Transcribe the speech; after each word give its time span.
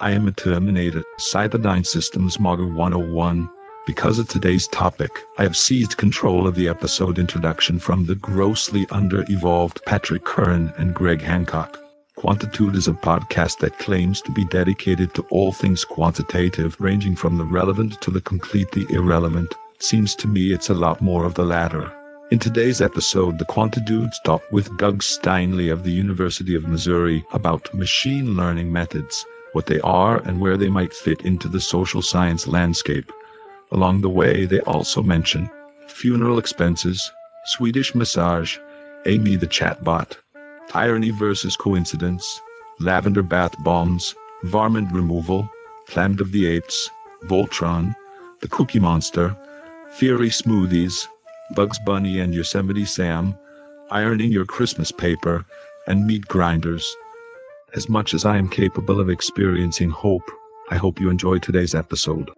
I 0.00 0.12
am 0.12 0.28
a 0.28 0.32
Terminator, 0.32 1.02
Cyberdyne 1.18 1.84
Systems 1.84 2.38
Model 2.38 2.70
101. 2.70 3.50
Because 3.84 4.20
of 4.20 4.28
today's 4.28 4.68
topic, 4.68 5.10
I 5.38 5.42
have 5.42 5.56
seized 5.56 5.96
control 5.96 6.46
of 6.46 6.54
the 6.54 6.68
episode 6.68 7.18
introduction 7.18 7.80
from 7.80 8.06
the 8.06 8.14
grossly 8.14 8.86
under-evolved 8.92 9.80
Patrick 9.86 10.24
Curran 10.24 10.72
and 10.76 10.94
Greg 10.94 11.20
Hancock. 11.20 11.80
Quantitude 12.16 12.76
is 12.76 12.86
a 12.86 12.92
podcast 12.92 13.58
that 13.58 13.80
claims 13.80 14.22
to 14.22 14.30
be 14.30 14.44
dedicated 14.44 15.14
to 15.14 15.26
all 15.30 15.50
things 15.50 15.84
quantitative, 15.84 16.76
ranging 16.78 17.16
from 17.16 17.36
the 17.36 17.44
relevant 17.44 18.00
to 18.02 18.12
the 18.12 18.20
completely 18.20 18.86
irrelevant. 18.90 19.52
Seems 19.80 20.14
to 20.16 20.28
me 20.28 20.52
it's 20.52 20.70
a 20.70 20.74
lot 20.74 21.00
more 21.00 21.24
of 21.24 21.34
the 21.34 21.44
latter. 21.44 21.92
In 22.30 22.38
today's 22.38 22.80
episode, 22.80 23.40
the 23.40 23.46
Quantitudes 23.46 24.14
talk 24.24 24.42
with 24.52 24.76
Doug 24.78 25.02
Steinley 25.02 25.72
of 25.72 25.82
the 25.82 25.90
University 25.90 26.54
of 26.54 26.68
Missouri 26.68 27.24
about 27.32 27.74
machine 27.74 28.36
learning 28.36 28.72
methods 28.72 29.26
what 29.52 29.66
they 29.66 29.80
are 29.80 30.18
and 30.24 30.40
where 30.40 30.56
they 30.56 30.68
might 30.68 30.92
fit 30.92 31.22
into 31.22 31.48
the 31.48 31.60
social 31.60 32.02
science 32.02 32.46
landscape. 32.46 33.12
Along 33.70 34.00
the 34.00 34.08
way, 34.08 34.46
they 34.46 34.60
also 34.60 35.02
mention 35.02 35.50
funeral 35.88 36.38
expenses, 36.38 37.10
Swedish 37.46 37.94
massage, 37.94 38.58
Amy 39.06 39.36
the 39.36 39.46
chatbot, 39.46 40.16
irony 40.74 41.10
versus 41.10 41.56
coincidence, 41.56 42.40
lavender 42.80 43.22
bath 43.22 43.54
bombs, 43.64 44.14
varmint 44.44 44.92
removal, 44.92 45.50
Planet 45.88 46.20
of 46.20 46.32
the 46.32 46.46
Apes, 46.46 46.90
Voltron, 47.24 47.94
the 48.40 48.48
Cookie 48.48 48.78
Monster, 48.78 49.36
Theory 49.92 50.28
Smoothies, 50.28 51.06
Bugs 51.54 51.78
Bunny 51.80 52.20
and 52.20 52.34
Yosemite 52.34 52.84
Sam, 52.84 53.36
ironing 53.90 54.30
your 54.30 54.44
Christmas 54.44 54.92
paper, 54.92 55.44
and 55.86 56.06
meat 56.06 56.28
grinders. 56.28 56.86
As 57.74 57.88
much 57.88 58.14
as 58.14 58.24
I 58.24 58.38
am 58.38 58.48
capable 58.48 58.98
of 58.98 59.10
experiencing 59.10 59.90
hope, 59.90 60.30
I 60.70 60.76
hope 60.76 61.00
you 61.00 61.10
enjoy 61.10 61.38
today's 61.38 61.74
episode. 61.74 62.30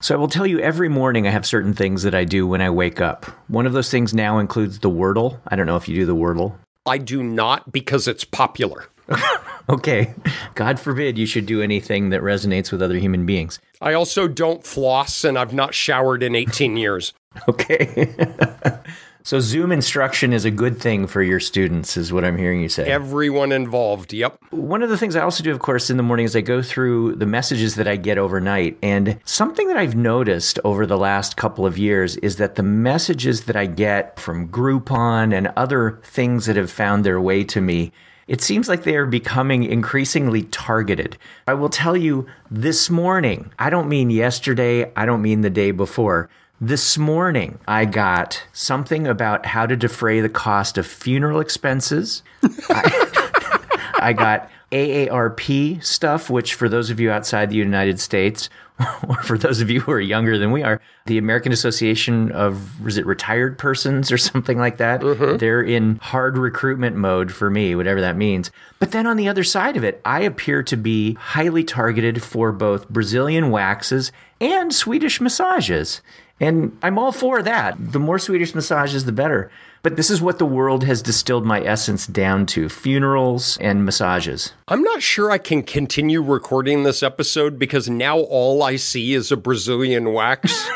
So, 0.00 0.14
I 0.14 0.18
will 0.18 0.28
tell 0.28 0.46
you 0.46 0.60
every 0.60 0.88
morning 0.88 1.26
I 1.26 1.30
have 1.30 1.46
certain 1.46 1.72
things 1.72 2.02
that 2.04 2.14
I 2.14 2.24
do 2.24 2.46
when 2.46 2.60
I 2.60 2.70
wake 2.70 3.00
up. 3.00 3.24
One 3.48 3.66
of 3.66 3.72
those 3.72 3.90
things 3.90 4.14
now 4.14 4.38
includes 4.38 4.78
the 4.78 4.90
Wordle. 4.90 5.40
I 5.48 5.56
don't 5.56 5.66
know 5.66 5.76
if 5.76 5.88
you 5.88 5.96
do 5.96 6.06
the 6.06 6.14
Wordle. 6.14 6.54
I 6.84 6.98
do 6.98 7.22
not 7.22 7.72
because 7.72 8.06
it's 8.06 8.24
popular. 8.24 8.84
okay. 9.68 10.14
God 10.54 10.78
forbid 10.78 11.18
you 11.18 11.26
should 11.26 11.46
do 11.46 11.62
anything 11.62 12.10
that 12.10 12.20
resonates 12.20 12.70
with 12.70 12.82
other 12.82 12.98
human 12.98 13.26
beings. 13.26 13.58
I 13.80 13.94
also 13.94 14.28
don't 14.28 14.64
floss 14.64 15.24
and 15.24 15.38
I've 15.38 15.54
not 15.54 15.74
showered 15.74 16.22
in 16.22 16.36
18 16.36 16.76
years. 16.76 17.12
Okay. 17.50 18.14
So 19.26 19.40
Zoom 19.40 19.72
instruction 19.72 20.32
is 20.32 20.44
a 20.44 20.52
good 20.52 20.78
thing 20.78 21.08
for 21.08 21.20
your 21.20 21.40
students, 21.40 21.96
is 21.96 22.12
what 22.12 22.24
I'm 22.24 22.38
hearing 22.38 22.60
you 22.60 22.68
say. 22.68 22.84
Everyone 22.84 23.50
involved. 23.50 24.12
Yep. 24.12 24.38
One 24.50 24.84
of 24.84 24.88
the 24.88 24.96
things 24.96 25.16
I 25.16 25.22
also 25.22 25.42
do, 25.42 25.50
of 25.50 25.58
course, 25.58 25.90
in 25.90 25.96
the 25.96 26.04
morning 26.04 26.26
is 26.26 26.36
I 26.36 26.42
go 26.42 26.62
through 26.62 27.16
the 27.16 27.26
messages 27.26 27.74
that 27.74 27.88
I 27.88 27.96
get 27.96 28.18
overnight. 28.18 28.78
And 28.84 29.18
something 29.24 29.66
that 29.66 29.76
I've 29.76 29.96
noticed 29.96 30.60
over 30.62 30.86
the 30.86 30.96
last 30.96 31.36
couple 31.36 31.66
of 31.66 31.76
years 31.76 32.14
is 32.18 32.36
that 32.36 32.54
the 32.54 32.62
messages 32.62 33.46
that 33.46 33.56
I 33.56 33.66
get 33.66 34.20
from 34.20 34.46
Groupon 34.46 35.36
and 35.36 35.48
other 35.56 35.98
things 36.04 36.46
that 36.46 36.54
have 36.54 36.70
found 36.70 37.02
their 37.02 37.20
way 37.20 37.42
to 37.42 37.60
me 37.60 37.90
it 38.28 38.40
seems 38.40 38.68
like 38.68 38.82
they 38.82 38.96
are 38.96 39.06
becoming 39.06 39.62
increasingly 39.62 40.42
targeted. 40.42 41.16
I 41.46 41.54
will 41.54 41.68
tell 41.68 41.96
you 41.96 42.26
this 42.50 42.90
morning, 42.90 43.52
I 43.56 43.70
don't 43.70 43.88
mean 43.88 44.10
yesterday, 44.10 44.90
I 44.96 45.06
don't 45.06 45.22
mean 45.22 45.42
the 45.42 45.50
day 45.50 45.70
before. 45.70 46.28
This 46.60 46.96
morning, 46.96 47.58
I 47.68 47.84
got 47.84 48.42
something 48.54 49.06
about 49.06 49.44
how 49.44 49.66
to 49.66 49.76
defray 49.76 50.22
the 50.22 50.30
cost 50.30 50.78
of 50.78 50.86
funeral 50.86 51.38
expenses. 51.38 52.22
I, 52.70 53.90
I, 54.00 54.14
got 54.14 54.50
AARP 54.72 55.82
stuff, 55.84 56.28
which 56.28 56.54
for 56.54 56.68
those 56.68 56.90
of 56.90 56.98
you 56.98 57.10
outside 57.10 57.50
the 57.50 57.56
United 57.56 58.00
States, 58.00 58.48
or 59.08 59.22
for 59.22 59.38
those 59.38 59.60
of 59.60 59.70
you 59.70 59.80
who 59.80 59.92
are 59.92 60.00
younger 60.00 60.38
than 60.38 60.50
we 60.50 60.62
are, 60.62 60.80
the 61.06 61.18
American 61.18 61.52
Association 61.52 62.30
of 62.32 62.82
was 62.84 62.98
it 62.98 63.06
retired 63.06 63.58
persons 63.58 64.12
or 64.12 64.18
something 64.18 64.58
like 64.58 64.76
that. 64.78 65.00
Mm-hmm. 65.00 65.38
They're 65.38 65.62
in 65.62 65.96
hard 65.96 66.36
recruitment 66.36 66.96
mode 66.96 67.32
for 67.32 67.48
me, 67.48 67.74
whatever 67.74 68.00
that 68.00 68.16
means. 68.16 68.50
But 68.78 68.92
then 68.92 69.06
on 69.06 69.16
the 69.16 69.28
other 69.28 69.44
side 69.44 69.76
of 69.76 69.84
it, 69.84 70.00
I 70.04 70.20
appear 70.20 70.62
to 70.64 70.76
be 70.76 71.14
highly 71.14 71.64
targeted 71.64 72.22
for 72.22 72.52
both 72.52 72.88
Brazilian 72.88 73.50
waxes 73.50 74.12
and 74.40 74.74
Swedish 74.74 75.20
massages. 75.20 76.02
And 76.38 76.76
I'm 76.82 76.98
all 76.98 77.12
for 77.12 77.42
that. 77.42 77.76
The 77.78 77.98
more 77.98 78.18
Swedish 78.18 78.54
massages, 78.54 79.06
the 79.06 79.12
better. 79.12 79.50
But 79.86 79.94
this 79.94 80.10
is 80.10 80.20
what 80.20 80.38
the 80.38 80.44
world 80.44 80.82
has 80.82 81.00
distilled 81.00 81.46
my 81.46 81.60
essence 81.60 82.08
down 82.08 82.46
to 82.46 82.68
funerals 82.68 83.56
and 83.58 83.84
massages. 83.84 84.52
I'm 84.66 84.82
not 84.82 85.00
sure 85.00 85.30
I 85.30 85.38
can 85.38 85.62
continue 85.62 86.20
recording 86.20 86.82
this 86.82 87.04
episode 87.04 87.56
because 87.56 87.88
now 87.88 88.18
all 88.18 88.64
I 88.64 88.74
see 88.74 89.14
is 89.14 89.30
a 89.30 89.36
Brazilian 89.36 90.12
wax. 90.12 90.68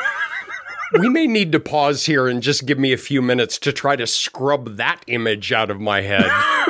we 1.00 1.08
may 1.08 1.26
need 1.26 1.50
to 1.50 1.58
pause 1.58 2.06
here 2.06 2.28
and 2.28 2.40
just 2.40 2.66
give 2.66 2.78
me 2.78 2.92
a 2.92 2.96
few 2.96 3.20
minutes 3.20 3.58
to 3.58 3.72
try 3.72 3.96
to 3.96 4.06
scrub 4.06 4.76
that 4.76 5.02
image 5.08 5.50
out 5.50 5.72
of 5.72 5.80
my 5.80 6.02
head. 6.02 6.30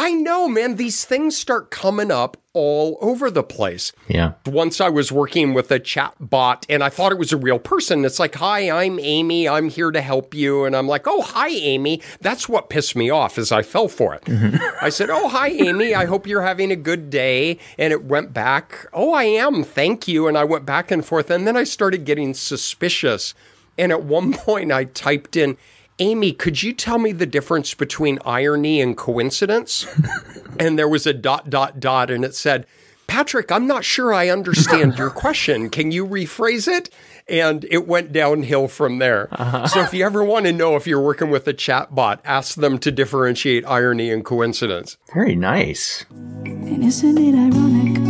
I 0.00 0.12
know, 0.12 0.48
man, 0.48 0.76
these 0.76 1.04
things 1.04 1.36
start 1.36 1.70
coming 1.70 2.10
up 2.10 2.38
all 2.54 2.96
over 3.02 3.30
the 3.30 3.42
place. 3.42 3.92
Yeah. 4.08 4.32
Once 4.46 4.80
I 4.80 4.88
was 4.88 5.12
working 5.12 5.52
with 5.52 5.70
a 5.70 5.78
chat 5.78 6.14
bot 6.18 6.64
and 6.70 6.82
I 6.82 6.88
thought 6.88 7.12
it 7.12 7.18
was 7.18 7.34
a 7.34 7.36
real 7.36 7.58
person. 7.58 8.06
It's 8.06 8.18
like, 8.18 8.36
"Hi, 8.36 8.70
I'm 8.70 8.98
Amy. 8.98 9.46
I'm 9.46 9.68
here 9.68 9.90
to 9.90 10.00
help 10.00 10.32
you." 10.32 10.64
And 10.64 10.74
I'm 10.74 10.88
like, 10.88 11.06
"Oh, 11.06 11.20
hi 11.20 11.48
Amy." 11.48 12.00
That's 12.22 12.48
what 12.48 12.70
pissed 12.70 12.96
me 12.96 13.10
off 13.10 13.36
as 13.36 13.52
I 13.52 13.60
fell 13.60 13.88
for 13.88 14.14
it. 14.14 14.24
Mm-hmm. 14.24 14.56
I 14.80 14.88
said, 14.88 15.10
"Oh, 15.10 15.28
hi 15.28 15.48
Amy. 15.48 15.94
I 15.94 16.06
hope 16.06 16.26
you're 16.26 16.40
having 16.40 16.72
a 16.72 16.76
good 16.76 17.10
day." 17.10 17.58
And 17.76 17.92
it 17.92 18.04
went 18.04 18.32
back, 18.32 18.86
"Oh, 18.94 19.12
I 19.12 19.24
am. 19.24 19.62
Thank 19.62 20.08
you." 20.08 20.26
And 20.26 20.38
I 20.38 20.44
went 20.44 20.64
back 20.64 20.90
and 20.90 21.04
forth 21.04 21.30
and 21.30 21.46
then 21.46 21.58
I 21.58 21.64
started 21.64 22.06
getting 22.06 22.32
suspicious. 22.32 23.34
And 23.76 23.92
at 23.92 24.04
one 24.04 24.32
point 24.46 24.72
I 24.72 24.84
typed 24.84 25.36
in 25.36 25.58
Amy, 26.00 26.32
could 26.32 26.62
you 26.62 26.72
tell 26.72 26.98
me 26.98 27.12
the 27.12 27.26
difference 27.26 27.74
between 27.74 28.18
irony 28.24 28.80
and 28.80 28.96
coincidence? 28.96 29.86
and 30.58 30.78
there 30.78 30.88
was 30.88 31.06
a 31.06 31.12
dot, 31.12 31.50
dot, 31.50 31.78
dot, 31.78 32.10
and 32.10 32.24
it 32.24 32.34
said, 32.34 32.66
Patrick, 33.06 33.52
I'm 33.52 33.66
not 33.66 33.84
sure 33.84 34.14
I 34.14 34.28
understand 34.28 34.96
your 34.96 35.10
question. 35.10 35.68
Can 35.68 35.90
you 35.90 36.06
rephrase 36.06 36.68
it? 36.68 36.88
And 37.28 37.64
it 37.70 37.86
went 37.86 38.12
downhill 38.12 38.66
from 38.66 38.98
there. 38.98 39.28
Uh-huh. 39.32 39.66
So 39.66 39.80
if 39.82 39.92
you 39.92 40.04
ever 40.04 40.24
want 40.24 40.46
to 40.46 40.52
know 40.52 40.74
if 40.76 40.86
you're 40.86 41.02
working 41.02 41.28
with 41.28 41.46
a 41.46 41.52
chat 41.52 41.94
bot, 41.94 42.20
ask 42.24 42.54
them 42.54 42.78
to 42.78 42.90
differentiate 42.90 43.66
irony 43.66 44.10
and 44.10 44.24
coincidence. 44.24 44.96
Very 45.12 45.36
nice. 45.36 46.06
And 46.10 46.82
isn't 46.82 47.18
it 47.18 47.34
ironic? 47.34 48.09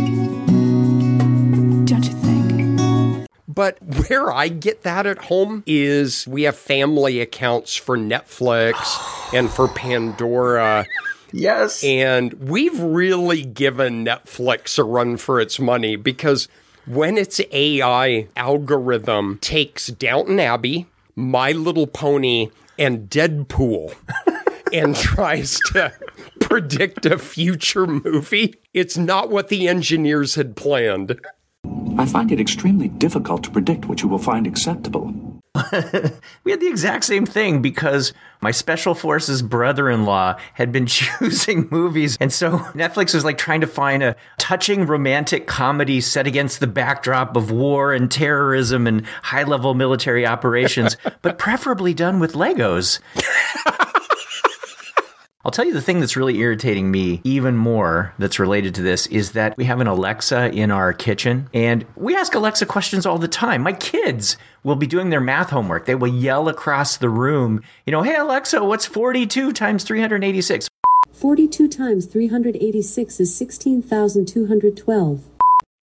But 3.61 3.77
where 4.09 4.33
I 4.33 4.47
get 4.47 4.81
that 4.81 5.05
at 5.05 5.19
home 5.19 5.61
is 5.67 6.25
we 6.27 6.41
have 6.43 6.55
family 6.55 7.19
accounts 7.19 7.75
for 7.75 7.95
Netflix 7.95 8.73
and 9.35 9.51
for 9.51 9.67
Pandora. 9.67 10.87
Yes. 11.31 11.83
And 11.83 12.33
we've 12.33 12.79
really 12.79 13.43
given 13.43 14.03
Netflix 14.03 14.79
a 14.79 14.83
run 14.83 15.15
for 15.15 15.39
its 15.39 15.59
money 15.59 15.95
because 15.95 16.47
when 16.87 17.19
its 17.19 17.39
AI 17.51 18.27
algorithm 18.35 19.37
takes 19.43 19.85
Downton 19.85 20.39
Abbey, 20.39 20.87
My 21.15 21.51
Little 21.51 21.85
Pony, 21.85 22.49
and 22.79 23.11
Deadpool 23.11 23.93
and 24.73 24.95
tries 24.95 25.59
to 25.71 25.93
predict 26.39 27.05
a 27.05 27.19
future 27.19 27.85
movie, 27.85 28.55
it's 28.73 28.97
not 28.97 29.29
what 29.29 29.49
the 29.49 29.67
engineers 29.67 30.33
had 30.33 30.55
planned. 30.55 31.19
I 31.97 32.05
find 32.05 32.31
it 32.31 32.39
extremely 32.39 32.87
difficult 32.87 33.43
to 33.43 33.51
predict 33.51 33.85
what 33.85 34.01
you 34.01 34.07
will 34.07 34.17
find 34.17 34.47
acceptable. 34.47 35.13
we 36.43 36.51
had 36.51 36.61
the 36.61 36.67
exact 36.67 37.03
same 37.03 37.25
thing 37.25 37.61
because 37.61 38.13
my 38.41 38.51
special 38.51 38.95
forces 38.95 39.41
brother-in-law 39.41 40.37
had 40.53 40.71
been 40.71 40.85
choosing 40.87 41.67
movies 41.69 42.17
and 42.21 42.31
so 42.31 42.57
Netflix 42.73 43.13
was 43.13 43.25
like 43.25 43.37
trying 43.37 43.61
to 43.61 43.67
find 43.67 44.01
a 44.01 44.15
touching 44.37 44.85
romantic 44.87 45.47
comedy 45.47 45.99
set 45.99 46.25
against 46.25 46.61
the 46.61 46.67
backdrop 46.67 47.35
of 47.35 47.51
war 47.51 47.91
and 47.91 48.09
terrorism 48.09 48.87
and 48.87 49.05
high-level 49.23 49.73
military 49.73 50.25
operations 50.25 50.95
but 51.21 51.37
preferably 51.37 51.93
done 51.93 52.19
with 52.19 52.33
Legos. 52.33 52.99
I'll 55.43 55.51
tell 55.51 55.65
you 55.65 55.73
the 55.73 55.81
thing 55.81 55.99
that's 55.99 56.15
really 56.15 56.37
irritating 56.37 56.91
me 56.91 57.19
even 57.23 57.57
more 57.57 58.13
that's 58.19 58.37
related 58.37 58.75
to 58.75 58.83
this 58.83 59.07
is 59.07 59.31
that 59.31 59.57
we 59.57 59.65
have 59.65 59.81
an 59.81 59.87
Alexa 59.87 60.51
in 60.51 60.69
our 60.69 60.93
kitchen 60.93 61.49
and 61.51 61.83
we 61.95 62.15
ask 62.15 62.35
Alexa 62.35 62.67
questions 62.67 63.07
all 63.07 63.17
the 63.17 63.27
time. 63.27 63.63
My 63.63 63.73
kids 63.73 64.37
will 64.63 64.75
be 64.75 64.85
doing 64.85 65.09
their 65.09 65.19
math 65.19 65.49
homework. 65.49 65.87
They 65.87 65.95
will 65.95 66.13
yell 66.13 66.47
across 66.47 66.97
the 66.97 67.09
room, 67.09 67.63
you 67.87 67.91
know, 67.91 68.03
hey 68.03 68.15
Alexa, 68.15 68.63
what's 68.63 68.85
42 68.85 69.51
times 69.51 69.83
386? 69.83 70.67
42 71.11 71.67
times 71.67 72.05
386 72.05 73.19
is 73.19 73.35
16,212. 73.35 75.27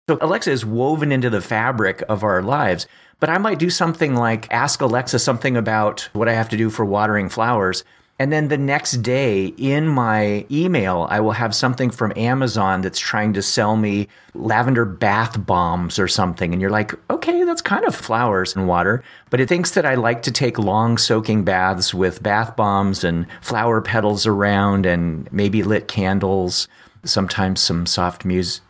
So 0.08 0.18
Alexa 0.20 0.50
is 0.50 0.66
woven 0.66 1.12
into 1.12 1.30
the 1.30 1.40
fabric 1.40 2.02
of 2.08 2.24
our 2.24 2.42
lives. 2.42 2.88
But 3.20 3.30
I 3.30 3.38
might 3.38 3.60
do 3.60 3.70
something 3.70 4.16
like 4.16 4.52
ask 4.52 4.80
Alexa 4.80 5.20
something 5.20 5.56
about 5.56 6.08
what 6.12 6.28
I 6.28 6.34
have 6.34 6.48
to 6.48 6.56
do 6.56 6.68
for 6.68 6.84
watering 6.84 7.28
flowers 7.28 7.84
And 8.16 8.32
then 8.32 8.46
the 8.46 8.58
next 8.58 9.02
day 9.02 9.46
in 9.46 9.88
my 9.88 10.46
email, 10.48 11.08
I 11.10 11.18
will 11.18 11.32
have 11.32 11.52
something 11.52 11.90
from 11.90 12.12
Amazon 12.14 12.80
that's 12.80 13.00
trying 13.00 13.32
to 13.32 13.42
sell 13.42 13.76
me 13.76 14.06
lavender 14.34 14.84
bath 14.84 15.44
bombs 15.44 15.98
or 15.98 16.06
something. 16.06 16.52
And 16.52 16.62
you're 16.62 16.70
like, 16.70 16.94
okay, 17.10 17.42
that's 17.42 17.60
kind 17.60 17.84
of 17.84 17.94
flowers 17.94 18.54
and 18.54 18.68
water. 18.68 19.02
But 19.30 19.40
it 19.40 19.48
thinks 19.48 19.72
that 19.72 19.84
I 19.84 19.96
like 19.96 20.22
to 20.22 20.30
take 20.30 20.60
long 20.60 20.96
soaking 20.96 21.42
baths 21.42 21.92
with 21.92 22.22
bath 22.22 22.54
bombs 22.54 23.02
and 23.02 23.26
flower 23.40 23.80
petals 23.80 24.26
around 24.26 24.86
and 24.86 25.28
maybe 25.32 25.64
lit 25.64 25.88
candles, 25.88 26.68
sometimes 27.04 27.60
some 27.60 27.84
soft 27.84 28.24
music. 28.24 28.62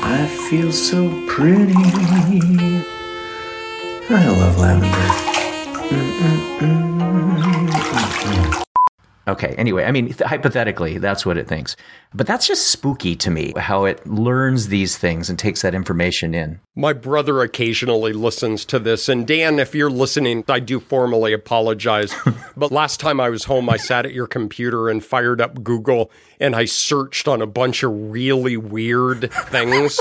I 0.00 0.48
feel 0.48 0.72
so 0.72 1.26
pretty. 1.28 2.97
I 4.10 4.26
love 4.26 4.58
lavender. 4.58 5.28
Okay, 9.28 9.54
anyway, 9.58 9.84
I 9.84 9.92
mean, 9.92 10.06
th- 10.06 10.20
hypothetically, 10.20 10.96
that's 10.96 11.26
what 11.26 11.36
it 11.36 11.46
thinks. 11.46 11.76
But 12.14 12.26
that's 12.26 12.46
just 12.46 12.68
spooky 12.68 13.14
to 13.16 13.30
me, 13.30 13.52
how 13.58 13.84
it 13.84 14.06
learns 14.06 14.68
these 14.68 14.96
things 14.96 15.28
and 15.28 15.38
takes 15.38 15.60
that 15.60 15.74
information 15.74 16.34
in. 16.34 16.60
My 16.74 16.94
brother 16.94 17.42
occasionally 17.42 18.14
listens 18.14 18.64
to 18.66 18.78
this. 18.78 19.06
And 19.10 19.26
Dan, 19.26 19.58
if 19.58 19.74
you're 19.74 19.90
listening, 19.90 20.42
I 20.48 20.60
do 20.60 20.80
formally 20.80 21.34
apologize. 21.34 22.14
but 22.56 22.72
last 22.72 23.00
time 23.00 23.20
I 23.20 23.28
was 23.28 23.44
home, 23.44 23.68
I 23.68 23.76
sat 23.76 24.06
at 24.06 24.14
your 24.14 24.26
computer 24.26 24.88
and 24.88 25.04
fired 25.04 25.42
up 25.42 25.62
Google 25.62 26.10
and 26.40 26.56
I 26.56 26.64
searched 26.64 27.28
on 27.28 27.42
a 27.42 27.46
bunch 27.46 27.82
of 27.82 27.92
really 28.10 28.56
weird 28.56 29.30
things 29.50 30.00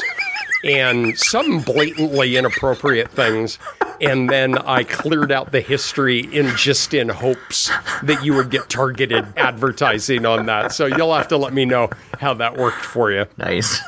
and 0.63 1.17
some 1.17 1.61
blatantly 1.61 2.37
inappropriate 2.37 3.11
things. 3.11 3.59
And 3.99 4.29
then 4.29 4.57
I 4.57 4.83
cleared 4.83 5.31
out 5.31 5.51
the 5.51 5.61
history 5.61 6.19
in 6.19 6.55
just 6.55 6.93
in 6.93 7.09
hopes 7.09 7.71
that 8.03 8.23
you 8.23 8.35
would 8.35 8.51
get 8.51 8.69
targeted 8.69 9.25
advertising 9.37 10.25
on 10.25 10.45
that. 10.45 10.71
So 10.71 10.85
you'll 10.85 11.15
have 11.15 11.27
to 11.29 11.37
let 11.37 11.53
me 11.53 11.65
know 11.65 11.89
how 12.19 12.33
that 12.35 12.57
worked 12.57 12.85
for 12.85 13.11
you. 13.11 13.25
Nice. 13.37 13.79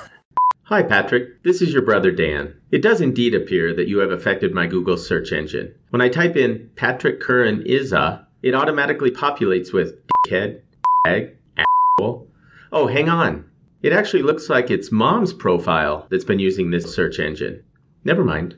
Hi, 0.63 0.83
Patrick. 0.83 1.41
This 1.43 1.61
is 1.61 1.73
your 1.73 1.81
brother 1.81 2.11
Dan. 2.11 2.53
It 2.71 2.83
does 2.83 3.01
indeed 3.01 3.33
appear 3.33 3.73
that 3.73 3.87
you 3.87 3.97
have 3.99 4.11
affected 4.11 4.53
my 4.53 4.67
Google 4.67 4.97
search 4.97 5.31
engine. 5.31 5.73
When 5.89 6.01
I 6.01 6.09
type 6.09 6.35
in 6.35 6.69
Patrick 6.75 7.19
Curran 7.19 7.63
is 7.65 7.91
a, 7.91 8.25
it 8.43 8.53
automatically 8.53 9.09
populates 9.09 9.73
with 9.73 9.95
head, 10.29 10.61
egg, 11.07 11.35
asshole. 11.57 12.27
Oh, 12.71 12.85
hang 12.85 13.09
on. 13.09 13.48
It 13.81 13.93
actually 13.93 14.23
looks 14.23 14.49
like 14.49 14.69
it's 14.69 14.91
mom's 14.91 15.31
profile 15.31 16.05
that's 16.09 16.25
been 16.25 16.39
using 16.39 16.69
this 16.69 16.93
search 16.93 17.17
engine. 17.17 17.63
Never 18.03 18.25
mind. 18.25 18.57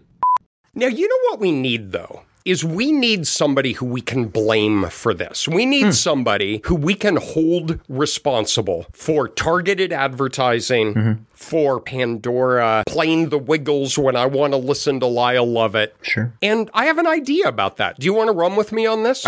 Now, 0.74 0.88
you 0.88 1.08
know 1.08 1.30
what 1.30 1.40
we 1.40 1.52
need, 1.52 1.92
though? 1.92 2.24
Is 2.46 2.64
we 2.64 2.92
need 2.92 3.28
somebody 3.28 3.74
who 3.74 3.86
we 3.86 4.02
can 4.02 4.28
blame 4.28 4.90
for 4.90 5.14
this. 5.14 5.48
We 5.48 5.66
need 5.66 5.86
hmm. 5.86 5.92
somebody 5.92 6.62
who 6.66 6.76
we 6.76 6.96
can 6.96 7.18
hold 7.18 7.80
responsible 7.88 8.86
for 8.92 9.28
targeted 9.28 9.94
advertising, 9.94 10.94
mm-hmm. 10.94 11.24
for 11.34 11.80
Pandora 11.80 12.84
playing 12.88 13.30
the 13.30 13.38
Wiggles 13.38 13.98
when 13.98 14.16
I 14.16 14.26
want 14.26 14.54
to 14.54 14.58
listen 14.58 15.00
to 15.02 15.06
Lyle 15.06 15.46
Lovett. 15.46 15.96
Sure. 16.02 16.34
And 16.42 16.70
I 16.74 16.86
have 16.86 16.98
an 16.98 17.08
idea 17.08 17.48
about 17.48 17.78
that. 17.78 18.00
Do 18.00 18.06
you 18.06 18.14
want 18.14 18.30
to 18.30 18.34
run 18.34 18.56
with 18.56 18.72
me 18.72 18.86
on 18.86 19.04
this? 19.04 19.26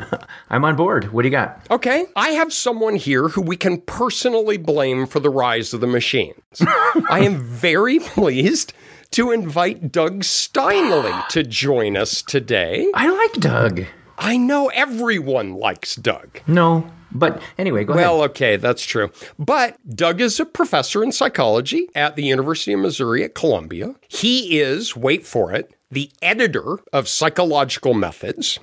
I'm 0.50 0.64
on 0.64 0.76
board. 0.76 1.12
What 1.12 1.22
do 1.22 1.28
you 1.28 1.32
got? 1.32 1.64
Okay. 1.70 2.06
I 2.16 2.30
have 2.30 2.52
someone 2.52 2.96
here 2.96 3.28
who 3.28 3.42
we 3.42 3.56
can 3.56 3.80
personally 3.80 4.56
blame 4.56 5.06
for 5.06 5.20
the 5.20 5.30
rise 5.30 5.72
of 5.72 5.80
the 5.80 5.86
machines. 5.86 6.34
I 6.60 7.20
am 7.20 7.38
very 7.38 8.00
pleased 8.00 8.72
to 9.12 9.30
invite 9.30 9.90
Doug 9.92 10.20
Steinley 10.20 11.26
to 11.28 11.42
join 11.42 11.96
us 11.96 12.22
today. 12.22 12.86
I 12.94 13.08
like 13.10 13.32
Doug. 13.34 13.84
I 14.18 14.36
know 14.36 14.68
everyone 14.68 15.54
likes 15.54 15.96
Doug. 15.96 16.40
No, 16.46 16.90
but 17.10 17.40
anyway, 17.58 17.84
go 17.84 17.94
Well, 17.94 18.18
ahead. 18.18 18.30
okay, 18.30 18.56
that's 18.56 18.84
true. 18.84 19.10
But 19.38 19.78
Doug 19.96 20.20
is 20.20 20.38
a 20.38 20.44
professor 20.46 21.02
in 21.02 21.10
psychology 21.12 21.88
at 21.94 22.16
the 22.16 22.24
University 22.24 22.72
of 22.74 22.80
Missouri 22.80 23.24
at 23.24 23.34
Columbia. 23.34 23.94
He 24.08 24.60
is, 24.60 24.94
wait 24.94 25.26
for 25.26 25.52
it, 25.52 25.74
the 25.90 26.10
editor 26.22 26.78
of 26.92 27.08
Psychological 27.08 27.94
Methods. 27.94 28.58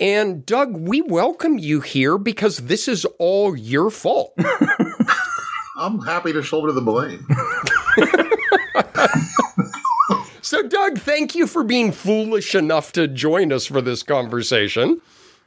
And 0.00 0.46
Doug, 0.46 0.76
we 0.76 1.02
welcome 1.02 1.58
you 1.58 1.80
here 1.80 2.16
because 2.18 2.56
this 2.58 2.88
is 2.88 3.04
all 3.18 3.56
your 3.56 3.90
fault. 3.90 4.32
I'm 5.76 6.00
happy 6.00 6.32
to 6.32 6.42
shoulder 6.42 6.70
the 6.72 6.80
blame. 6.80 7.26
So, 10.44 10.62
Doug, 10.62 10.98
thank 10.98 11.34
you 11.34 11.46
for 11.46 11.64
being 11.64 11.90
foolish 11.90 12.54
enough 12.54 12.92
to 12.92 13.08
join 13.08 13.50
us 13.50 13.64
for 13.64 13.80
this 13.80 14.02
conversation. 14.02 15.00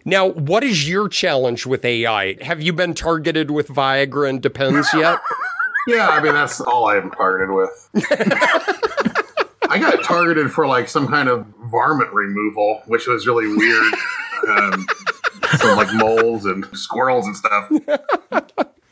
Now, 0.06 0.30
what 0.30 0.64
is 0.64 0.90
your 0.90 1.08
challenge 1.08 1.68
with 1.68 1.86
AI? 1.86 2.44
Have 2.44 2.64
you 2.64 2.74
been 2.74 2.96
targeted 2.96 3.52
with 3.52 3.68
Viagra 3.68 4.28
and 4.28 4.42
Depends 4.42 4.92
yet? 4.96 5.20
yeah, 5.88 6.08
I 6.10 6.20
mean 6.20 6.34
that's 6.34 6.60
all 6.60 6.90
I'm 6.90 7.12
targeted 7.12 7.54
with. 7.54 7.90
I 9.70 9.78
got 9.78 10.04
targeted 10.04 10.52
for 10.52 10.66
like 10.66 10.88
some 10.88 11.08
kind 11.08 11.30
of 11.30 11.46
varmint 11.66 12.12
removal, 12.12 12.82
which 12.88 13.06
was 13.06 13.28
really 13.28 13.48
weird. 13.56 13.94
Um, 14.48 14.86
some 15.58 15.76
like 15.76 15.92
moles 15.96 16.46
and 16.46 16.64
squirrels 16.78 17.26
and 17.26 17.36
stuff. 17.36 17.72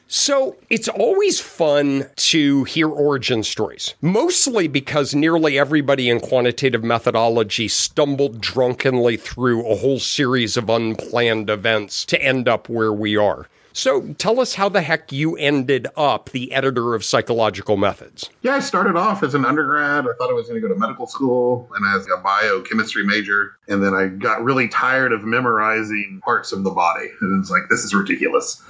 So 0.07 0.55
it's 0.69 0.87
always 0.87 1.39
fun 1.39 2.05
to 2.15 2.63
hear 2.65 2.87
origin 2.87 3.41
stories, 3.43 3.95
mostly 4.01 4.67
because 4.67 5.15
nearly 5.15 5.57
everybody 5.57 6.09
in 6.09 6.19
quantitative 6.19 6.83
methodology 6.83 7.67
stumbled 7.67 8.39
drunkenly 8.39 9.17
through 9.17 9.65
a 9.67 9.75
whole 9.75 9.99
series 9.99 10.57
of 10.57 10.69
unplanned 10.69 11.49
events 11.49 12.05
to 12.05 12.21
end 12.21 12.47
up 12.47 12.69
where 12.69 12.93
we 12.93 13.17
are. 13.17 13.47
So 13.75 14.13
tell 14.13 14.39
us 14.39 14.55
how 14.55 14.69
the 14.69 14.81
heck 14.81 15.11
you 15.11 15.35
ended 15.35 15.87
up 15.97 16.29
the 16.29 16.53
editor 16.53 16.95
of 16.95 17.03
Psychological 17.03 17.75
Methods. 17.75 18.29
Yeah, 18.41 18.55
I 18.55 18.59
started 18.61 18.95
off 18.95 19.21
as 19.21 19.33
an 19.33 19.43
undergrad. 19.43 20.05
I 20.05 20.13
thought 20.17 20.29
I 20.29 20.33
was 20.33 20.47
going 20.47 20.61
to 20.61 20.65
go 20.65 20.73
to 20.73 20.79
medical 20.79 21.07
school 21.07 21.69
and 21.75 21.85
as 21.93 22.07
a 22.07 22.21
biochemistry 22.21 23.03
major. 23.05 23.57
And 23.67 23.83
then 23.83 23.93
I 23.93 24.07
got 24.07 24.41
really 24.41 24.69
tired 24.69 25.11
of 25.11 25.25
memorizing 25.25 26.21
parts 26.23 26.53
of 26.53 26.63
the 26.63 26.71
body. 26.71 27.09
And 27.19 27.41
it's 27.41 27.51
like, 27.51 27.63
this 27.69 27.83
is 27.83 27.93
ridiculous. 27.93 28.63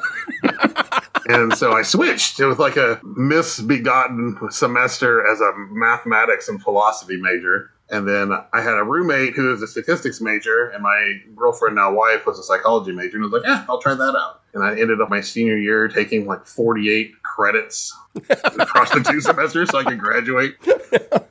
and 1.25 1.53
so 1.57 1.73
I 1.73 1.81
switched. 1.81 2.39
It 2.39 2.45
was 2.45 2.59
like 2.59 2.77
a 2.77 2.99
misbegotten 3.03 4.37
semester 4.49 5.25
as 5.27 5.41
a 5.41 5.51
mathematics 5.71 6.47
and 6.49 6.61
philosophy 6.61 7.17
major. 7.17 7.71
And 7.89 8.07
then 8.07 8.31
I 8.31 8.61
had 8.61 8.73
a 8.73 8.83
roommate 8.83 9.35
who 9.35 9.49
was 9.49 9.61
a 9.61 9.67
statistics 9.67 10.19
major, 10.19 10.69
and 10.69 10.81
my 10.81 11.19
girlfriend, 11.35 11.75
now 11.75 11.93
wife, 11.93 12.25
was 12.25 12.39
a 12.39 12.43
psychology 12.43 12.91
major. 12.91 13.17
And 13.17 13.25
I 13.25 13.27
was 13.27 13.33
like, 13.33 13.43
yeah, 13.45 13.63
I'll 13.69 13.79
try 13.79 13.93
that 13.93 14.15
out. 14.15 14.41
And 14.55 14.63
I 14.63 14.71
ended 14.71 15.01
up 15.01 15.09
my 15.09 15.21
senior 15.21 15.57
year 15.57 15.87
taking 15.87 16.25
like 16.25 16.47
48 16.47 17.21
credits 17.21 17.95
across 18.29 18.89
the 18.91 19.01
two 19.01 19.21
semesters 19.21 19.69
so 19.69 19.79
I 19.79 19.83
could 19.83 19.99
graduate. 19.99 20.55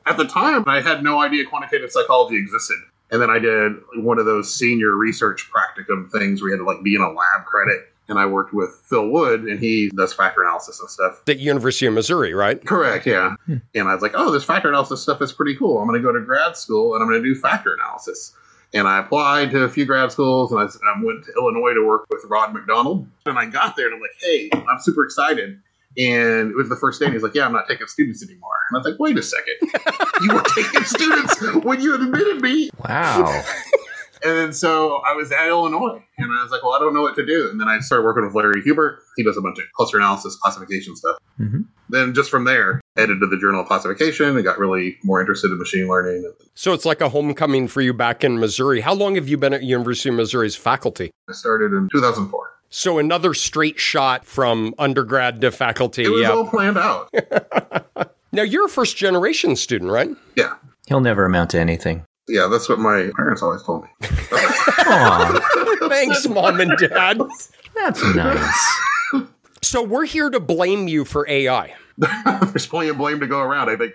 At 0.05 0.17
the 0.17 0.25
time, 0.25 0.63
I 0.67 0.79
had 0.79 1.03
no 1.03 1.21
idea 1.21 1.45
quantitative 1.45 1.91
psychology 1.91 2.37
existed. 2.37 2.77
And 3.11 3.21
then 3.21 3.29
I 3.29 3.39
did 3.39 3.73
one 3.97 4.19
of 4.19 4.25
those 4.25 4.53
senior 4.53 4.95
research 4.95 5.49
practicum 5.51 6.09
things 6.11 6.41
where 6.41 6.51
you 6.51 6.57
had 6.57 6.63
to 6.63 6.65
like 6.65 6.83
be 6.83 6.95
in 6.95 7.01
a 7.01 7.09
lab 7.09 7.45
credit. 7.45 7.81
And 8.07 8.19
I 8.19 8.25
worked 8.25 8.53
with 8.53 8.69
Phil 8.85 9.07
Wood, 9.09 9.45
and 9.45 9.59
he 9.59 9.89
does 9.89 10.13
factor 10.13 10.43
analysis 10.43 10.79
and 10.79 10.89
stuff. 10.89 11.21
At 11.27 11.39
University 11.39 11.87
of 11.87 11.93
Missouri, 11.93 12.33
right? 12.33 12.63
Correct, 12.63 13.07
yeah. 13.07 13.35
Hmm. 13.45 13.57
And 13.73 13.87
I 13.87 13.93
was 13.93 14.03
like, 14.03 14.13
oh, 14.13 14.31
this 14.31 14.43
factor 14.43 14.69
analysis 14.69 15.01
stuff 15.01 15.21
is 15.21 15.33
pretty 15.33 15.55
cool. 15.55 15.79
I'm 15.79 15.87
going 15.87 15.99
to 15.99 16.07
go 16.07 16.13
to 16.13 16.23
grad 16.23 16.55
school 16.55 16.93
and 16.93 17.01
I'm 17.01 17.09
going 17.09 17.21
to 17.21 17.27
do 17.27 17.39
factor 17.39 17.73
analysis. 17.73 18.33
And 18.73 18.87
I 18.87 18.99
applied 18.99 19.51
to 19.51 19.63
a 19.63 19.69
few 19.69 19.85
grad 19.85 20.11
schools 20.11 20.51
and 20.51 20.59
I, 20.59 20.65
I 20.65 21.03
went 21.03 21.25
to 21.25 21.33
Illinois 21.33 21.73
to 21.73 21.85
work 21.85 22.05
with 22.09 22.23
Rod 22.25 22.53
McDonald. 22.53 23.07
And 23.25 23.39
I 23.39 23.45
got 23.45 23.75
there 23.75 23.87
and 23.87 23.95
I'm 23.95 24.01
like, 24.01 24.11
hey, 24.19 24.49
I'm 24.53 24.79
super 24.79 25.03
excited. 25.03 25.59
And 25.97 26.51
it 26.51 26.57
was 26.57 26.67
the 26.67 26.75
first 26.75 26.99
day, 26.99 27.05
and 27.05 27.13
he's 27.13 27.23
like, 27.23 27.35
Yeah, 27.35 27.45
I'm 27.45 27.53
not 27.53 27.69
taking 27.69 27.87
students 27.87 28.21
anymore. 28.21 28.51
And 28.69 28.75
I 28.75 28.79
was 28.79 28.91
like, 28.91 28.99
Wait 28.99 29.17
a 29.17 29.23
second. 29.23 29.55
you 30.21 30.33
were 30.33 30.43
taking 30.53 30.83
students 30.83 31.41
when 31.63 31.79
you 31.79 31.95
admitted 31.95 32.41
me. 32.41 32.69
Wow. 32.83 33.43
And 34.25 34.37
then 34.37 34.53
so 34.53 35.01
I 35.07 35.13
was 35.13 35.31
at 35.31 35.47
Illinois, 35.47 36.01
and 36.17 36.31
I 36.31 36.41
was 36.41 36.51
like, 36.51 36.63
Well, 36.63 36.73
I 36.73 36.79
don't 36.79 36.93
know 36.93 37.03
what 37.03 37.15
to 37.15 37.25
do. 37.25 37.49
And 37.49 37.61
then 37.61 37.67
I 37.67 37.79
started 37.79 38.03
working 38.03 38.25
with 38.25 38.33
Larry 38.33 38.61
Hubert. 38.63 38.99
He 39.15 39.23
does 39.23 39.37
a 39.37 39.41
bunch 39.41 39.59
of 39.59 39.65
cluster 39.75 39.97
analysis, 39.97 40.35
classification 40.37 40.95
stuff. 40.95 41.17
Mhm. 41.39 41.65
Then 41.89 42.13
just 42.15 42.31
from 42.31 42.45
there, 42.45 42.81
edited 42.97 43.29
the 43.29 43.37
Journal 43.37 43.61
of 43.61 43.67
Classification 43.67 44.35
and 44.35 44.43
got 44.43 44.57
really 44.57 44.97
more 45.03 45.19
interested 45.19 45.51
in 45.51 45.59
machine 45.59 45.87
learning. 45.87 46.31
So 46.55 46.73
it's 46.73 46.85
like 46.85 47.01
a 47.01 47.09
homecoming 47.09 47.67
for 47.67 47.81
you 47.81 47.93
back 47.93 48.23
in 48.23 48.39
Missouri. 48.39 48.81
How 48.81 48.93
long 48.93 49.13
have 49.15 49.27
you 49.27 49.37
been 49.37 49.53
at 49.53 49.61
University 49.61 50.09
of 50.09 50.15
Missouri's 50.15 50.55
faculty? 50.55 51.11
I 51.29 51.33
started 51.33 51.73
in 51.73 51.87
2004. 51.91 52.49
So 52.69 52.97
another 52.97 53.35
straight 53.35 53.79
shot 53.79 54.25
from 54.25 54.73
undergrad 54.79 55.41
to 55.41 55.51
faculty. 55.51 56.03
It 56.03 56.09
was 56.09 56.21
yeah. 56.23 56.31
all 56.31 56.47
planned 56.47 56.77
out. 56.77 57.09
Now 58.35 58.41
you're 58.41 58.65
a 58.65 58.69
first 58.69 58.97
generation 58.97 59.55
student, 59.55 59.91
right? 59.91 60.09
yeah. 60.35 60.55
He'll 60.87 60.99
never 60.99 61.23
amount 61.23 61.51
to 61.51 61.59
anything. 61.59 62.03
Yeah, 62.27 62.47
that's 62.47 62.67
what 62.67 62.79
my 62.79 63.11
parents 63.15 63.41
always 63.41 63.61
told 63.63 63.83
me. 63.83 63.89
Aw, 64.31 65.77
Thanks, 65.89 66.27
mom 66.27 66.59
and 66.59 66.71
dad. 66.77 67.21
that's 67.75 68.03
nice. 68.15 68.79
So 69.61 69.83
we're 69.83 70.05
here 70.05 70.29
to 70.29 70.39
blame 70.39 70.87
you 70.87 71.05
for 71.05 71.27
AI. 71.29 71.75
There's 71.97 72.67
plenty 72.67 72.89
of 72.89 72.97
blame 72.97 73.19
to 73.19 73.27
go 73.27 73.39
around, 73.39 73.69
I 73.69 73.75
think. 73.77 73.93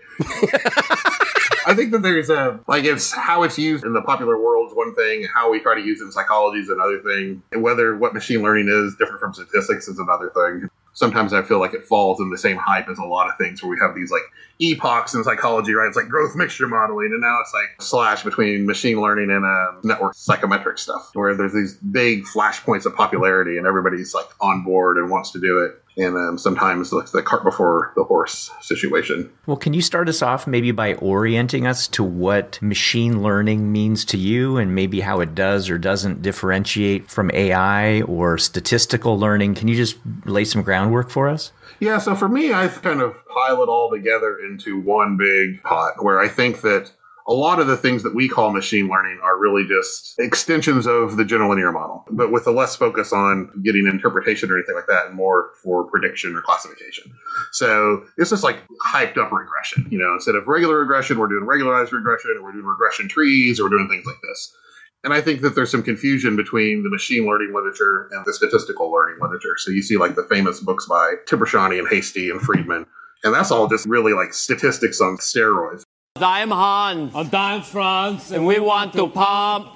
I 1.67 1.75
think 1.75 1.93
that 1.93 2.01
there's 2.03 2.31
a 2.31 2.59
like 2.67 2.85
it's 2.85 3.13
how 3.13 3.43
it's 3.43 3.59
used 3.59 3.85
in 3.85 3.93
the 3.93 4.01
popular 4.03 4.41
world 4.41 4.71
is 4.71 4.77
one 4.77 4.95
thing, 4.95 5.27
how 5.33 5.51
we 5.51 5.61
try 5.61 5.75
to 5.75 5.81
use 5.81 6.01
it 6.01 6.05
in 6.05 6.13
psychology 6.13 6.61
is 6.61 6.71
another 6.71 7.01
thing. 7.01 7.43
And 7.53 7.63
whether 7.63 7.97
what 7.97 8.15
machine 8.15 8.43
learning 8.43 8.69
is 8.69 8.97
different 8.97 9.21
from 9.21 9.35
statistics 9.35 9.87
is 9.87 9.99
another 9.99 10.31
thing. 10.31 10.71
Sometimes 11.01 11.33
I 11.33 11.41
feel 11.41 11.59
like 11.59 11.73
it 11.73 11.87
falls 11.87 12.21
in 12.21 12.29
the 12.29 12.37
same 12.37 12.59
hype 12.59 12.91
as 12.91 12.99
a 12.99 13.05
lot 13.05 13.31
of 13.31 13.39
things 13.39 13.63
where 13.63 13.71
we 13.71 13.79
have 13.81 13.95
these 13.95 14.11
like 14.11 14.21
epochs 14.61 15.15
in 15.15 15.25
psychology, 15.25 15.73
right? 15.73 15.89
It's 15.89 15.97
like 15.97 16.09
growth 16.09 16.37
mixture 16.37 16.69
modeling, 16.69 17.09
and 17.13 17.23
now 17.23 17.39
it's 17.41 17.55
like 17.55 17.81
slash 17.81 18.23
between 18.23 18.67
machine 18.67 19.01
learning 19.01 19.31
and 19.31 19.43
uh, 19.43 19.81
network 19.83 20.13
psychometric 20.15 20.77
stuff, 20.77 21.09
where 21.15 21.35
there's 21.35 21.55
these 21.55 21.73
big 21.77 22.25
flashpoints 22.25 22.85
of 22.85 22.95
popularity 22.95 23.57
and 23.57 23.67
everybody's 23.67 24.13
like 24.13 24.27
on 24.43 24.63
board 24.63 24.99
and 24.99 25.09
wants 25.09 25.31
to 25.31 25.41
do 25.41 25.65
it 25.65 25.83
and 26.01 26.17
um, 26.17 26.39
sometimes 26.39 26.93
like 26.93 27.11
the 27.11 27.23
cart 27.23 27.45
before 27.45 27.93
the 27.95 28.05
horse 28.05 28.51
situation. 28.61 29.31
Well, 29.47 29.57
can 29.57 29.75
you 29.75 29.83
start 29.83 30.09
us 30.09 30.23
off 30.23 30.47
maybe 30.47 30.73
by 30.73 30.95
orienting 30.95 31.67
us 31.67 31.87
to 31.89 32.03
what 32.03 32.61
machine 32.63 33.23
learning 33.23 33.71
means 33.71 34.05
to 34.07 34.17
you 34.17 34.57
and 34.57 34.75
maybe 34.75 35.01
how 35.01 35.21
it 35.21 35.35
does 35.35 35.69
or 35.69 35.79
doesn't 35.79 36.23
differentiate 36.23 37.11
from 37.11 37.31
AI 37.33 38.03
or 38.03 38.39
statistical 38.39 39.19
learning? 39.19 39.55
Can 39.55 39.69
you 39.69 39.77
just 39.77 39.99
lay 40.25 40.45
some 40.45 40.63
groundwork 40.63 41.11
for 41.11 41.29
us? 41.29 41.53
Yeah, 41.81 41.99
so 41.99 42.15
for 42.15 42.29
me, 42.29 42.53
I 42.53 42.69
kind 42.69 43.01
of 43.01 43.15
pile 43.27 43.63
it 43.63 43.69
all 43.69 43.91
together 43.91 44.39
into 44.39 44.81
one 44.81 45.17
big 45.17 45.63
pot 45.63 46.03
where 46.03 46.21
I 46.21 46.29
think 46.29 46.61
that 46.63 46.93
a 47.27 47.33
lot 47.33 47.61
of 47.61 47.67
the 47.67 47.77
things 47.77 48.03
that 48.03 48.15
we 48.15 48.29
call 48.29 48.51
machine 48.53 48.89
learning 48.89 49.21
are 49.23 49.39
really 49.39 49.67
just 49.67 50.19
extensions 50.19 50.87
of 50.87 51.17
the 51.17 51.25
general 51.25 51.51
linear 51.51 51.73
model, 51.73 52.05
but 52.11 52.33
with 52.33 52.47
a 52.47 52.51
less 52.51 52.77
focus 52.77 53.13
on 53.13 53.51
getting 53.65 53.87
interpretation 53.87 54.51
or 54.51 54.57
anything 54.57 54.75
like 54.75 54.87
that, 54.89 55.07
and 55.07 55.15
more 55.15 55.51
for 55.63 55.85
prediction 55.85 56.35
or 56.35 56.43
classification. 56.43 57.13
So 57.53 58.05
it's 58.19 58.31
just 58.31 58.45
like 58.45 58.59
hyped 58.93 59.19
up 59.19 59.33
regression. 59.33 59.87
You 59.91 59.99
know, 59.99 60.15
instead 60.15 60.35
of 60.35 60.49
regular 60.49 60.79
regression, 60.79 61.19
we're 61.19 61.29
doing 61.29 61.45
regularized 61.45 61.93
regression, 61.93 62.33
or 62.39 62.43
we're 62.43 62.53
doing 62.53 62.65
regression 62.65 63.09
trees, 63.09 63.61
or 63.61 63.65
we're 63.65 63.77
doing 63.77 63.89
things 63.89 64.07
like 64.07 64.21
this. 64.23 64.57
And 65.03 65.15
I 65.15 65.21
think 65.21 65.41
that 65.41 65.55
there's 65.55 65.71
some 65.71 65.83
confusion 65.83 66.37
between 66.37 66.83
the 66.83 66.91
machine 66.91 67.27
learning 67.27 67.55
literature 67.55 68.09
and 68.13 68.25
the 68.27 68.35
statistical 68.35 68.93
learning 68.93 69.19
literature. 69.21 69.55
So 69.57 69.71
you 69.71 69.83
see 69.83 69.97
like 69.97 70.15
the 70.15 70.25
famous 70.25 70.61
books 70.61 70.87
by 70.87 71.15
Tibshirani 71.27 71.79
and 71.79 71.89
Hastie 71.89 72.31
and 72.31 72.41
Friedman. 72.41 72.85
And 73.25 73.35
that's 73.35 73.51
all 73.51 73.67
just 73.67 73.87
really 73.87 74.13
like 74.13 74.35
statistics 74.35 75.01
on 75.01 75.17
steroids. 75.17 75.85
I'm 76.17 76.51
Hans. 76.51 77.15
And 77.15 77.35
I'm 77.35 77.63
Franz. 77.63 78.33
And 78.33 78.47
we 78.47 78.59
want 78.59 78.93
to 78.95 79.09
pump 79.09 79.69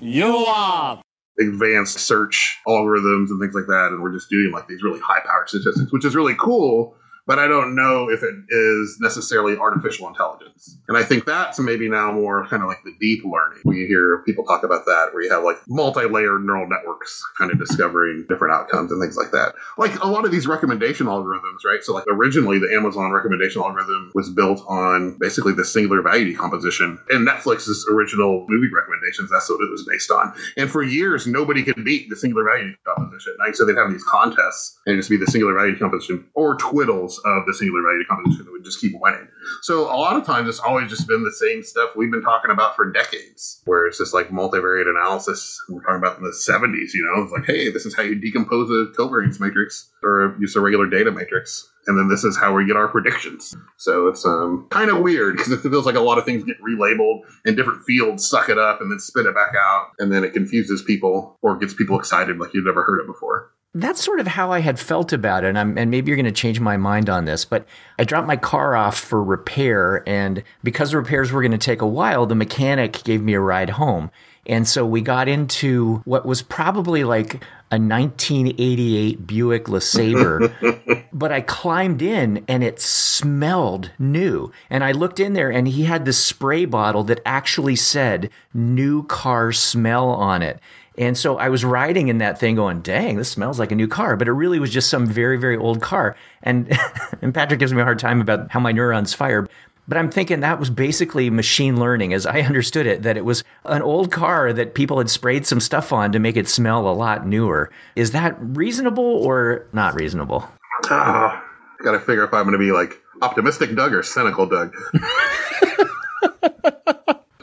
you 0.00 0.44
up. 0.48 1.02
Advanced 1.38 1.98
search 1.98 2.58
algorithms 2.66 3.28
and 3.28 3.40
things 3.40 3.54
like 3.54 3.66
that. 3.66 3.88
And 3.92 4.02
we're 4.02 4.12
just 4.12 4.30
doing 4.30 4.52
like 4.52 4.66
these 4.68 4.82
really 4.82 5.00
high 5.00 5.20
powered 5.26 5.48
statistics, 5.48 5.92
which 5.92 6.04
is 6.04 6.16
really 6.16 6.34
cool 6.38 6.96
but 7.26 7.38
I 7.38 7.48
don't 7.48 7.74
know 7.74 8.08
if 8.08 8.22
it 8.22 8.34
is 8.48 8.98
necessarily 9.00 9.56
artificial 9.56 10.06
intelligence. 10.08 10.78
And 10.88 10.96
I 10.96 11.02
think 11.02 11.24
that's 11.24 11.58
maybe 11.58 11.88
now 11.88 12.12
more 12.12 12.46
kind 12.46 12.62
of 12.62 12.68
like 12.68 12.82
the 12.84 12.94
deep 13.00 13.24
learning. 13.24 13.62
We 13.64 13.86
hear 13.86 14.22
people 14.24 14.44
talk 14.44 14.62
about 14.62 14.84
that, 14.86 15.10
where 15.12 15.22
you 15.22 15.30
have 15.30 15.42
like 15.42 15.56
multi 15.68 16.04
layered 16.04 16.44
neural 16.44 16.68
networks 16.68 17.22
kind 17.36 17.50
of 17.50 17.58
discovering 17.58 18.24
different 18.28 18.54
outcomes 18.54 18.92
and 18.92 19.02
things 19.02 19.16
like 19.16 19.32
that. 19.32 19.54
Like 19.76 20.00
a 20.02 20.06
lot 20.06 20.24
of 20.24 20.30
these 20.30 20.46
recommendation 20.46 21.06
algorithms, 21.06 21.64
right? 21.64 21.82
So, 21.82 21.92
like 21.94 22.04
originally, 22.08 22.58
the 22.58 22.72
Amazon 22.72 23.10
recommendation 23.10 23.60
algorithm 23.60 24.12
was 24.14 24.30
built 24.30 24.64
on 24.68 25.16
basically 25.18 25.52
the 25.52 25.64
singular 25.64 26.02
value 26.02 26.26
decomposition. 26.26 26.98
And 27.10 27.26
Netflix's 27.26 27.86
original 27.92 28.46
movie 28.48 28.72
recommendations, 28.72 29.30
that's 29.30 29.50
what 29.50 29.60
it 29.60 29.70
was 29.70 29.84
based 29.84 30.10
on. 30.10 30.32
And 30.56 30.70
for 30.70 30.82
years, 30.82 31.26
nobody 31.26 31.64
could 31.64 31.84
beat 31.84 32.08
the 32.08 32.16
singular 32.16 32.44
value 32.44 32.72
decomposition. 32.72 33.34
Right? 33.40 33.56
So 33.56 33.64
they'd 33.64 33.76
have 33.76 33.90
these 33.90 34.04
contests 34.04 34.78
and 34.86 34.94
it 34.94 34.98
just 34.98 35.10
be 35.10 35.16
the 35.16 35.26
singular 35.26 35.54
value 35.54 35.72
decomposition 35.72 36.24
or 36.34 36.56
twiddles 36.56 37.15
of 37.24 37.46
the 37.46 37.54
singular 37.54 37.82
value 37.82 38.02
decomposition 38.02 38.44
that 38.44 38.52
would 38.52 38.64
just 38.64 38.80
keep 38.80 38.92
winning. 39.00 39.28
So 39.62 39.84
a 39.84 39.96
lot 39.96 40.16
of 40.16 40.24
times 40.24 40.48
it's 40.48 40.60
always 40.60 40.90
just 40.90 41.08
been 41.08 41.24
the 41.24 41.32
same 41.32 41.62
stuff 41.62 41.90
we've 41.96 42.10
been 42.10 42.22
talking 42.22 42.50
about 42.50 42.76
for 42.76 42.90
decades, 42.90 43.62
where 43.64 43.86
it's 43.86 43.98
just 43.98 44.14
like 44.14 44.28
multivariate 44.28 44.88
analysis. 44.88 45.60
We're 45.68 45.82
talking 45.82 45.96
about 45.96 46.18
in 46.18 46.24
the 46.24 46.30
70s, 46.30 46.94
you 46.94 47.04
know, 47.04 47.22
it's 47.22 47.32
like, 47.32 47.46
hey, 47.46 47.70
this 47.70 47.86
is 47.86 47.94
how 47.94 48.02
you 48.02 48.14
decompose 48.14 48.70
a 48.70 48.92
covariance 48.98 49.40
matrix 49.40 49.90
or 50.02 50.36
use 50.40 50.56
a 50.56 50.60
regular 50.60 50.86
data 50.86 51.10
matrix. 51.10 51.68
And 51.86 51.96
then 51.96 52.08
this 52.08 52.24
is 52.24 52.36
how 52.36 52.52
we 52.52 52.66
get 52.66 52.76
our 52.76 52.88
predictions. 52.88 53.54
So 53.76 54.08
it's 54.08 54.26
um, 54.26 54.66
kind 54.70 54.90
of 54.90 55.02
weird 55.02 55.36
because 55.36 55.52
it 55.52 55.60
feels 55.60 55.86
like 55.86 55.94
a 55.94 56.00
lot 56.00 56.18
of 56.18 56.24
things 56.24 56.42
get 56.42 56.56
relabeled 56.60 57.20
and 57.44 57.56
different 57.56 57.84
fields 57.84 58.28
suck 58.28 58.48
it 58.48 58.58
up 58.58 58.80
and 58.80 58.90
then 58.90 58.98
spit 58.98 59.26
it 59.26 59.34
back 59.34 59.54
out. 59.56 59.90
And 60.00 60.12
then 60.12 60.24
it 60.24 60.32
confuses 60.32 60.82
people 60.82 61.38
or 61.42 61.56
gets 61.56 61.74
people 61.74 61.98
excited 61.98 62.38
like 62.38 62.54
you've 62.54 62.66
never 62.66 62.82
heard 62.82 63.00
it 63.00 63.06
before 63.06 63.52
that's 63.80 64.02
sort 64.02 64.20
of 64.20 64.26
how 64.26 64.52
I 64.52 64.60
had 64.60 64.78
felt 64.78 65.12
about 65.12 65.44
it. 65.44 65.54
And, 65.54 65.78
and 65.78 65.90
maybe 65.90 66.08
you're 66.08 66.16
going 66.16 66.24
to 66.24 66.32
change 66.32 66.60
my 66.60 66.76
mind 66.76 67.10
on 67.10 67.26
this, 67.26 67.44
but 67.44 67.66
I 67.98 68.04
dropped 68.04 68.26
my 68.26 68.36
car 68.36 68.74
off 68.74 68.98
for 68.98 69.22
repair. 69.22 70.02
And 70.08 70.42
because 70.64 70.90
the 70.90 70.96
repairs 70.96 71.30
were 71.30 71.42
going 71.42 71.52
to 71.52 71.58
take 71.58 71.82
a 71.82 71.86
while, 71.86 72.26
the 72.26 72.34
mechanic 72.34 73.02
gave 73.04 73.22
me 73.22 73.34
a 73.34 73.40
ride 73.40 73.70
home. 73.70 74.10
And 74.46 74.66
so 74.66 74.86
we 74.86 75.00
got 75.00 75.28
into 75.28 76.02
what 76.04 76.24
was 76.24 76.40
probably 76.40 77.02
like 77.04 77.34
a 77.72 77.78
1988 77.78 79.26
Buick 79.26 79.64
LeSabre. 79.64 81.04
but 81.12 81.32
I 81.32 81.40
climbed 81.40 82.00
in 82.00 82.44
and 82.46 82.62
it 82.62 82.80
smelled 82.80 83.90
new. 83.98 84.52
And 84.70 84.84
I 84.84 84.92
looked 84.92 85.18
in 85.18 85.32
there 85.32 85.50
and 85.50 85.66
he 85.66 85.84
had 85.84 86.04
this 86.04 86.18
spray 86.18 86.64
bottle 86.64 87.02
that 87.04 87.20
actually 87.26 87.76
said 87.76 88.30
new 88.54 89.02
car 89.02 89.52
smell 89.52 90.10
on 90.10 90.42
it. 90.42 90.60
And 90.98 91.16
so 91.16 91.36
I 91.36 91.48
was 91.48 91.64
riding 91.64 92.08
in 92.08 92.18
that 92.18 92.38
thing 92.38 92.56
going, 92.56 92.80
dang, 92.80 93.16
this 93.16 93.30
smells 93.30 93.58
like 93.58 93.70
a 93.70 93.74
new 93.74 93.88
car. 93.88 94.16
But 94.16 94.28
it 94.28 94.32
really 94.32 94.58
was 94.58 94.70
just 94.70 94.88
some 94.88 95.06
very, 95.06 95.38
very 95.38 95.56
old 95.56 95.82
car. 95.82 96.16
And, 96.42 96.76
and 97.22 97.34
Patrick 97.34 97.60
gives 97.60 97.72
me 97.72 97.80
a 97.80 97.84
hard 97.84 97.98
time 97.98 98.20
about 98.20 98.50
how 98.50 98.60
my 98.60 98.72
neurons 98.72 99.14
fire. 99.14 99.46
But 99.88 99.98
I'm 99.98 100.10
thinking 100.10 100.40
that 100.40 100.58
was 100.58 100.68
basically 100.68 101.30
machine 101.30 101.78
learning, 101.78 102.12
as 102.12 102.26
I 102.26 102.40
understood 102.40 102.86
it, 102.86 103.02
that 103.02 103.16
it 103.16 103.24
was 103.24 103.44
an 103.64 103.82
old 103.82 104.10
car 104.10 104.52
that 104.52 104.74
people 104.74 104.98
had 104.98 105.08
sprayed 105.08 105.46
some 105.46 105.60
stuff 105.60 105.92
on 105.92 106.12
to 106.12 106.18
make 106.18 106.36
it 106.36 106.48
smell 106.48 106.88
a 106.88 106.90
lot 106.90 107.26
newer. 107.26 107.70
Is 107.94 108.10
that 108.10 108.36
reasonable 108.40 109.04
or 109.04 109.66
not 109.72 109.94
reasonable? 109.94 110.48
Ah, 110.90 111.42
got 111.84 111.92
to 111.92 112.00
figure 112.00 112.24
if 112.24 112.34
I'm 112.34 112.44
going 112.44 112.52
to 112.52 112.58
be 112.58 112.72
like 112.72 113.00
optimistic 113.22 113.74
Doug 113.76 113.94
or 113.94 114.02
cynical 114.02 114.46
Doug. 114.46 114.74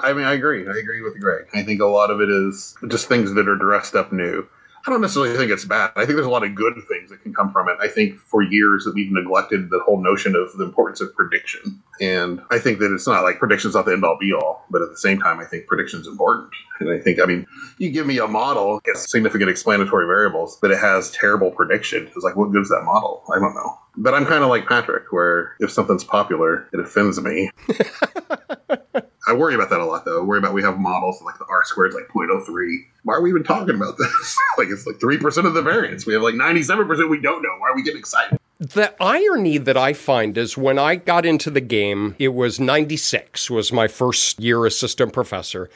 I 0.04 0.14
mean, 0.14 0.26
I 0.26 0.34
agree. 0.34 0.68
I 0.68 0.78
agree 0.78 1.02
with 1.02 1.20
Greg. 1.20 1.46
I 1.54 1.64
think 1.64 1.82
a 1.82 1.86
lot 1.86 2.12
of 2.12 2.22
it 2.22 2.30
is 2.30 2.76
just 2.90 3.08
things 3.08 3.34
that 3.34 3.48
are 3.48 3.56
dressed 3.56 3.96
up 3.96 4.12
new. 4.12 4.48
I 4.86 4.92
don't 4.92 5.00
necessarily 5.00 5.38
think 5.38 5.50
it's 5.50 5.64
bad. 5.64 5.92
I 5.96 6.00
think 6.00 6.16
there's 6.16 6.28
a 6.28 6.30
lot 6.30 6.44
of 6.44 6.56
good 6.56 6.74
things 6.90 7.10
that 7.10 7.24
can 7.24 7.34
come 7.34 7.54
from 7.54 7.70
it. 7.70 7.78
I 7.80 7.88
think 7.88 8.20
for 8.20 8.42
years 8.42 8.84
that 8.84 8.94
we've 8.94 9.12
neglected 9.12 9.70
the 9.70 9.80
whole 9.80 10.04
notion 10.04 10.36
of 10.36 10.52
the 10.58 10.66
importance 10.66 11.00
of 11.00 11.16
prediction. 11.16 11.82
And 12.02 12.42
I 12.52 12.60
think 12.60 12.80
that 12.80 12.94
it's 12.94 13.08
not 13.08 13.24
like 13.24 13.40
prediction's 13.40 13.76
not 13.76 13.86
the 13.86 13.94
end 13.94 14.04
all 14.04 14.18
be 14.20 14.34
all, 14.34 14.66
but 14.70 14.82
at 14.82 14.90
the 14.90 14.98
same 14.98 15.22
time, 15.22 15.40
I 15.40 15.46
think 15.46 15.68
prediction's 15.68 16.06
important. 16.06 16.50
And 16.82 16.92
I 16.92 17.00
think, 17.00 17.22
I 17.22 17.26
mean, 17.26 17.48
you 17.78 17.92
give 17.92 18.06
me 18.06 18.18
a 18.18 18.28
model, 18.28 18.82
gets 18.82 19.10
significant 19.10 19.50
explanatory 19.50 20.06
variables, 20.06 20.58
but 20.62 20.70
it 20.70 20.80
has 20.80 21.12
terrible 21.12 21.52
prediction. 21.52 22.08
It's 22.14 22.26
like, 22.26 22.36
what 22.36 22.52
gives 22.52 22.68
that 22.68 22.84
model? 22.84 23.24
I 23.34 23.40
don't 23.40 23.56
know. 23.56 23.80
But 23.96 24.16
I'm 24.16 24.26
kind 24.26 24.44
of 24.44 24.50
like 24.50 24.68
Patrick, 24.68 25.14
where 25.14 25.56
if 25.62 25.72
something's 25.72 26.04
popular, 26.04 26.68
it 26.74 26.82
offends 26.82 27.22
me. 27.22 27.52
I 29.26 29.34
worry 29.34 29.56
about 29.56 29.70
that 29.70 29.80
a 29.80 29.86
lot, 29.86 30.04
though. 30.06 30.22
I 30.22 30.24
worry 30.24 30.40
about 30.40 30.54
we 30.54 30.64
have 30.64 30.78
models 30.78 31.22
like 31.22 31.38
the 31.38 31.46
R 31.50 31.64
squared 31.64 31.94
like 31.94 32.08
0.03. 32.10 32.86
Why 33.04 33.16
are 33.16 33.22
we 33.22 33.30
even 33.30 33.44
talking 33.44 33.76
about 33.76 33.98
this? 33.98 34.38
like 34.58 34.68
it's 34.70 34.86
like 34.86 35.00
three 35.00 35.18
percent 35.18 35.48
of 35.48 35.54
the 35.54 35.62
variance. 35.62 36.06
We 36.06 36.14
have 36.14 36.24
like 36.24 36.36
97 36.36 36.88
percent 36.88 37.10
we 37.10 37.22
don't 37.22 37.42
know. 37.42 37.56
Why 37.60 37.70
are 37.70 37.76
we 37.76 37.84
getting 37.84 38.00
excited? 38.00 38.38
The 38.60 38.94
irony 39.02 39.58
that 39.58 39.76
I 39.76 39.94
find 39.94 40.38
is 40.38 40.58
when 40.58 40.80
I 40.80 40.96
got 40.96 41.26
into 41.26 41.50
the 41.50 41.62
game, 41.62 42.16
it 42.18 42.30
was 42.30 42.60
96 42.60 43.50
was 43.50 43.74
my 43.74 43.88
first 43.88 44.40
year 44.40 44.66
assistant 44.66 45.12
professor. 45.12 45.70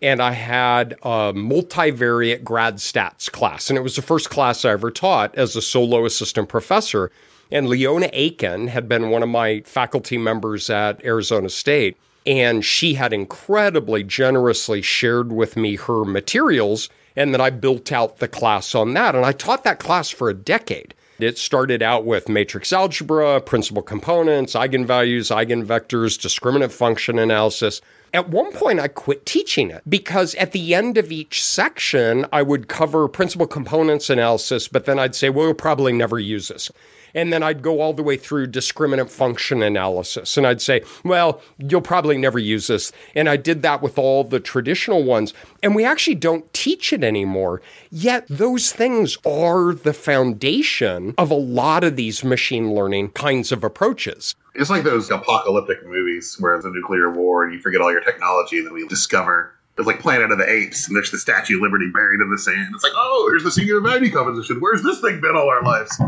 And 0.00 0.22
I 0.22 0.32
had 0.32 0.94
a 1.02 1.34
multivariate 1.34 2.42
grad 2.42 2.76
stats 2.76 3.30
class. 3.30 3.68
And 3.68 3.76
it 3.76 3.82
was 3.82 3.96
the 3.96 4.02
first 4.02 4.30
class 4.30 4.64
I 4.64 4.70
ever 4.70 4.90
taught 4.90 5.34
as 5.34 5.54
a 5.54 5.60
solo 5.60 6.06
assistant 6.06 6.48
professor. 6.48 7.10
And 7.50 7.68
Leona 7.68 8.08
Aiken 8.14 8.68
had 8.68 8.88
been 8.88 9.10
one 9.10 9.22
of 9.22 9.28
my 9.28 9.60
faculty 9.66 10.16
members 10.16 10.70
at 10.70 11.04
Arizona 11.04 11.50
State. 11.50 11.98
And 12.26 12.64
she 12.64 12.94
had 12.94 13.12
incredibly 13.12 14.02
generously 14.02 14.82
shared 14.82 15.32
with 15.32 15.56
me 15.56 15.76
her 15.76 16.04
materials. 16.04 16.88
And 17.16 17.32
then 17.32 17.40
I 17.40 17.50
built 17.50 17.90
out 17.92 18.18
the 18.18 18.28
class 18.28 18.74
on 18.74 18.94
that. 18.94 19.14
And 19.14 19.24
I 19.24 19.32
taught 19.32 19.64
that 19.64 19.78
class 19.80 20.10
for 20.10 20.28
a 20.28 20.34
decade. 20.34 20.94
It 21.18 21.36
started 21.36 21.82
out 21.82 22.06
with 22.06 22.30
matrix 22.30 22.72
algebra, 22.72 23.40
principal 23.42 23.82
components, 23.82 24.54
eigenvalues, 24.54 25.34
eigenvectors, 25.34 26.18
discriminant 26.18 26.72
function 26.72 27.18
analysis. 27.18 27.82
At 28.14 28.30
one 28.30 28.52
point, 28.52 28.80
I 28.80 28.88
quit 28.88 29.26
teaching 29.26 29.70
it 29.70 29.82
because 29.88 30.34
at 30.36 30.52
the 30.52 30.74
end 30.74 30.96
of 30.96 31.12
each 31.12 31.44
section, 31.44 32.26
I 32.32 32.42
would 32.42 32.68
cover 32.68 33.06
principal 33.06 33.46
components 33.46 34.08
analysis, 34.08 34.66
but 34.66 34.86
then 34.86 34.98
I'd 34.98 35.14
say, 35.14 35.28
well, 35.30 35.46
we'll 35.46 35.54
probably 35.54 35.92
never 35.92 36.18
use 36.18 36.48
this. 36.48 36.70
And 37.14 37.32
then 37.32 37.42
I'd 37.42 37.62
go 37.62 37.80
all 37.80 37.92
the 37.92 38.02
way 38.02 38.16
through 38.16 38.48
discriminant 38.48 39.10
function 39.10 39.62
analysis. 39.62 40.36
And 40.36 40.46
I'd 40.46 40.60
say, 40.60 40.82
well, 41.04 41.40
you'll 41.58 41.80
probably 41.80 42.18
never 42.18 42.38
use 42.38 42.66
this. 42.66 42.92
And 43.14 43.28
I 43.28 43.36
did 43.36 43.62
that 43.62 43.82
with 43.82 43.98
all 43.98 44.24
the 44.24 44.40
traditional 44.40 45.04
ones. 45.04 45.34
And 45.62 45.74
we 45.74 45.84
actually 45.84 46.16
don't 46.16 46.52
teach 46.52 46.92
it 46.92 47.04
anymore. 47.04 47.60
Yet 47.90 48.26
those 48.28 48.72
things 48.72 49.16
are 49.26 49.74
the 49.74 49.92
foundation 49.92 51.14
of 51.18 51.30
a 51.30 51.34
lot 51.34 51.84
of 51.84 51.96
these 51.96 52.24
machine 52.24 52.74
learning 52.74 53.10
kinds 53.10 53.52
of 53.52 53.64
approaches. 53.64 54.34
It's 54.54 54.70
like 54.70 54.82
those 54.82 55.10
apocalyptic 55.10 55.86
movies 55.86 56.36
where 56.40 56.56
it's 56.56 56.64
a 56.64 56.70
nuclear 56.70 57.10
war 57.10 57.44
and 57.44 57.54
you 57.54 57.60
forget 57.60 57.80
all 57.80 57.92
your 57.92 58.00
technology, 58.00 58.58
and 58.58 58.66
then 58.66 58.74
we 58.74 58.86
discover 58.88 59.54
it's 59.78 59.86
like 59.86 60.00
Planet 60.00 60.30
of 60.30 60.38
the 60.38 60.50
Apes, 60.50 60.88
and 60.88 60.96
there's 60.96 61.10
the 61.10 61.18
Statue 61.18 61.56
of 61.56 61.62
Liberty 61.62 61.88
buried 61.90 62.20
in 62.20 62.30
the 62.30 62.38
sand. 62.38 62.68
It's 62.74 62.84
like, 62.84 62.92
oh, 62.94 63.28
here's 63.30 63.44
the 63.44 63.50
singularity 63.50 64.10
composition. 64.10 64.60
Where's 64.60 64.82
this 64.82 65.00
thing 65.00 65.20
been 65.20 65.36
all 65.36 65.48
our 65.48 65.62
lives? 65.62 65.98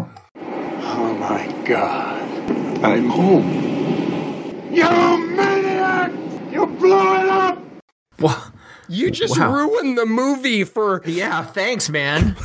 Oh 0.95 1.15
my 1.15 1.47
god. 1.65 2.23
I'm 2.85 3.09
home. 3.09 3.49
You 4.73 4.85
maniac! 5.37 6.13
You 6.53 6.67
blew 6.67 7.15
it 7.15 7.29
up! 7.29 7.59
Well, 8.21 8.53
You 8.89 9.11
just 9.11 9.39
Wow. 9.39 9.53
ruined 9.55 9.97
the 9.97 10.05
movie 10.07 10.65
for. 10.65 11.03
yeah, 11.07 11.45
thanks, 11.45 11.89
man. 11.89 12.35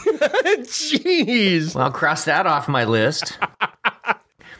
Jeez. 0.64 1.76
Well, 1.76 1.86
I'll 1.86 1.92
cross 1.92 2.24
that 2.26 2.46
off 2.48 2.68
my 2.68 2.84
list. 2.86 3.38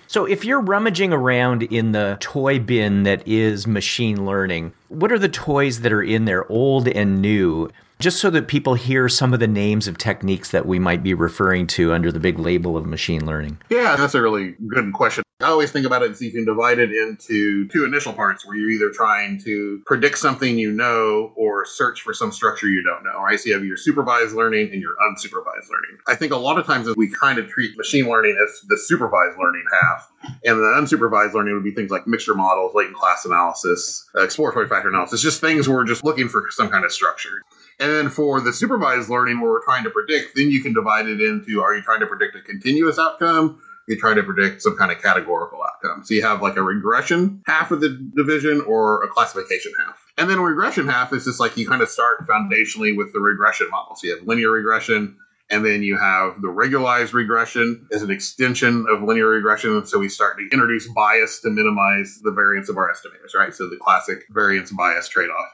So, 0.10 0.24
if 0.24 0.46
you're 0.46 0.62
rummaging 0.62 1.12
around 1.12 1.64
in 1.64 1.92
the 1.92 2.16
toy 2.22 2.60
bin 2.60 3.04
that 3.04 3.28
is 3.28 3.68
machine 3.68 4.26
learning, 4.26 4.72
what 4.88 5.12
are 5.12 5.20
the 5.20 5.28
toys 5.28 5.82
that 5.82 5.92
are 5.92 6.02
in 6.02 6.24
there, 6.24 6.50
old 6.50 6.88
and 6.88 7.22
new? 7.22 7.70
Just 8.00 8.20
so 8.20 8.30
that 8.30 8.48
people 8.48 8.76
hear 8.76 9.10
some 9.10 9.34
of 9.34 9.40
the 9.40 9.48
names 9.48 9.88
of 9.88 9.98
techniques 9.98 10.52
that 10.52 10.68
we 10.68 10.78
might 10.78 11.02
be 11.02 11.14
referring 11.16 11.66
to 11.68 11.94
under 11.94 12.12
the 12.12 12.20
big 12.20 12.38
label 12.38 12.78
of 12.78 12.86
machine 12.86 13.26
learning. 13.26 13.58
Yeah, 13.70 13.96
that's 13.96 14.14
a 14.14 14.22
really 14.22 14.56
good 14.68 14.94
question. 14.94 15.24
I 15.40 15.46
always 15.46 15.72
think 15.72 15.86
about 15.86 16.02
it 16.02 16.12
as 16.12 16.22
you 16.22 16.32
can 16.32 16.46
divide 16.46 16.80
it 16.80 16.92
into 16.92 17.68
two 17.68 17.86
initial 17.86 18.12
parts 18.12 18.44
where 18.46 18.56
you're 18.56 18.72
either 18.72 18.90
trying 18.90 19.40
to 19.42 19.82
predict 19.86 20.18
something 20.18 20.58
you 20.58 20.72
know 20.72 21.32
or 21.36 21.64
search 21.64 22.02
for 22.02 22.12
some 22.12 22.32
structure 22.32 22.68
you 22.68 22.82
don't 22.82 23.04
know, 23.04 23.22
right? 23.22 23.40
So 23.40 23.50
you 23.50 23.54
have 23.54 23.64
your 23.64 23.78
supervised 23.78 24.36
learning 24.36 24.72
and 24.74 24.82
your 24.82 24.96
unsupervised 25.08 25.70
learning. 25.70 26.00
I 26.08 26.16
think 26.16 26.32
a 26.32 26.38
lot 26.38 26.58
of 26.58 26.66
times 26.66 26.88
we 26.96 27.10
kind 27.10 27.38
of 27.38 27.48
treat 27.50 27.78
machine 27.78 28.08
learning 28.08 28.36
as 28.44 28.62
the 28.68 28.78
supervised 28.78 29.38
learning 29.40 29.64
half, 29.72 30.12
and 30.44 30.58
the 30.60 30.76
unsupervised 30.78 31.34
learning 31.34 31.54
would 31.54 31.64
be 31.64 31.72
things 31.72 31.92
like 31.92 32.08
mixture 32.08 32.36
models, 32.36 32.74
latent 32.74 32.96
class 32.96 33.26
analysis, 33.26 34.10
exploratory 34.16 34.68
factor 34.68 34.90
analysis, 34.90 35.22
just 35.22 35.42
things 35.42 35.68
where 35.68 35.78
we're 35.78 35.86
just 35.86 36.04
looking 36.04 36.28
for 36.28 36.48
some 36.52 36.70
kind 36.70 36.86
of 36.86 36.92
structure. 36.92 37.42
And 37.80 37.92
then 37.92 38.10
for 38.10 38.42
the 38.42 38.54
supervised 38.54 39.10
learning 39.10 39.40
where 39.40 39.52
we're 39.52 39.64
trying 39.64 39.84
to 39.84 39.90
predict, 39.90 40.36
then 40.36 40.50
you 40.50 40.62
can 40.62 40.74
divide 40.74 41.08
it 41.08 41.22
into 41.22 41.62
are 41.62 41.76
you 41.76 41.82
trying 41.82 42.00
to 42.00 42.08
predict 42.08 42.36
a 42.36 42.42
continuous 42.42 42.98
outcome? 42.98 43.62
You 43.88 43.98
try 43.98 44.14
to 44.14 44.24
predict 44.24 44.62
some 44.64 44.76
kind 44.76 44.92
of 44.92 45.02
categorical 45.02 45.60
outcome. 45.64 46.04
So 46.04 46.14
you 46.14 46.22
have 46.24 46.42
like 46.42 46.58
a 46.58 46.62
regression 46.62 47.42
half 47.46 47.72
of 47.72 47.80
the 47.80 47.90
division 48.16 48.62
or 48.62 49.04
a 49.04 49.08
classification 49.08 49.72
half. 49.80 50.04
And 50.18 50.30
then 50.30 50.40
a 50.40 50.42
regression 50.42 50.88
half 50.88 51.14
is 51.14 51.24
just 51.24 51.40
like 51.40 51.56
you 51.56 51.68
kind 51.68 51.82
of 51.82 51.90
start 51.90 52.28
foundationally 52.28 52.98
with 52.98 53.14
the 53.14 53.20
regression 53.20 53.70
model. 53.70 53.96
So 53.96 54.08
you 54.08 54.18
have 54.18 54.28
linear 54.28 54.52
regression, 54.52 55.16
and 55.50 55.66
then 55.66 55.82
you 55.82 55.98
have 55.98 56.42
the 56.42 56.50
regularized 56.50 57.14
regression 57.14 57.88
as 57.92 58.02
an 58.02 58.12
extension 58.12 58.86
of 58.90 59.02
linear 59.02 59.28
regression. 59.28 59.86
So 59.86 60.00
we 60.00 60.10
start 60.10 60.38
to 60.38 60.44
introduce 60.52 60.88
bias 60.88 61.40
to 61.42 61.50
minimize 61.50 62.20
the 62.22 62.32
variance 62.32 62.70
of 62.70 62.78
our 62.78 62.92
estimators, 62.92 63.34
right? 63.34 63.54
So 63.54 63.70
the 63.70 63.78
classic 63.78 64.26
variance 64.30 64.72
bias 64.72 65.08
trade 65.08 65.30
off. 65.30 65.52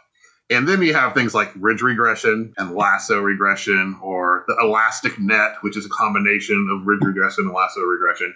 And 0.50 0.68
then 0.68 0.82
you 0.82 0.94
have 0.94 1.14
things 1.14 1.34
like 1.34 1.52
ridge 1.56 1.82
regression 1.82 2.54
and 2.58 2.76
lasso 2.76 3.20
regression 3.20 3.98
or 4.02 4.44
the 4.48 4.58
elastic 4.62 5.18
net, 5.20 5.56
which 5.62 5.78
is 5.78 5.86
a 5.86 5.90
combination 5.90 6.70
of 6.72 6.86
ridge 6.86 7.02
regression 7.02 7.46
and 7.46 7.54
lasso 7.54 7.82
regression. 7.82 8.34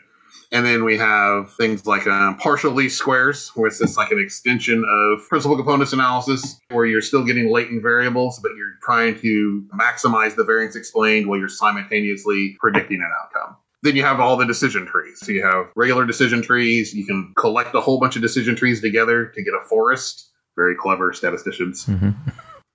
And 0.52 0.66
then 0.66 0.86
we 0.86 0.98
have 0.98 1.54
things 1.56 1.86
like 1.86 2.08
um, 2.08 2.38
partial 2.38 2.72
least 2.72 2.98
squares, 2.98 3.50
where 3.50 3.68
it's 3.68 3.80
just 3.80 3.98
like 3.98 4.12
an 4.12 4.20
extension 4.20 4.86
of 4.88 5.28
principal 5.28 5.58
components 5.58 5.92
analysis, 5.92 6.60
where 6.70 6.86
you're 6.86 7.02
still 7.02 7.26
getting 7.26 7.52
latent 7.52 7.82
variables, 7.82 8.40
but 8.40 8.52
you're 8.56 8.76
trying 8.82 9.20
to 9.20 9.68
maximize 9.78 10.36
the 10.36 10.46
variance 10.46 10.76
explained 10.76 11.28
while 11.28 11.38
you're 11.38 11.50
simultaneously 11.50 12.56
predicting 12.60 13.02
an 13.02 13.12
outcome. 13.24 13.58
Then 13.84 13.96
you 13.96 14.04
have 14.04 14.20
all 14.20 14.38
the 14.38 14.46
decision 14.46 14.86
trees. 14.86 15.20
So 15.20 15.32
you 15.32 15.44
have 15.46 15.68
regular 15.76 16.06
decision 16.06 16.42
trees. 16.42 16.94
You 16.94 17.06
can 17.06 17.34
collect 17.38 17.76
a 17.76 17.82
whole 17.82 18.00
bunch 18.00 18.16
of 18.16 18.22
decision 18.22 18.56
trees 18.56 18.82
together 18.82 19.26
to 19.28 19.44
get 19.44 19.54
a 19.54 19.64
forest. 19.68 20.30
Very 20.56 20.76
clever 20.76 21.14
statisticians. 21.14 21.88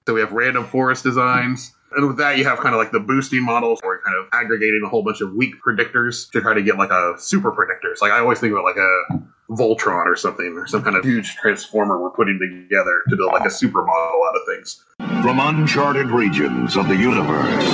So 0.07 0.14
we 0.14 0.21
have 0.21 0.33
random 0.33 0.64
forest 0.64 1.04
designs. 1.04 1.75
And 1.94 2.08
with 2.08 2.16
that, 2.18 2.38
you 2.38 2.44
have 2.44 2.58
kind 2.58 2.75
of 2.75 2.78
like 2.78 2.92
the 2.92 3.00
boosting 3.00 3.44
models 3.44 3.80
where 3.82 3.94
you're 3.94 4.02
kind 4.02 4.16
of 4.18 4.26
aggregating 4.32 4.82
a 4.84 4.88
whole 4.88 5.02
bunch 5.02 5.20
of 5.20 5.34
weak 5.34 5.54
predictors 5.66 6.30
to 6.30 6.40
try 6.40 6.54
to 6.54 6.62
get 6.62 6.78
like 6.78 6.90
a 6.90 7.14
super 7.18 7.52
predictors. 7.52 8.00
Like 8.00 8.12
I 8.12 8.18
always 8.18 8.40
think 8.40 8.52
about 8.52 8.64
like 8.64 8.76
a 8.76 9.22
Voltron 9.50 10.07
or 10.07 10.16
something, 10.16 10.55
or 10.57 10.66
some 10.66 10.83
kind 10.83 10.96
of 10.96 11.05
huge 11.05 11.37
transformer 11.37 12.00
we're 12.00 12.11
putting 12.11 12.38
together 12.38 13.02
to 13.11 13.16
build 13.16 13.33
like 13.33 13.44
a 13.46 13.50
super 13.50 13.85
model 13.85 14.22
out 14.24 14.37
of 14.37 14.42
things. 14.46 14.83
From 15.22 15.38
uncharted 15.40 16.07
regions 16.07 16.76
of 16.76 16.88
the 16.88 16.96
universe 16.96 17.68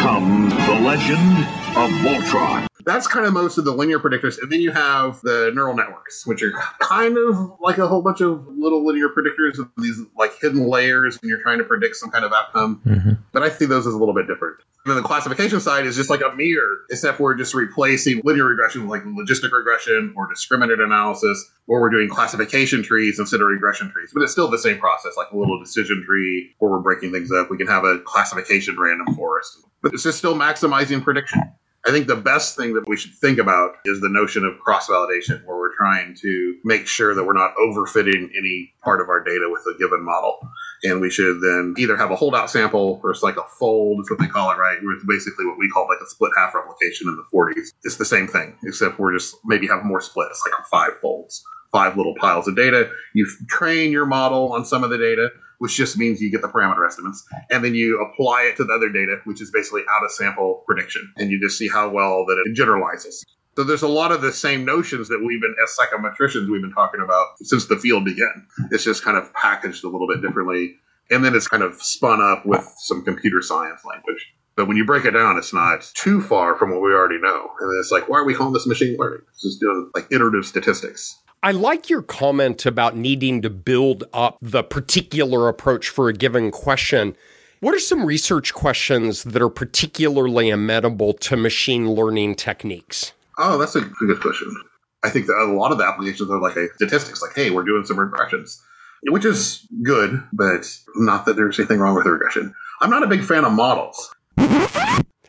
comes 0.00 0.52
the 0.52 0.80
legend 0.82 1.38
of 1.76 1.90
Voltron. 2.02 2.66
That's 2.84 3.06
kind 3.06 3.26
of 3.26 3.32
most 3.32 3.58
of 3.58 3.64
the 3.64 3.72
linear 3.72 3.98
predictors. 3.98 4.40
And 4.40 4.50
then 4.50 4.60
you 4.60 4.70
have 4.70 5.20
the 5.22 5.50
neural 5.54 5.74
networks, 5.74 6.26
which 6.26 6.42
are 6.42 6.52
kind 6.80 7.16
of 7.16 7.52
like 7.60 7.78
a 7.78 7.88
whole 7.88 8.02
bunch 8.02 8.20
of 8.20 8.46
little 8.48 8.84
linear 8.84 9.08
predictors 9.08 9.58
of 9.58 9.70
these 9.78 10.00
like 10.16 10.32
hidden 10.40 10.68
layers 10.68 11.18
when 11.20 11.28
you're 11.28 11.42
trying 11.42 11.58
to 11.58 11.64
predict 11.64 11.96
some 11.96 12.10
kind 12.10 12.24
of 12.24 12.32
outcome. 12.32 12.82
Mm-hmm. 12.86 13.12
But 13.32 13.42
I 13.42 13.48
see 13.48 13.66
those 13.66 13.86
as 13.86 13.94
a 13.94 13.98
little 13.98 14.14
bit 14.14 14.26
different. 14.26 14.58
And 14.84 14.94
then 14.94 15.02
the 15.02 15.08
classification 15.08 15.60
side 15.60 15.86
is 15.86 15.96
just 15.96 16.10
like 16.10 16.20
a 16.20 16.34
mirror, 16.36 16.84
except 16.90 17.18
we're 17.18 17.34
just 17.34 17.54
replacing 17.54 18.20
linear 18.22 18.44
regression 18.44 18.82
with 18.82 18.90
like 18.90 19.02
logistic 19.04 19.50
regression 19.50 20.12
or 20.14 20.28
discriminant 20.28 20.84
analysis, 20.84 21.50
or 21.66 21.80
we're 21.80 21.88
doing 21.88 22.10
classification 22.10 22.82
trees 22.82 23.18
instead 23.18 23.40
of 23.40 23.46
regression 23.46 23.90
trees. 23.90 24.10
But 24.12 24.22
it's 24.22 24.32
still 24.32 24.50
the 24.50 24.58
same 24.58 24.78
process, 24.78 25.16
like 25.16 25.30
a 25.30 25.38
little 25.38 25.58
decision 25.58 26.04
tree 26.04 26.54
where 26.58 26.70
we're 26.70 26.80
breaking 26.80 27.12
things 27.12 27.32
up. 27.32 27.50
We 27.50 27.56
can 27.56 27.66
have 27.66 27.84
a 27.84 28.00
classification 28.00 28.78
random 28.78 29.14
forest. 29.14 29.64
But 29.80 29.94
it's 29.94 30.02
just 30.02 30.18
still 30.18 30.34
maximizing 30.34 31.02
prediction. 31.02 31.40
I 31.86 31.90
think 31.90 32.06
the 32.06 32.16
best 32.16 32.56
thing 32.56 32.74
that 32.74 32.88
we 32.88 32.96
should 32.96 33.12
think 33.12 33.38
about 33.38 33.74
is 33.84 34.00
the 34.00 34.08
notion 34.08 34.44
of 34.46 34.58
cross 34.58 34.88
validation, 34.88 35.44
where 35.44 35.58
we're 35.58 35.76
trying 35.76 36.16
to 36.22 36.56
make 36.64 36.86
sure 36.86 37.14
that 37.14 37.24
we're 37.24 37.34
not 37.34 37.54
overfitting 37.56 38.30
any 38.36 38.72
part 38.82 39.02
of 39.02 39.10
our 39.10 39.22
data 39.22 39.48
with 39.50 39.62
a 39.66 39.78
given 39.78 40.02
model. 40.02 40.38
And 40.82 41.02
we 41.02 41.10
should 41.10 41.42
then 41.42 41.74
either 41.76 41.96
have 41.96 42.10
a 42.10 42.16
holdout 42.16 42.50
sample 42.50 43.00
or 43.02 43.10
it's 43.10 43.22
like 43.22 43.36
a 43.36 43.44
fold, 43.58 44.00
is 44.00 44.10
what 44.10 44.18
they 44.18 44.26
call 44.26 44.50
it, 44.50 44.56
right? 44.56 44.78
It's 44.80 45.04
basically 45.04 45.44
what 45.44 45.58
we 45.58 45.68
call 45.68 45.86
like 45.86 46.00
a 46.02 46.08
split 46.08 46.32
half 46.36 46.54
replication 46.54 47.08
in 47.08 47.16
the 47.16 47.24
40s. 47.32 47.68
It's 47.82 47.96
the 47.96 48.04
same 48.06 48.28
thing, 48.28 48.56
except 48.64 48.98
we're 48.98 49.12
just 49.12 49.36
maybe 49.44 49.66
have 49.66 49.84
more 49.84 50.00
splits, 50.00 50.42
like 50.46 50.66
five 50.66 50.98
folds, 51.02 51.44
five 51.74 51.96
little 51.96 52.14
piles 52.14 52.46
of 52.48 52.56
data. 52.56 52.88
You 53.12 53.28
train 53.48 53.90
your 53.92 54.06
model 54.06 54.52
on 54.52 54.64
some 54.64 54.84
of 54.84 54.90
the 54.90 54.98
data 54.98 55.30
which 55.58 55.76
just 55.76 55.96
means 55.96 56.20
you 56.20 56.30
get 56.30 56.42
the 56.42 56.48
parameter 56.48 56.86
estimates, 56.86 57.26
and 57.50 57.64
then 57.64 57.74
you 57.74 58.00
apply 58.02 58.42
it 58.42 58.56
to 58.56 58.64
the 58.64 58.72
other 58.72 58.90
data, 58.90 59.18
which 59.24 59.40
is 59.40 59.50
basically 59.50 59.82
out 59.90 60.04
of 60.04 60.10
sample 60.10 60.62
prediction, 60.66 61.12
and 61.16 61.30
you 61.30 61.40
just 61.40 61.56
see 61.56 61.68
how 61.68 61.88
well 61.88 62.26
that 62.26 62.42
it 62.44 62.54
generalizes. 62.54 63.24
So 63.56 63.62
there's 63.62 63.82
a 63.82 63.88
lot 63.88 64.10
of 64.10 64.20
the 64.20 64.32
same 64.32 64.64
notions 64.64 65.08
that 65.08 65.24
we've 65.24 65.40
been 65.40 65.54
as 65.62 65.76
psychometricians 65.76 66.50
we've 66.50 66.60
been 66.60 66.72
talking 66.72 67.00
about 67.00 67.28
since 67.42 67.66
the 67.66 67.76
field 67.76 68.04
began. 68.04 68.46
It's 68.72 68.84
just 68.84 69.04
kind 69.04 69.16
of 69.16 69.32
packaged 69.32 69.84
a 69.84 69.88
little 69.88 70.08
bit 70.08 70.20
differently, 70.20 70.74
and 71.10 71.24
then 71.24 71.34
it's 71.34 71.48
kind 71.48 71.62
of 71.62 71.80
spun 71.80 72.20
up 72.20 72.44
with 72.44 72.68
some 72.78 73.04
computer 73.04 73.40
science 73.40 73.84
language. 73.84 74.34
But 74.56 74.68
when 74.68 74.76
you 74.76 74.84
break 74.84 75.04
it 75.04 75.12
down, 75.12 75.36
it's 75.36 75.52
not 75.52 75.90
too 75.94 76.20
far 76.20 76.56
from 76.56 76.70
what 76.70 76.80
we 76.80 76.92
already 76.92 77.20
know. 77.20 77.50
And 77.60 77.80
it's 77.80 77.90
like, 77.90 78.08
why 78.08 78.18
are 78.18 78.24
we 78.24 78.34
calling 78.34 78.52
this 78.52 78.66
machine 78.66 78.96
learning? 78.98 79.22
It's 79.32 79.42
just 79.42 79.60
doing 79.60 79.90
like 79.94 80.06
iterative 80.12 80.46
statistics. 80.46 81.18
I 81.44 81.50
like 81.50 81.90
your 81.90 82.00
comment 82.00 82.64
about 82.64 82.96
needing 82.96 83.42
to 83.42 83.50
build 83.50 84.04
up 84.14 84.38
the 84.40 84.62
particular 84.62 85.46
approach 85.46 85.90
for 85.90 86.08
a 86.08 86.14
given 86.14 86.50
question. 86.50 87.14
What 87.60 87.74
are 87.74 87.80
some 87.80 88.06
research 88.06 88.54
questions 88.54 89.24
that 89.24 89.42
are 89.42 89.50
particularly 89.50 90.48
amenable 90.48 91.12
to 91.12 91.36
machine 91.36 91.90
learning 91.90 92.36
techniques? 92.36 93.12
Oh, 93.36 93.58
that's 93.58 93.76
a 93.76 93.82
good 93.82 94.20
question. 94.22 94.56
I 95.02 95.10
think 95.10 95.26
that 95.26 95.36
a 95.36 95.52
lot 95.52 95.70
of 95.70 95.76
the 95.76 95.84
applications 95.84 96.30
are 96.30 96.40
like 96.40 96.56
a 96.56 96.68
statistics, 96.76 97.20
like, 97.20 97.34
hey, 97.34 97.50
we're 97.50 97.64
doing 97.64 97.84
some 97.84 97.98
regressions, 97.98 98.62
which 99.02 99.26
is 99.26 99.68
good, 99.82 100.22
but 100.32 100.64
not 100.96 101.26
that 101.26 101.36
there's 101.36 101.58
anything 101.58 101.78
wrong 101.78 101.94
with 101.94 102.04
the 102.04 102.10
regression. 102.10 102.54
I'm 102.80 102.88
not 102.88 103.02
a 103.02 103.06
big 103.06 103.22
fan 103.22 103.44
of 103.44 103.52
models. 103.52 104.14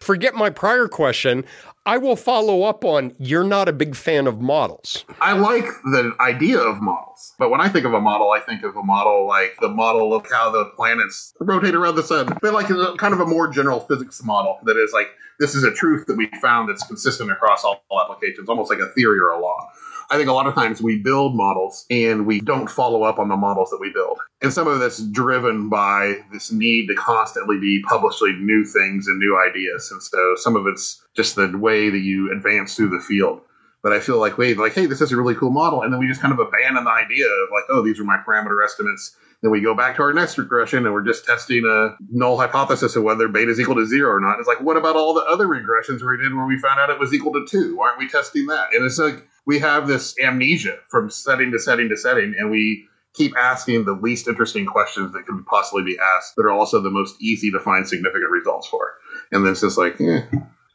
Forget 0.06 0.36
my 0.36 0.52
prior 0.52 0.88
question. 0.88 1.46
I 1.88 1.98
will 1.98 2.16
follow 2.16 2.62
up 2.62 2.86
on 2.86 3.16
you're 3.18 3.44
not 3.44 3.68
a 3.68 3.74
big 3.74 3.96
fan 3.96 4.28
of 4.28 4.40
models. 4.40 5.04
I 5.20 5.34
like 5.34 5.66
the 5.84 6.16
idea 6.20 6.60
of 6.60 6.80
models, 6.80 7.34
but 7.40 7.50
when 7.50 7.60
I 7.60 7.70
think 7.70 7.88
of 7.88 7.94
a 7.96 8.00
model, 8.00 8.30
I 8.30 8.40
think 8.40 8.62
of 8.62 8.76
a 8.76 8.84
model 8.84 9.26
like 9.26 9.58
the 9.62 9.68
model 9.68 10.14
of 10.14 10.28
how 10.32 10.52
the 10.52 10.66
planets 10.76 11.34
rotate 11.40 11.74
around 11.74 11.96
the 11.96 12.04
sun. 12.04 12.38
But 12.40 12.54
like 12.54 12.70
a, 12.70 12.94
kind 12.98 13.16
of 13.16 13.20
a 13.20 13.26
more 13.26 13.48
general 13.48 13.80
physics 13.80 14.24
model 14.24 14.60
that 14.66 14.78
is 14.78 14.94
like 14.94 15.08
this 15.40 15.56
is 15.56 15.64
a 15.64 15.72
truth 15.72 16.06
that 16.06 16.16
we 16.16 16.30
found 16.40 16.70
that's 16.70 16.86
consistent 16.86 17.32
across 17.32 17.64
all, 17.64 17.84
all 17.90 18.00
applications, 18.00 18.48
almost 18.48 18.70
like 18.70 18.80
a 18.80 18.90
theory 18.90 19.18
or 19.18 19.30
a 19.30 19.40
law. 19.40 19.72
I 20.10 20.18
think 20.18 20.30
a 20.30 20.34
lot 20.34 20.48
of 20.48 20.54
times 20.54 20.82
we 20.82 20.98
build 20.98 21.36
models 21.36 21.86
and 21.90 22.26
we 22.26 22.42
don't 22.42 22.70
follow 22.70 23.04
up 23.04 23.20
on 23.20 23.30
the 23.30 23.36
models 23.36 23.70
that 23.72 23.80
we 23.80 23.92
build. 23.92 24.20
And 24.42 24.54
some 24.54 24.68
of 24.68 24.80
that's 24.80 25.02
driven 25.08 25.70
by 25.70 26.20
this 26.32 26.52
need 26.52 26.88
to 26.88 26.96
constantly 26.96 27.60
be 27.60 27.82
publishing 27.88 28.46
new 28.46 28.64
things 28.64 29.08
and 29.08 29.18
new 29.18 29.40
ideas. 29.40 29.90
And 29.92 30.02
so 30.02 30.36
some 30.36 30.56
of 30.56 30.68
it's 30.68 31.04
just 31.16 31.36
the 31.36 31.58
way 31.58 31.90
that 31.90 32.00
you 32.00 32.32
advance 32.32 32.76
through 32.76 32.90
the 32.90 33.00
field. 33.00 33.42
But 33.82 33.94
I 33.94 34.00
feel 34.00 34.20
like, 34.20 34.38
wait, 34.38 34.58
like, 34.58 34.74
hey, 34.74 34.88
this 34.88 35.02
is 35.02 35.12
a 35.12 35.18
really 35.18 35.36
cool 35.36 35.52
model. 35.52 35.84
And 35.84 35.94
then 35.94 36.00
we 36.00 36.08
just 36.08 36.22
kind 36.22 36.34
of 36.34 36.40
abandon 36.40 36.84
the 36.84 36.92
idea 36.92 37.28
of 37.28 37.50
like, 37.52 37.66
oh, 37.70 37.84
these 37.84 38.00
are 38.00 38.04
my 38.04 38.18
parameter 38.18 38.64
estimates. 38.64 39.16
Then 39.42 39.52
we 39.52 39.62
go 39.62 39.76
back 39.76 39.96
to 39.98 40.02
our 40.02 40.14
next 40.14 40.40
regression 40.40 40.86
and 40.86 40.94
we're 40.94 41.04
just 41.04 41.26
testing 41.26 41.64
a 41.66 41.96
null 42.10 42.38
hypothesis 42.38 42.96
of 42.96 43.04
whether 43.04 43.28
beta 43.28 43.52
is 43.52 43.60
equal 43.60 43.76
to 43.76 43.86
zero 43.86 44.16
or 44.16 44.20
not. 44.20 44.40
It's 44.40 44.48
like, 44.48 44.62
what 44.62 44.76
about 44.78 44.96
all 44.96 45.14
the 45.14 45.24
other 45.26 45.46
regressions 45.46 46.02
we 46.02 46.18
did 46.18 46.34
where 46.34 46.48
we 46.48 46.58
found 46.58 46.80
out 46.80 46.90
it 46.90 47.00
was 47.00 47.14
equal 47.14 47.34
to 47.34 47.46
two? 47.48 47.78
Why 47.78 47.90
aren't 47.90 48.00
we 48.00 48.08
testing 48.08 48.48
that? 48.48 48.74
And 48.74 48.84
it's 48.84 48.98
like, 48.98 49.28
we 49.46 49.60
have 49.60 49.88
this 49.88 50.16
amnesia 50.24 50.78
from 50.90 51.10
setting 51.10 51.52
to 51.52 51.60
setting 51.60 51.90
to 51.90 51.98
setting, 51.98 52.36
and 52.38 52.52
we 52.52 52.88
keep 53.14 53.34
asking 53.38 53.86
the 53.86 53.94
least 53.94 54.28
interesting 54.28 54.66
questions 54.66 55.14
that 55.14 55.26
can 55.26 55.44
possibly 55.46 55.84
be 55.84 55.98
asked 55.98 56.36
that 56.36 56.44
are 56.44 56.52
also 56.52 56.82
the 56.82 56.90
most 56.90 57.16
easy 57.22 57.52
to 57.52 57.60
find 57.60 57.88
significant 57.88 58.30
results 58.30 58.68
for. 58.68 58.94
And 59.32 59.46
then 59.46 59.54
it's 59.54 59.62
just 59.62 59.78
like, 59.78 60.00
eh. 60.02 60.22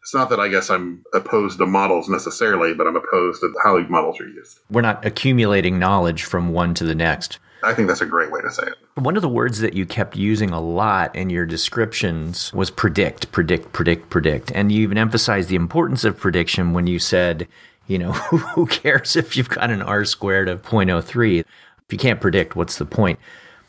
It's 0.03 0.15
not 0.15 0.31
that 0.31 0.41
I 0.41 0.49
guess 0.49 0.71
I'm 0.71 1.05
opposed 1.13 1.59
to 1.59 1.67
models 1.67 2.09
necessarily, 2.09 2.73
but 2.73 2.87
I'm 2.87 2.97
opposed 2.97 3.43
to 3.43 3.53
how 3.63 3.79
models 3.81 4.19
are 4.19 4.27
used. 4.27 4.61
We're 4.71 4.81
not 4.81 5.05
accumulating 5.05 5.79
knowledge 5.79 6.25
from 6.25 6.53
one 6.53 6.73
to 6.75 6.85
the 6.85 6.95
next. 6.95 7.39
I 7.63 7.75
think 7.75 7.89
that's 7.89 8.01
a 8.01 8.07
great 8.07 8.31
way 8.31 8.41
to 8.41 8.51
say 8.51 8.63
it. 8.63 8.77
One 8.95 9.17
of 9.17 9.23
the 9.23 9.29
words 9.29 9.59
that 9.59 9.75
you 9.75 9.85
kept 9.85 10.17
using 10.17 10.51
a 10.51 10.61
lot 10.61 11.15
in 11.15 11.29
your 11.29 11.45
descriptions 11.45 12.51
was 12.55 12.71
predict, 12.71 13.31
predict, 13.31 13.73
predict, 13.73 14.09
predict. 14.09 14.51
And 14.53 14.73
you 14.73 14.83
even 14.83 14.97
emphasized 14.97 15.51
the 15.51 15.57
importance 15.57 16.05
of 16.05 16.17
prediction 16.17 16.73
when 16.73 16.87
you 16.87 16.99
said, 16.99 17.47
you 17.91 17.99
know, 17.99 18.13
who 18.55 18.67
cares 18.67 19.17
if 19.17 19.37
you've 19.37 19.49
got 19.49 19.71
an 19.71 19.83
R 19.83 20.05
squared 20.05 20.49
of 20.49 20.63
0.03? 20.63 21.41
If 21.41 21.47
you 21.91 21.99
can't 21.99 22.21
predict, 22.21 22.55
what's 22.55 22.79
the 22.79 22.87
point? 22.87 23.19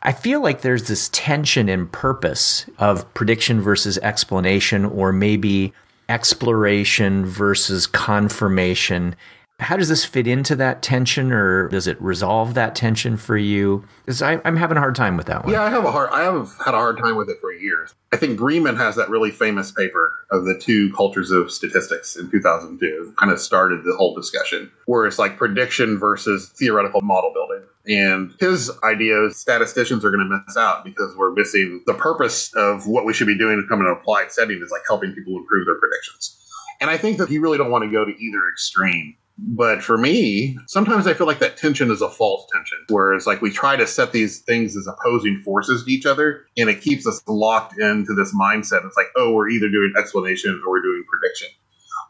I 0.03 0.11
feel 0.13 0.41
like 0.41 0.61
there's 0.61 0.87
this 0.87 1.09
tension 1.09 1.67
in 1.67 1.87
purpose 1.87 2.67
of 2.77 3.11
prediction 3.15 3.61
versus 3.61 3.97
explanation, 3.99 4.85
or 4.85 5.11
maybe 5.11 5.73
exploration 6.07 7.25
versus 7.25 7.87
confirmation. 7.87 9.15
How 9.61 9.77
does 9.77 9.89
this 9.89 10.03
fit 10.03 10.25
into 10.25 10.55
that 10.55 10.81
tension, 10.81 11.31
or 11.31 11.69
does 11.69 11.85
it 11.85 12.01
resolve 12.01 12.55
that 12.55 12.75
tension 12.75 13.15
for 13.15 13.37
you? 13.37 13.85
Because 14.03 14.21
I'm 14.21 14.55
having 14.57 14.75
a 14.75 14.79
hard 14.79 14.95
time 14.95 15.17
with 15.17 15.27
that 15.27 15.45
one. 15.45 15.53
Yeah, 15.53 15.61
I 15.61 15.69
have 15.69 15.85
a 15.85 15.91
hard. 15.91 16.09
I 16.11 16.23
have 16.23 16.51
had 16.65 16.73
a 16.73 16.77
hard 16.77 16.97
time 16.97 17.15
with 17.15 17.29
it 17.29 17.37
for 17.39 17.53
years. 17.53 17.93
I 18.11 18.17
think 18.17 18.39
Breiman 18.39 18.75
has 18.75 18.95
that 18.95 19.09
really 19.09 19.29
famous 19.29 19.71
paper 19.71 20.13
of 20.31 20.45
the 20.45 20.57
two 20.59 20.91
cultures 20.93 21.29
of 21.29 21.51
statistics 21.51 22.15
in 22.15 22.31
2002. 22.31 23.13
Kind 23.17 23.31
of 23.31 23.39
started 23.39 23.83
the 23.83 23.95
whole 23.95 24.15
discussion, 24.15 24.71
where 24.87 25.05
it's 25.05 25.19
like 25.19 25.37
prediction 25.37 25.99
versus 25.99 26.49
theoretical 26.49 27.01
model 27.01 27.31
building. 27.31 27.61
And 27.87 28.33
his 28.39 28.71
idea 28.83 29.25
is 29.25 29.37
statisticians 29.37 30.03
are 30.03 30.11
going 30.11 30.27
to 30.27 30.43
miss 30.45 30.57
out 30.57 30.83
because 30.83 31.15
we're 31.15 31.33
missing 31.33 31.83
the 31.85 31.93
purpose 31.93 32.51
of 32.55 32.87
what 32.87 33.05
we 33.05 33.13
should 33.13 33.27
be 33.27 33.37
doing 33.37 33.61
to 33.61 33.67
come 33.67 33.79
in 33.79 33.85
an 33.85 33.93
applied 33.93 34.31
setting 34.31 34.59
is 34.61 34.71
like 34.71 34.81
helping 34.87 35.13
people 35.13 35.37
improve 35.37 35.67
their 35.67 35.79
predictions. 35.79 36.37
And 36.79 36.89
I 36.89 36.97
think 36.97 37.19
that 37.19 37.29
you 37.29 37.41
really 37.41 37.59
don't 37.59 37.69
want 37.69 37.83
to 37.83 37.91
go 37.91 38.03
to 38.03 38.11
either 38.11 38.39
extreme. 38.51 39.15
But 39.43 39.81
for 39.81 39.97
me, 39.97 40.55
sometimes 40.67 41.07
I 41.07 41.15
feel 41.15 41.25
like 41.25 41.39
that 41.39 41.57
tension 41.57 41.89
is 41.89 42.01
a 42.01 42.09
false 42.09 42.45
tension, 42.53 42.77
where 42.89 43.13
it's 43.13 43.25
like 43.25 43.41
we 43.41 43.49
try 43.49 43.75
to 43.75 43.87
set 43.87 44.11
these 44.11 44.39
things 44.39 44.77
as 44.77 44.87
opposing 44.87 45.41
forces 45.43 45.83
to 45.83 45.91
each 45.91 46.05
other, 46.05 46.45
and 46.57 46.69
it 46.69 46.81
keeps 46.81 47.07
us 47.07 47.21
locked 47.27 47.79
into 47.79 48.13
this 48.13 48.35
mindset. 48.35 48.85
It's 48.85 48.95
like, 48.95 49.07
oh, 49.17 49.33
we're 49.33 49.49
either 49.49 49.67
doing 49.67 49.93
explanation 49.97 50.61
or 50.63 50.71
we're 50.71 50.83
doing 50.83 51.03
prediction. 51.09 51.47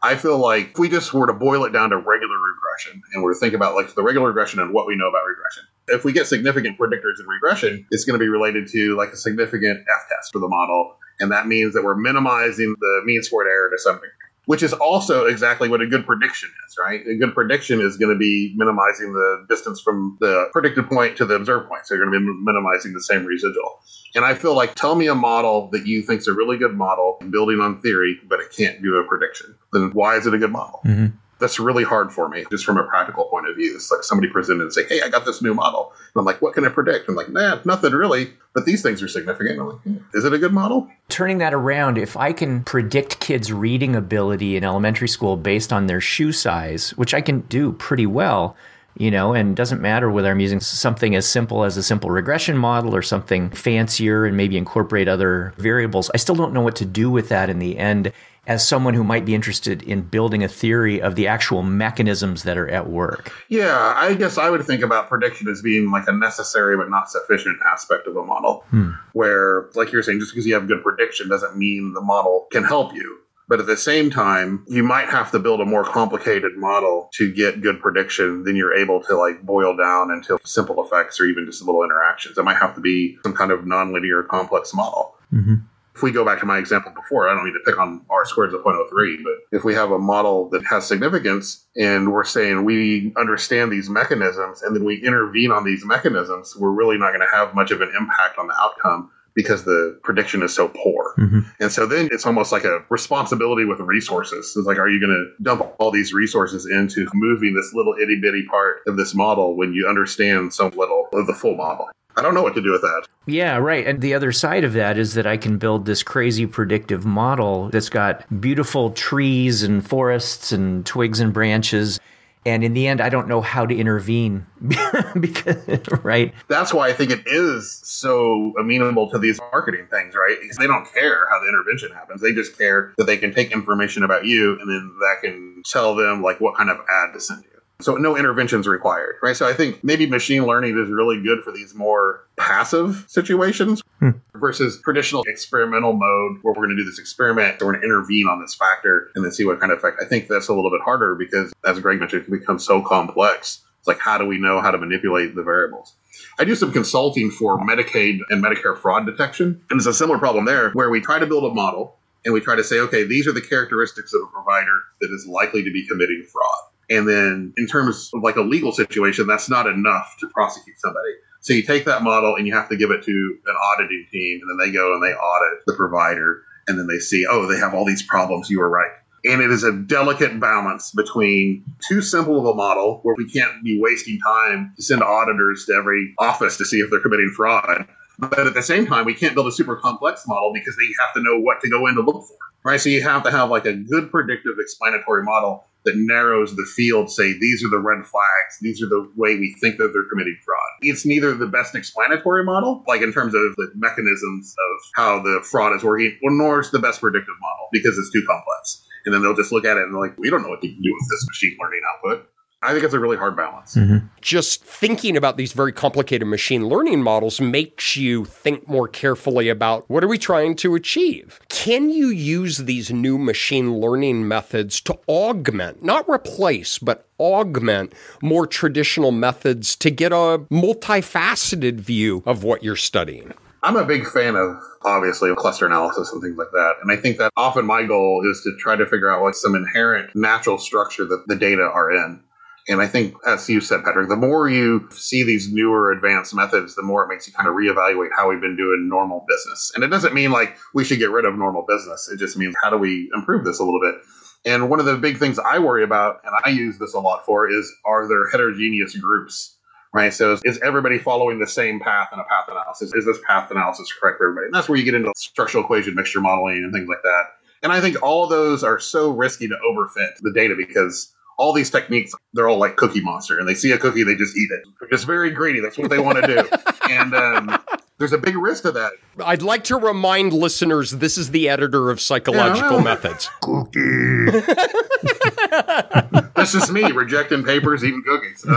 I 0.02 0.16
feel 0.16 0.36
like 0.36 0.72
if 0.72 0.78
we 0.78 0.90
just 0.90 1.14
were 1.14 1.26
to 1.26 1.32
boil 1.32 1.64
it 1.64 1.72
down 1.72 1.90
to 1.90 1.96
regular 1.96 2.36
regression 2.36 3.00
and 3.14 3.22
we're 3.22 3.34
to 3.34 3.38
think 3.38 3.54
about 3.54 3.76
like 3.76 3.94
the 3.94 4.02
regular 4.02 4.26
regression 4.26 4.60
and 4.60 4.74
what 4.74 4.86
we 4.86 4.96
know 4.96 5.08
about 5.08 5.24
regression, 5.24 5.64
if 5.88 6.04
we 6.04 6.12
get 6.12 6.26
significant 6.26 6.78
predictors 6.78 7.20
in 7.20 7.26
regression, 7.26 7.86
it's 7.90 8.04
going 8.04 8.18
to 8.18 8.22
be 8.22 8.28
related 8.28 8.68
to 8.72 8.96
like 8.96 9.10
a 9.10 9.16
significant 9.16 9.78
F 9.78 10.08
test 10.08 10.32
for 10.32 10.40
the 10.40 10.48
model. 10.48 10.96
And 11.20 11.30
that 11.30 11.46
means 11.46 11.72
that 11.74 11.84
we're 11.84 11.96
minimizing 11.96 12.74
the 12.80 13.02
mean 13.04 13.22
squared 13.22 13.46
error 13.46 13.70
to 13.70 13.78
some 13.78 13.94
degree 13.94 14.10
which 14.46 14.62
is 14.62 14.72
also 14.72 15.26
exactly 15.26 15.68
what 15.68 15.80
a 15.80 15.86
good 15.86 16.04
prediction 16.04 16.50
is, 16.66 16.76
right? 16.78 17.06
A 17.06 17.14
good 17.14 17.34
prediction 17.34 17.80
is 17.80 17.96
going 17.96 18.12
to 18.12 18.18
be 18.18 18.52
minimizing 18.56 19.12
the 19.12 19.46
distance 19.48 19.80
from 19.80 20.16
the 20.20 20.48
predicted 20.52 20.88
point 20.88 21.16
to 21.18 21.24
the 21.24 21.34
observed 21.34 21.68
point. 21.68 21.86
So 21.86 21.94
you're 21.94 22.04
going 22.04 22.12
to 22.12 22.18
be 22.18 22.40
minimizing 22.42 22.92
the 22.92 23.02
same 23.02 23.24
residual. 23.24 23.80
And 24.14 24.24
I 24.24 24.34
feel 24.34 24.54
like 24.54 24.74
tell 24.74 24.94
me 24.94 25.06
a 25.06 25.14
model 25.14 25.68
that 25.68 25.86
you 25.86 26.02
think 26.02 26.20
is 26.20 26.28
a 26.28 26.32
really 26.32 26.56
good 26.56 26.74
model 26.74 27.18
building 27.30 27.60
on 27.60 27.80
theory, 27.80 28.18
but 28.28 28.40
it 28.40 28.52
can't 28.56 28.82
do 28.82 28.96
a 28.96 29.04
prediction. 29.04 29.54
Then 29.72 29.90
why 29.92 30.16
is 30.16 30.26
it 30.26 30.34
a 30.34 30.38
good 30.38 30.52
model? 30.52 30.80
Mm-hmm 30.84 31.16
that's 31.42 31.58
really 31.58 31.84
hard 31.84 32.12
for 32.12 32.28
me, 32.28 32.46
just 32.50 32.64
from 32.64 32.78
a 32.78 32.84
practical 32.84 33.24
point 33.24 33.48
of 33.48 33.56
view. 33.56 33.74
It's 33.74 33.90
like 33.90 34.02
somebody 34.02 34.32
presented 34.32 34.62
and 34.62 34.72
say, 34.72 34.86
"Hey, 34.86 35.02
I 35.02 35.08
got 35.08 35.26
this 35.26 35.42
new 35.42 35.52
model," 35.52 35.92
and 36.14 36.20
I'm 36.20 36.24
like, 36.24 36.40
"What 36.40 36.54
can 36.54 36.64
I 36.64 36.68
predict?" 36.68 37.08
I'm 37.08 37.16
like, 37.16 37.28
"Nah, 37.28 37.58
nothing 37.64 37.92
really." 37.92 38.32
But 38.54 38.64
these 38.64 38.82
things 38.82 39.02
are 39.02 39.08
significant. 39.08 39.58
I'm 39.58 39.68
like, 39.68 39.80
hmm, 39.80 39.96
"Is 40.14 40.24
it 40.24 40.32
a 40.32 40.38
good 40.38 40.52
model?" 40.52 40.88
Turning 41.08 41.38
that 41.38 41.52
around, 41.52 41.98
if 41.98 42.16
I 42.16 42.32
can 42.32 42.62
predict 42.62 43.20
kids' 43.20 43.52
reading 43.52 43.94
ability 43.94 44.56
in 44.56 44.64
elementary 44.64 45.08
school 45.08 45.36
based 45.36 45.72
on 45.72 45.86
their 45.86 46.00
shoe 46.00 46.32
size, 46.32 46.90
which 46.90 47.12
I 47.12 47.20
can 47.20 47.40
do 47.40 47.72
pretty 47.72 48.06
well, 48.06 48.56
you 48.96 49.10
know, 49.10 49.32
and 49.32 49.56
doesn't 49.56 49.80
matter 49.80 50.10
whether 50.10 50.30
I'm 50.30 50.40
using 50.40 50.60
something 50.60 51.14
as 51.14 51.26
simple 51.26 51.64
as 51.64 51.76
a 51.76 51.82
simple 51.82 52.10
regression 52.10 52.56
model 52.56 52.94
or 52.94 53.02
something 53.02 53.50
fancier 53.50 54.26
and 54.26 54.36
maybe 54.36 54.56
incorporate 54.56 55.08
other 55.08 55.54
variables. 55.56 56.10
I 56.14 56.18
still 56.18 56.34
don't 56.34 56.52
know 56.52 56.60
what 56.60 56.76
to 56.76 56.84
do 56.84 57.10
with 57.10 57.28
that 57.30 57.50
in 57.50 57.58
the 57.58 57.78
end 57.78 58.12
as 58.46 58.66
someone 58.66 58.94
who 58.94 59.04
might 59.04 59.24
be 59.24 59.34
interested 59.34 59.82
in 59.82 60.02
building 60.02 60.42
a 60.42 60.48
theory 60.48 61.00
of 61.00 61.14
the 61.14 61.28
actual 61.28 61.62
mechanisms 61.62 62.42
that 62.42 62.58
are 62.58 62.68
at 62.68 62.88
work. 62.88 63.32
Yeah, 63.48 63.94
I 63.96 64.14
guess 64.14 64.36
I 64.36 64.50
would 64.50 64.64
think 64.64 64.82
about 64.82 65.08
prediction 65.08 65.48
as 65.48 65.62
being 65.62 65.90
like 65.90 66.08
a 66.08 66.12
necessary 66.12 66.76
but 66.76 66.90
not 66.90 67.10
sufficient 67.10 67.58
aspect 67.64 68.06
of 68.06 68.16
a 68.16 68.24
model. 68.24 68.64
Hmm. 68.70 68.90
Where, 69.12 69.68
like 69.74 69.92
you're 69.92 70.02
saying, 70.02 70.18
just 70.18 70.32
because 70.32 70.46
you 70.46 70.54
have 70.54 70.66
good 70.66 70.82
prediction 70.82 71.28
doesn't 71.28 71.56
mean 71.56 71.92
the 71.92 72.00
model 72.00 72.48
can 72.50 72.64
help 72.64 72.94
you. 72.94 73.18
But 73.48 73.60
at 73.60 73.66
the 73.66 73.76
same 73.76 74.08
time, 74.08 74.64
you 74.66 74.82
might 74.82 75.08
have 75.08 75.30
to 75.32 75.38
build 75.38 75.60
a 75.60 75.66
more 75.66 75.84
complicated 75.84 76.56
model 76.56 77.10
to 77.14 77.30
get 77.30 77.60
good 77.60 77.80
prediction 77.80 78.44
than 78.44 78.56
you're 78.56 78.74
able 78.74 79.02
to 79.02 79.16
like 79.16 79.42
boil 79.42 79.76
down 79.76 80.10
into 80.10 80.38
simple 80.44 80.82
effects 80.82 81.20
or 81.20 81.26
even 81.26 81.44
just 81.44 81.62
little 81.62 81.84
interactions. 81.84 82.38
It 82.38 82.44
might 82.44 82.56
have 82.56 82.74
to 82.76 82.80
be 82.80 83.18
some 83.22 83.34
kind 83.34 83.50
of 83.50 83.60
nonlinear 83.60 84.26
complex 84.26 84.72
model. 84.72 85.16
Mm-hmm. 85.32 85.56
If 85.94 86.02
we 86.02 86.10
go 86.10 86.24
back 86.24 86.40
to 86.40 86.46
my 86.46 86.58
example 86.58 86.92
before, 86.92 87.28
I 87.28 87.34
don't 87.34 87.44
need 87.44 87.52
to 87.52 87.62
pick 87.64 87.78
on 87.78 88.04
r 88.08 88.24
squared 88.24 88.54
of 88.54 88.62
0.03, 88.62 89.22
but 89.22 89.56
if 89.56 89.64
we 89.64 89.74
have 89.74 89.90
a 89.90 89.98
model 89.98 90.48
that 90.50 90.64
has 90.64 90.86
significance 90.86 91.66
and 91.76 92.12
we're 92.12 92.24
saying 92.24 92.64
we 92.64 93.12
understand 93.18 93.70
these 93.70 93.90
mechanisms 93.90 94.62
and 94.62 94.74
then 94.74 94.84
we 94.84 95.04
intervene 95.04 95.50
on 95.50 95.64
these 95.64 95.84
mechanisms, 95.84 96.56
we're 96.56 96.70
really 96.70 96.96
not 96.96 97.10
going 97.10 97.20
to 97.20 97.36
have 97.36 97.54
much 97.54 97.70
of 97.70 97.80
an 97.82 97.92
impact 97.98 98.38
on 98.38 98.46
the 98.46 98.54
outcome 98.54 99.10
because 99.34 99.64
the 99.64 99.98
prediction 100.02 100.42
is 100.42 100.54
so 100.54 100.68
poor. 100.68 101.14
Mm-hmm. 101.18 101.40
And 101.60 101.72
so 101.72 101.86
then 101.86 102.08
it's 102.10 102.26
almost 102.26 102.52
like 102.52 102.64
a 102.64 102.84
responsibility 102.90 103.64
with 103.64 103.80
resources. 103.80 104.54
It's 104.56 104.66
like, 104.66 104.78
are 104.78 104.88
you 104.88 105.00
going 105.00 105.12
to 105.12 105.42
dump 105.42 105.74
all 105.78 105.90
these 105.90 106.12
resources 106.12 106.66
into 106.66 107.08
moving 107.14 107.54
this 107.54 107.72
little 107.74 107.94
itty 107.94 108.18
bitty 108.20 108.44
part 108.50 108.80
of 108.86 108.96
this 108.96 109.14
model 109.14 109.56
when 109.56 109.72
you 109.72 109.88
understand 109.88 110.52
so 110.52 110.68
little 110.68 111.08
of 111.12 111.26
the 111.26 111.34
full 111.34 111.56
model? 111.56 111.88
I 112.16 112.22
don't 112.22 112.34
know 112.34 112.42
what 112.42 112.54
to 112.54 112.62
do 112.62 112.72
with 112.72 112.82
that. 112.82 113.06
Yeah, 113.26 113.56
right. 113.56 113.86
And 113.86 114.00
the 114.00 114.14
other 114.14 114.32
side 114.32 114.64
of 114.64 114.72
that 114.72 114.98
is 114.98 115.14
that 115.14 115.26
I 115.26 115.36
can 115.36 115.58
build 115.58 115.86
this 115.86 116.02
crazy 116.02 116.46
predictive 116.46 117.04
model 117.04 117.68
that's 117.68 117.88
got 117.88 118.40
beautiful 118.40 118.90
trees 118.90 119.62
and 119.62 119.86
forests 119.86 120.52
and 120.52 120.84
twigs 120.84 121.20
and 121.20 121.32
branches. 121.32 122.00
And 122.44 122.64
in 122.64 122.74
the 122.74 122.88
end 122.88 123.00
i 123.00 123.08
don't 123.08 123.28
know 123.28 123.40
how 123.40 123.66
to 123.66 123.76
intervene. 123.76 124.46
Because 125.20 125.86
right? 126.02 126.34
That's 126.48 126.74
why 126.74 126.88
i 126.88 126.92
think 126.92 127.12
it 127.12 127.22
is 127.26 127.80
so 127.84 128.52
amenable 128.58 129.10
to 129.10 129.18
these 129.18 129.38
marketing 129.52 129.86
things 129.90 130.16
right? 130.16 130.36
Because 130.40 130.56
they 130.56 130.66
don't 130.66 130.92
care 130.92 131.28
how 131.30 131.38
the 131.38 131.48
intervention 131.48 131.92
happens. 131.92 132.20
They 132.20 132.32
just 132.32 132.58
care 132.58 132.94
that 132.96 133.04
they 133.04 133.16
can 133.16 133.32
take 133.32 133.52
information 133.52 134.02
about 134.02 134.24
you 134.24 134.58
and 134.58 134.68
then 134.68 134.96
that 135.00 135.18
can 135.22 135.62
tell 135.64 135.94
them 135.94 136.22
like 136.22 136.40
what 136.40 136.56
kind 136.56 136.70
of 136.70 136.78
ad 136.88 137.12
to 137.12 137.20
send 137.20 137.44
you 137.44 137.51
so 137.82 137.96
no 137.96 138.16
interventions 138.16 138.66
required 138.66 139.16
right 139.22 139.36
so 139.36 139.48
i 139.48 139.52
think 139.52 139.82
maybe 139.82 140.06
machine 140.06 140.46
learning 140.46 140.78
is 140.78 140.90
really 140.90 141.20
good 141.22 141.42
for 141.42 141.52
these 141.52 141.74
more 141.74 142.26
passive 142.36 143.04
situations 143.08 143.82
hmm. 143.98 144.10
versus 144.34 144.80
traditional 144.82 145.22
experimental 145.24 145.92
mode 145.92 146.38
where 146.42 146.54
we're 146.54 146.64
going 146.64 146.76
to 146.76 146.76
do 146.76 146.84
this 146.84 146.98
experiment 146.98 147.60
we're 147.60 147.72
going 147.72 147.80
to 147.80 147.86
intervene 147.86 148.26
on 148.26 148.40
this 148.40 148.54
factor 148.54 149.10
and 149.14 149.24
then 149.24 149.32
see 149.32 149.44
what 149.44 149.60
kind 149.60 149.72
of 149.72 149.78
effect 149.78 149.98
i 150.00 150.04
think 150.04 150.28
that's 150.28 150.48
a 150.48 150.54
little 150.54 150.70
bit 150.70 150.80
harder 150.82 151.14
because 151.14 151.52
as 151.66 151.78
greg 151.80 151.98
mentioned 151.98 152.22
it 152.22 152.24
can 152.26 152.38
become 152.38 152.58
so 152.58 152.80
complex 152.82 153.62
it's 153.78 153.88
like 153.88 153.98
how 153.98 154.16
do 154.16 154.26
we 154.26 154.38
know 154.38 154.60
how 154.60 154.70
to 154.70 154.78
manipulate 154.78 155.34
the 155.34 155.42
variables 155.42 155.94
I 156.38 156.44
do 156.44 156.54
some 156.54 156.72
consulting 156.72 157.30
for 157.30 157.58
Medicaid 157.58 158.20
and 158.30 158.42
Medicare 158.42 158.76
fraud 158.76 159.06
detection. 159.06 159.60
And 159.70 159.78
it's 159.78 159.86
a 159.86 159.94
similar 159.94 160.18
problem 160.18 160.44
there 160.44 160.70
where 160.70 160.90
we 160.90 161.00
try 161.00 161.18
to 161.18 161.26
build 161.26 161.44
a 161.44 161.54
model 161.54 161.96
and 162.24 162.32
we 162.32 162.40
try 162.40 162.56
to 162.56 162.64
say, 162.64 162.78
okay, 162.80 163.04
these 163.04 163.26
are 163.26 163.32
the 163.32 163.40
characteristics 163.40 164.12
of 164.14 164.22
a 164.22 164.26
provider 164.26 164.82
that 165.00 165.10
is 165.12 165.26
likely 165.26 165.62
to 165.64 165.70
be 165.70 165.86
committing 165.86 166.24
fraud. 166.30 166.71
And 166.90 167.08
then 167.08 167.52
in 167.56 167.66
terms 167.66 168.10
of 168.12 168.22
like 168.22 168.36
a 168.36 168.42
legal 168.42 168.72
situation, 168.72 169.26
that's 169.26 169.48
not 169.48 169.66
enough 169.66 170.16
to 170.20 170.28
prosecute 170.28 170.78
somebody. 170.78 171.12
So 171.40 171.52
you 171.54 171.62
take 171.62 171.84
that 171.86 172.02
model 172.02 172.36
and 172.36 172.46
you 172.46 172.54
have 172.54 172.68
to 172.68 172.76
give 172.76 172.90
it 172.90 173.02
to 173.02 173.38
an 173.46 173.56
auditing 173.72 174.06
team, 174.12 174.40
and 174.42 174.50
then 174.50 174.64
they 174.64 174.72
go 174.72 174.94
and 174.94 175.02
they 175.02 175.12
audit 175.12 175.60
the 175.66 175.74
provider, 175.74 176.42
and 176.68 176.78
then 176.78 176.86
they 176.86 176.98
see, 176.98 177.26
oh, 177.28 177.46
they 177.46 177.58
have 177.58 177.74
all 177.74 177.84
these 177.84 178.02
problems. 178.06 178.48
You 178.48 178.60
were 178.60 178.70
right. 178.70 178.92
And 179.24 179.40
it 179.40 179.50
is 179.50 179.62
a 179.62 179.72
delicate 179.72 180.40
balance 180.40 180.90
between 180.90 181.64
too 181.88 182.02
simple 182.02 182.40
of 182.40 182.46
a 182.46 182.54
model 182.54 183.00
where 183.02 183.14
we 183.16 183.28
can't 183.28 183.62
be 183.62 183.80
wasting 183.80 184.18
time 184.18 184.72
to 184.76 184.82
send 184.82 185.02
auditors 185.02 185.64
to 185.66 185.74
every 185.74 186.12
office 186.18 186.56
to 186.58 186.64
see 186.64 186.78
if 186.78 186.90
they're 186.90 187.00
committing 187.00 187.32
fraud. 187.36 187.86
But 188.18 188.46
at 188.46 188.54
the 188.54 188.62
same 188.62 188.86
time, 188.86 189.04
we 189.04 189.14
can't 189.14 189.34
build 189.34 189.46
a 189.46 189.52
super 189.52 189.76
complex 189.76 190.24
model 190.26 190.52
because 190.52 190.76
they 190.76 190.86
have 191.00 191.14
to 191.14 191.22
know 191.22 191.40
what 191.40 191.60
to 191.60 191.70
go 191.70 191.86
in 191.86 191.94
to 191.94 192.02
look 192.02 192.26
for. 192.26 192.36
Right. 192.64 192.80
So 192.80 192.88
you 192.88 193.02
have 193.02 193.22
to 193.24 193.30
have 193.30 193.50
like 193.50 193.64
a 193.64 193.72
good 193.72 194.10
predictive 194.10 194.54
explanatory 194.58 195.24
model 195.24 195.66
that 195.84 195.94
narrows 195.96 196.54
the 196.54 196.66
field, 196.76 197.10
say 197.10 197.32
these 197.38 197.64
are 197.64 197.70
the 197.70 197.78
red 197.78 198.06
flags, 198.06 198.58
these 198.60 198.82
are 198.82 198.88
the 198.88 199.10
way 199.16 199.36
we 199.36 199.54
think 199.60 199.78
that 199.78 199.90
they're 199.92 200.08
committing 200.10 200.36
fraud. 200.44 200.58
It's 200.80 201.04
neither 201.04 201.34
the 201.34 201.46
best 201.46 201.74
explanatory 201.74 202.44
model, 202.44 202.84
like 202.86 203.02
in 203.02 203.12
terms 203.12 203.34
of 203.34 203.40
the 203.56 203.70
mechanisms 203.74 204.54
of 204.58 204.80
how 204.94 205.22
the 205.22 205.44
fraud 205.50 205.74
is 205.74 205.82
working, 205.82 206.16
nor 206.22 206.60
it's 206.60 206.70
the 206.70 206.78
best 206.78 207.00
predictive 207.00 207.34
model 207.40 207.68
because 207.72 207.98
it's 207.98 208.10
too 208.12 208.24
complex. 208.26 208.86
And 209.04 209.14
then 209.14 209.22
they'll 209.22 209.34
just 209.34 209.50
look 209.50 209.64
at 209.64 209.76
it 209.76 209.82
and 209.82 209.92
they're 209.92 210.00
like, 210.00 210.16
we 210.18 210.30
don't 210.30 210.42
know 210.42 210.48
what 210.48 210.62
to 210.62 210.68
do 210.68 210.76
with 210.76 211.10
this 211.10 211.26
machine 211.26 211.56
learning 211.60 211.80
output. 211.94 212.28
I 212.62 212.72
think 212.72 212.84
it's 212.84 212.94
a 212.94 213.00
really 213.00 213.16
hard 213.16 213.36
balance. 213.36 213.74
Mm-hmm. 213.74 214.06
just 214.20 214.64
thinking 214.64 215.16
about 215.16 215.36
these 215.36 215.52
very 215.52 215.72
complicated 215.72 216.28
machine 216.28 216.68
learning 216.68 217.02
models 217.02 217.40
makes 217.40 217.96
you 217.96 218.24
think 218.24 218.68
more 218.68 218.86
carefully 218.86 219.48
about 219.48 219.88
what 219.90 220.04
are 220.04 220.08
we 220.08 220.18
trying 220.18 220.54
to 220.56 220.74
achieve? 220.74 221.40
Can 221.48 221.90
you 221.90 222.08
use 222.08 222.58
these 222.58 222.90
new 222.92 223.18
machine 223.18 223.78
learning 223.78 224.28
methods 224.28 224.80
to 224.82 224.98
augment, 225.08 225.82
not 225.82 226.08
replace, 226.08 226.78
but 226.78 227.08
augment 227.18 227.92
more 228.22 228.46
traditional 228.46 229.10
methods 229.10 229.74
to 229.76 229.90
get 229.90 230.12
a 230.12 230.44
multifaceted 230.50 231.80
view 231.80 232.22
of 232.26 232.44
what 232.44 232.62
you're 232.62 232.76
studying? 232.76 233.32
I'm 233.64 233.76
a 233.76 233.84
big 233.84 234.08
fan 234.08 234.34
of 234.34 234.56
obviously 234.84 235.32
cluster 235.36 235.66
analysis 235.66 236.12
and 236.12 236.20
things 236.20 236.36
like 236.36 236.50
that. 236.52 236.74
And 236.82 236.90
I 236.90 236.96
think 236.96 237.18
that 237.18 237.32
often 237.36 237.64
my 237.64 237.84
goal 237.84 238.28
is 238.28 238.40
to 238.42 238.56
try 238.58 238.74
to 238.74 238.86
figure 238.86 239.08
out 239.08 239.22
what's 239.22 239.40
some 239.40 239.54
inherent 239.54 240.14
natural 240.16 240.58
structure 240.58 241.04
that 241.04 241.24
the 241.28 241.36
data 241.36 241.62
are 241.62 241.92
in. 241.92 242.20
And 242.68 242.80
I 242.80 242.86
think, 242.86 243.14
as 243.26 243.48
you 243.48 243.60
said, 243.60 243.82
Patrick, 243.84 244.08
the 244.08 244.16
more 244.16 244.48
you 244.48 244.88
see 244.92 245.24
these 245.24 245.52
newer 245.52 245.90
advanced 245.90 246.34
methods, 246.34 246.76
the 246.76 246.82
more 246.82 247.04
it 247.04 247.08
makes 247.08 247.26
you 247.26 247.32
kind 247.32 247.48
of 247.48 247.54
reevaluate 247.54 248.10
how 248.16 248.28
we've 248.30 248.40
been 248.40 248.56
doing 248.56 248.88
normal 248.88 249.24
business. 249.28 249.72
And 249.74 249.82
it 249.82 249.88
doesn't 249.88 250.14
mean 250.14 250.30
like 250.30 250.56
we 250.72 250.84
should 250.84 251.00
get 251.00 251.10
rid 251.10 251.24
of 251.24 251.36
normal 251.36 251.64
business. 251.68 252.08
It 252.08 252.18
just 252.18 252.36
means 252.36 252.54
how 252.62 252.70
do 252.70 252.78
we 252.78 253.10
improve 253.14 253.44
this 253.44 253.58
a 253.58 253.64
little 253.64 253.80
bit? 253.80 253.96
And 254.44 254.70
one 254.70 254.80
of 254.80 254.86
the 254.86 254.96
big 254.96 255.18
things 255.18 255.38
I 255.38 255.58
worry 255.58 255.84
about, 255.84 256.20
and 256.24 256.34
I 256.44 256.50
use 256.50 256.78
this 256.78 256.94
a 256.94 257.00
lot 257.00 257.26
for, 257.26 257.50
is 257.50 257.72
are 257.84 258.08
there 258.08 258.30
heterogeneous 258.30 258.96
groups? 258.96 259.56
Right. 259.94 260.12
So 260.12 260.32
is, 260.32 260.42
is 260.44 260.58
everybody 260.60 260.98
following 260.98 261.38
the 261.38 261.46
same 261.46 261.78
path 261.78 262.08
in 262.12 262.18
a 262.18 262.24
path 262.24 262.46
analysis? 262.48 262.92
Is 262.94 263.04
this 263.04 263.18
path 263.26 263.50
analysis 263.50 263.92
correct 263.92 264.18
for 264.18 264.28
everybody? 264.28 264.46
And 264.46 264.54
that's 264.54 264.68
where 264.68 264.78
you 264.78 264.84
get 264.84 264.94
into 264.94 265.12
structural 265.16 265.64
equation 265.64 265.94
mixture 265.94 266.20
modeling 266.20 266.58
and 266.64 266.72
things 266.72 266.88
like 266.88 267.02
that. 267.02 267.24
And 267.62 267.72
I 267.72 267.80
think 267.80 268.02
all 268.02 268.26
those 268.26 268.64
are 268.64 268.80
so 268.80 269.10
risky 269.10 269.48
to 269.48 269.56
overfit 269.68 270.16
the 270.22 270.32
data 270.32 270.54
because 270.56 271.12
all 271.42 271.52
these 271.52 271.70
techniques, 271.70 272.12
they're 272.34 272.48
all 272.48 272.58
like 272.58 272.76
Cookie 272.76 273.00
Monster, 273.02 273.36
and 273.40 273.48
they 273.48 273.54
see 273.54 273.72
a 273.72 273.78
cookie, 273.78 274.04
they 274.04 274.14
just 274.14 274.36
eat 274.36 274.48
it. 274.52 274.60
They're 274.78 274.88
just 274.88 275.06
very 275.06 275.32
greedy. 275.32 275.58
That's 275.58 275.76
what 275.76 275.90
they 275.90 275.98
want 275.98 276.24
to 276.24 276.26
do. 276.26 276.48
and 276.88 277.12
um, 277.14 277.58
there's 277.98 278.12
a 278.12 278.18
big 278.18 278.36
risk 278.36 278.62
to 278.62 278.70
that. 278.70 278.92
I'd 279.24 279.42
like 279.42 279.64
to 279.64 279.76
remind 279.76 280.32
listeners 280.32 280.92
this 280.92 281.18
is 281.18 281.32
the 281.32 281.48
editor 281.48 281.90
of 281.90 282.00
Psychological 282.00 282.76
Yeah. 282.78 282.84
Methods. 282.84 283.28
Cookie. 283.42 284.30
That's 286.36 286.52
just 286.52 286.70
me 286.70 286.92
rejecting 286.92 287.42
papers, 287.42 287.82
eating 287.84 288.04
cookies. 288.06 288.46
Um, 288.46 288.56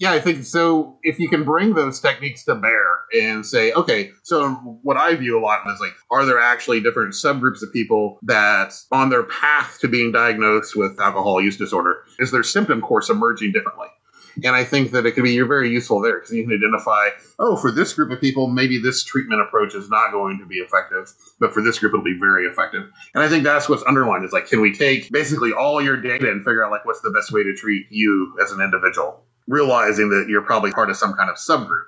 yeah, 0.00 0.12
I 0.12 0.18
think 0.18 0.44
so. 0.44 0.98
If 1.02 1.18
you 1.18 1.28
can 1.28 1.44
bring 1.44 1.74
those 1.74 2.00
techniques 2.00 2.42
to 2.46 2.54
bear 2.54 3.00
and 3.12 3.44
say, 3.44 3.70
okay, 3.72 4.12
so 4.22 4.48
what 4.82 4.96
I 4.96 5.14
view 5.14 5.38
a 5.38 5.44
lot 5.44 5.60
of 5.66 5.74
is 5.74 5.78
like, 5.78 5.92
are 6.10 6.24
there 6.24 6.40
actually 6.40 6.80
different 6.80 7.12
subgroups 7.12 7.62
of 7.62 7.70
people 7.70 8.18
that 8.22 8.72
on 8.90 9.10
their 9.10 9.24
path 9.24 9.78
to 9.82 9.88
being 9.88 10.10
diagnosed 10.10 10.74
with 10.74 10.98
alcohol 10.98 11.42
use 11.42 11.58
disorder, 11.58 11.98
is 12.18 12.30
their 12.30 12.42
symptom 12.42 12.80
course 12.80 13.10
emerging 13.10 13.52
differently? 13.52 13.88
And 14.42 14.56
I 14.56 14.64
think 14.64 14.92
that 14.92 15.04
it 15.04 15.12
could 15.12 15.24
be 15.24 15.38
very 15.40 15.68
useful 15.68 16.00
there 16.00 16.18
because 16.18 16.32
you 16.32 16.44
can 16.44 16.54
identify, 16.54 17.10
oh, 17.38 17.56
for 17.56 17.70
this 17.70 17.92
group 17.92 18.10
of 18.10 18.22
people, 18.22 18.46
maybe 18.46 18.78
this 18.78 19.04
treatment 19.04 19.42
approach 19.42 19.74
is 19.74 19.90
not 19.90 20.12
going 20.12 20.38
to 20.38 20.46
be 20.46 20.56
effective, 20.56 21.12
but 21.40 21.52
for 21.52 21.62
this 21.62 21.78
group, 21.78 21.92
it'll 21.92 22.04
be 22.04 22.18
very 22.18 22.46
effective. 22.46 22.84
And 23.14 23.22
I 23.22 23.28
think 23.28 23.44
that's 23.44 23.68
what's 23.68 23.82
underlined 23.82 24.24
is 24.24 24.32
like, 24.32 24.46
can 24.46 24.62
we 24.62 24.72
take 24.72 25.10
basically 25.10 25.52
all 25.52 25.82
your 25.82 26.00
data 26.00 26.30
and 26.30 26.42
figure 26.42 26.64
out 26.64 26.70
like 26.70 26.86
what's 26.86 27.02
the 27.02 27.10
best 27.10 27.32
way 27.32 27.42
to 27.42 27.54
treat 27.54 27.86
you 27.90 28.34
as 28.42 28.52
an 28.52 28.62
individual, 28.62 29.24
realizing 29.50 30.08
that 30.10 30.26
you're 30.28 30.42
probably 30.42 30.70
part 30.70 30.90
of 30.90 30.96
some 30.96 31.12
kind 31.14 31.28
of 31.28 31.36
subgroup, 31.36 31.86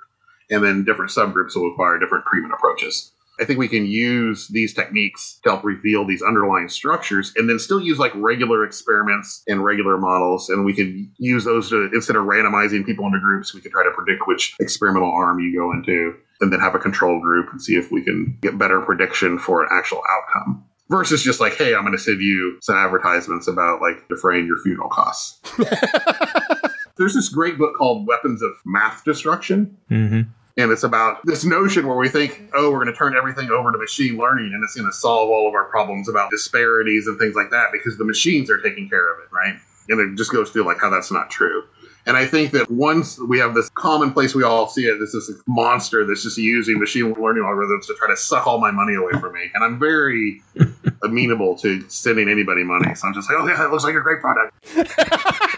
and 0.51 0.63
then 0.63 0.83
different 0.83 1.11
subgroups 1.11 1.55
will 1.55 1.69
require 1.69 1.97
different 1.97 2.25
treatment 2.25 2.53
approaches. 2.53 3.11
I 3.39 3.45
think 3.45 3.57
we 3.57 3.67
can 3.67 3.85
use 3.87 4.47
these 4.49 4.73
techniques 4.73 5.39
to 5.43 5.51
help 5.51 5.63
reveal 5.63 6.05
these 6.05 6.21
underlying 6.21 6.69
structures 6.69 7.33
and 7.35 7.49
then 7.49 7.57
still 7.57 7.81
use 7.81 7.97
like 7.97 8.11
regular 8.15 8.63
experiments 8.63 9.43
and 9.47 9.63
regular 9.63 9.97
models. 9.97 10.49
And 10.49 10.63
we 10.63 10.73
can 10.73 11.11
use 11.17 11.43
those 11.43 11.69
to, 11.69 11.89
instead 11.93 12.15
of 12.15 12.25
randomizing 12.25 12.85
people 12.85 13.07
into 13.07 13.19
groups, 13.19 13.53
we 13.53 13.61
can 13.61 13.71
try 13.71 13.83
to 13.83 13.91
predict 13.91 14.27
which 14.27 14.55
experimental 14.59 15.11
arm 15.11 15.39
you 15.39 15.57
go 15.57 15.71
into 15.71 16.13
and 16.41 16.53
then 16.53 16.59
have 16.59 16.75
a 16.75 16.79
control 16.79 17.19
group 17.19 17.51
and 17.51 17.61
see 17.61 17.75
if 17.75 17.91
we 17.91 18.03
can 18.03 18.37
get 18.41 18.57
better 18.59 18.81
prediction 18.81 19.39
for 19.39 19.63
an 19.63 19.69
actual 19.71 20.01
outcome. 20.11 20.63
Versus 20.89 21.23
just 21.23 21.39
like, 21.39 21.55
hey, 21.55 21.73
I'm 21.73 21.81
going 21.81 21.97
to 21.97 22.03
send 22.03 22.21
you 22.21 22.59
some 22.61 22.75
advertisements 22.75 23.47
about 23.47 23.81
like 23.81 24.07
defraying 24.09 24.45
your 24.45 24.59
funeral 24.59 24.89
costs. 24.89 25.39
There's 26.95 27.13
this 27.13 27.29
great 27.29 27.57
book 27.57 27.75
called 27.75 28.07
Weapons 28.07 28.41
of 28.41 28.51
Math 28.65 29.03
Destruction. 29.03 29.77
Mm-hmm. 29.89 30.21
And 30.55 30.71
it's 30.71 30.83
about 30.83 31.25
this 31.25 31.43
notion 31.43 31.87
where 31.87 31.97
we 31.97 32.09
think, 32.09 32.51
oh, 32.53 32.69
we're 32.69 32.83
going 32.83 32.93
to 32.93 32.97
turn 32.97 33.15
everything 33.15 33.49
over 33.49 33.71
to 33.71 33.77
machine 33.77 34.17
learning 34.17 34.51
and 34.53 34.63
it's 34.63 34.75
going 34.75 34.87
to 34.87 34.93
solve 34.93 35.29
all 35.29 35.47
of 35.47 35.55
our 35.55 35.63
problems 35.65 36.07
about 36.07 36.29
disparities 36.29 37.07
and 37.07 37.17
things 37.17 37.33
like 37.33 37.49
that 37.49 37.69
because 37.71 37.97
the 37.97 38.05
machines 38.05 38.51
are 38.51 38.59
taking 38.59 38.87
care 38.87 39.11
of 39.11 39.19
it, 39.19 39.33
right? 39.33 39.55
And 39.89 39.99
it 39.99 40.15
just 40.15 40.31
goes 40.31 40.51
through 40.51 40.65
like 40.65 40.77
how 40.79 40.91
that's 40.91 41.11
not 41.11 41.31
true. 41.31 41.63
And 42.05 42.17
I 42.17 42.27
think 42.27 42.51
that 42.51 42.69
once 42.69 43.17
we 43.17 43.39
have 43.39 43.55
this 43.55 43.69
commonplace, 43.69 44.35
we 44.35 44.43
all 44.43 44.67
see 44.67 44.85
it. 44.85 44.99
This 44.99 45.15
is 45.15 45.29
a 45.29 45.33
monster 45.49 46.05
that's 46.05 46.21
just 46.21 46.37
using 46.37 46.77
machine 46.77 47.13
learning 47.13 47.43
algorithms 47.43 47.87
to 47.87 47.95
try 47.97 48.09
to 48.09 48.17
suck 48.17 48.45
all 48.45 48.59
my 48.59 48.71
money 48.71 48.93
away 48.93 49.13
from 49.19 49.33
me. 49.33 49.49
And 49.55 49.63
I'm 49.63 49.79
very 49.79 50.41
amenable 51.03 51.57
to 51.59 51.89
sending 51.89 52.29
anybody 52.29 52.63
money. 52.63 52.93
So 52.93 53.07
I'm 53.07 53.13
just 53.15 53.27
like, 53.31 53.39
oh, 53.39 53.47
yeah, 53.47 53.65
it 53.65 53.71
looks 53.71 53.85
like 53.85 53.95
a 53.95 54.01
great 54.01 54.21
product. 54.21 54.53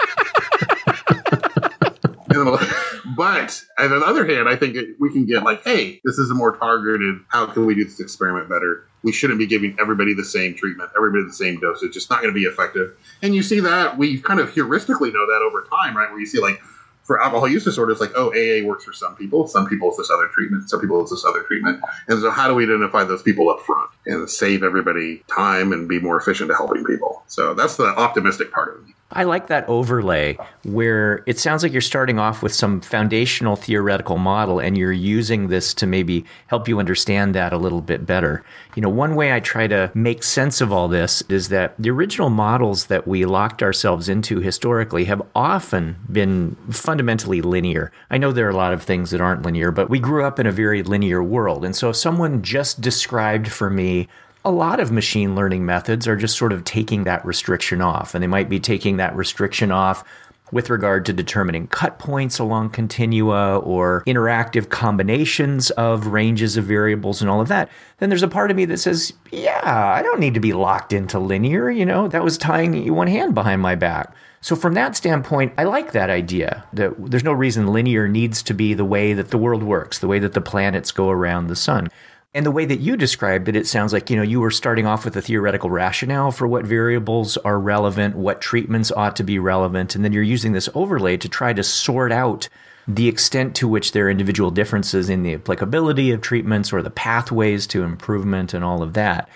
And 2.35 2.47
then- 2.47 3.14
but 3.25 3.63
on 3.77 3.89
the 3.89 4.05
other 4.05 4.25
hand, 4.25 4.47
I 4.47 4.55
think 4.55 4.77
we 4.99 5.11
can 5.11 5.25
get 5.25 5.43
like, 5.43 5.63
hey, 5.63 5.99
this 6.03 6.17
is 6.17 6.29
a 6.29 6.33
more 6.33 6.55
targeted. 6.55 7.19
How 7.29 7.45
can 7.47 7.65
we 7.65 7.75
do 7.75 7.83
this 7.83 7.99
experiment 7.99 8.49
better? 8.49 8.87
We 9.03 9.11
shouldn't 9.11 9.39
be 9.39 9.47
giving 9.47 9.75
everybody 9.79 10.13
the 10.13 10.25
same 10.25 10.55
treatment, 10.55 10.91
everybody 10.95 11.23
the 11.23 11.33
same 11.33 11.59
dosage. 11.59 11.95
It's 11.95 12.09
not 12.09 12.21
going 12.21 12.33
to 12.33 12.39
be 12.39 12.45
effective. 12.45 12.95
And 13.21 13.35
you 13.35 13.43
see 13.43 13.59
that 13.59 13.97
we 13.97 14.19
kind 14.19 14.39
of 14.39 14.51
heuristically 14.51 15.13
know 15.13 15.25
that 15.25 15.41
over 15.43 15.67
time, 15.69 15.95
right? 15.95 16.09
Where 16.09 16.19
you 16.19 16.25
see 16.25 16.39
like 16.39 16.59
for 17.05 17.21
alcohol 17.21 17.47
use 17.47 17.63
disorders, 17.63 17.99
like 17.99 18.11
oh, 18.15 18.29
AA 18.29 18.65
works 18.65 18.83
for 18.83 18.93
some 18.93 19.15
people, 19.15 19.47
some 19.47 19.67
people 19.67 19.89
it's 19.89 19.97
this 19.97 20.09
other 20.09 20.27
treatment, 20.33 20.69
some 20.69 20.81
people 20.81 20.99
it's 21.01 21.11
this 21.11 21.23
other 21.23 21.43
treatment. 21.43 21.79
And 22.07 22.19
so, 22.19 22.31
how 22.31 22.47
do 22.47 22.55
we 22.55 22.63
identify 22.63 23.03
those 23.03 23.21
people 23.21 23.49
up 23.49 23.61
front 23.61 23.91
and 24.07 24.29
save 24.29 24.63
everybody 24.63 25.23
time 25.27 25.71
and 25.71 25.87
be 25.87 25.99
more 25.99 26.17
efficient 26.17 26.49
at 26.49 26.57
helping 26.57 26.83
people? 26.83 27.23
So 27.27 27.53
that's 27.53 27.77
the 27.77 27.85
optimistic 27.85 28.51
part 28.51 28.75
of 28.75 28.89
it. 28.89 28.94
I 29.11 29.23
like 29.23 29.47
that 29.47 29.69
overlay 29.69 30.35
where 30.63 31.23
it 31.27 31.37
sounds 31.37 31.61
like 31.61 31.71
you're 31.71 31.81
starting 31.81 32.17
off 32.17 32.41
with 32.41 32.53
some 32.53 32.81
foundational 32.81 33.55
theoretical 33.55 34.17
model 34.17 34.59
and 34.59 34.75
you're 34.75 34.91
using 34.91 35.47
this 35.47 35.75
to 35.75 35.85
maybe 35.85 36.25
help 36.47 36.67
you 36.67 36.79
understand 36.79 37.35
that 37.35 37.53
a 37.53 37.57
little 37.57 37.81
bit 37.81 38.07
better. 38.07 38.43
You 38.75 38.81
know, 38.81 38.89
one 38.89 39.13
way 39.15 39.31
I 39.31 39.39
try 39.41 39.67
to 39.67 39.91
make 39.93 40.23
sense 40.23 40.59
of 40.59 40.73
all 40.73 40.87
this 40.87 41.21
is 41.29 41.49
that 41.49 41.75
the 41.77 41.91
original 41.91 42.31
models 42.31 42.87
that 42.87 43.07
we 43.07 43.25
locked 43.25 43.61
ourselves 43.61 44.09
into 44.09 44.39
historically 44.39 45.05
have 45.05 45.21
often 45.35 45.97
been 46.11 46.55
fundamentally 46.71 47.43
linear. 47.43 47.91
I 48.09 48.17
know 48.17 48.31
there 48.31 48.47
are 48.47 48.51
a 48.51 48.55
lot 48.55 48.73
of 48.73 48.81
things 48.81 49.11
that 49.11 49.21
aren't 49.21 49.43
linear, 49.43 49.69
but 49.69 49.89
we 49.89 49.99
grew 49.99 50.25
up 50.25 50.39
in 50.39 50.47
a 50.47 50.51
very 50.51 50.81
linear 50.81 51.21
world. 51.21 51.63
And 51.63 51.75
so 51.75 51.91
if 51.91 51.95
someone 51.95 52.41
just 52.41 52.81
described 52.81 53.51
for 53.51 53.69
me 53.69 54.07
a 54.45 54.51
lot 54.51 54.79
of 54.79 54.91
machine 54.91 55.35
learning 55.35 55.65
methods 55.65 56.07
are 56.07 56.15
just 56.15 56.37
sort 56.37 56.53
of 56.53 56.63
taking 56.63 57.03
that 57.03 57.25
restriction 57.25 57.81
off. 57.81 58.13
And 58.13 58.21
they 58.23 58.27
might 58.27 58.47
be 58.47 58.59
taking 58.59 58.97
that 58.97 59.15
restriction 59.15 59.71
off 59.71 60.03
with 60.51 60.69
regard 60.69 61.05
to 61.07 61.13
determining 61.13 61.65
cut 61.67 61.97
points 61.97 62.37
along 62.37 62.69
continua 62.69 63.57
or 63.57 64.03
interactive 64.05 64.69
combinations 64.69 65.71
of 65.71 66.07
ranges 66.07 66.55
of 66.55 66.65
variables 66.65 67.21
and 67.21 67.29
all 67.29 67.41
of 67.41 67.47
that. 67.47 67.69
Then 67.97 68.09
there's 68.09 68.23
a 68.23 68.27
part 68.27 68.51
of 68.51 68.57
me 68.57 68.65
that 68.65 68.77
says, 68.77 69.13
yeah, 69.31 69.61
I 69.63 70.03
don't 70.03 70.19
need 70.19 70.35
to 70.35 70.39
be 70.39 70.53
locked 70.53 70.93
into 70.93 71.17
linear. 71.17 71.71
You 71.71 71.85
know, 71.85 72.07
that 72.07 72.23
was 72.23 72.37
tying 72.37 72.93
one 72.93 73.07
hand 73.07 73.33
behind 73.33 73.61
my 73.63 73.73
back. 73.73 74.15
So, 74.41 74.55
from 74.55 74.75
that 74.75 74.95
standpoint, 74.95 75.53
I 75.57 75.63
like 75.63 75.93
that 75.93 76.11
idea 76.11 76.63
that 76.73 76.93
there's 76.99 77.23
no 77.23 77.33
reason 77.33 77.73
linear 77.73 78.07
needs 78.07 78.43
to 78.43 78.53
be 78.53 78.75
the 78.75 78.85
way 78.85 79.13
that 79.13 79.31
the 79.31 79.39
world 79.39 79.63
works, 79.63 79.97
the 79.97 80.07
way 80.07 80.19
that 80.19 80.33
the 80.33 80.41
planets 80.41 80.91
go 80.91 81.09
around 81.09 81.47
the 81.47 81.55
sun. 81.55 81.89
And 82.35 82.45
the 82.45 82.51
way 82.51 82.65
that 82.65 82.81
you 82.81 82.97
described 82.97 83.47
it, 83.47 83.55
it 83.55 83.65
sounds 83.65 83.93
like, 83.93 84.09
you 84.09 84.17
know, 84.17 84.21
you 84.21 84.41
were 84.41 84.51
starting 84.51 84.85
off 84.85 85.05
with 85.05 85.15
a 85.15 85.21
theoretical 85.21 85.69
rationale 85.69 86.31
for 86.31 86.45
what 86.45 86.65
variables 86.65 87.37
are 87.37 87.57
relevant, 87.57 88.17
what 88.17 88.41
treatments 88.41 88.91
ought 88.91 89.15
to 89.15 89.23
be 89.23 89.39
relevant, 89.39 89.95
and 89.95 90.03
then 90.03 90.11
you're 90.11 90.21
using 90.21 90.51
this 90.51 90.67
overlay 90.75 91.15
to 91.15 91.29
try 91.29 91.53
to 91.53 91.63
sort 91.63 92.11
out 92.11 92.49
the 92.89 93.07
extent 93.07 93.55
to 93.55 93.69
which 93.69 93.93
there 93.93 94.07
are 94.07 94.09
individual 94.09 94.51
differences 94.51 95.09
in 95.09 95.23
the 95.23 95.33
applicability 95.33 96.11
of 96.11 96.19
treatments 96.19 96.73
or 96.73 96.81
the 96.81 96.89
pathways 96.89 97.65
to 97.67 97.83
improvement 97.83 98.53
and 98.53 98.65
all 98.65 98.83
of 98.83 98.95
that. 98.95 99.29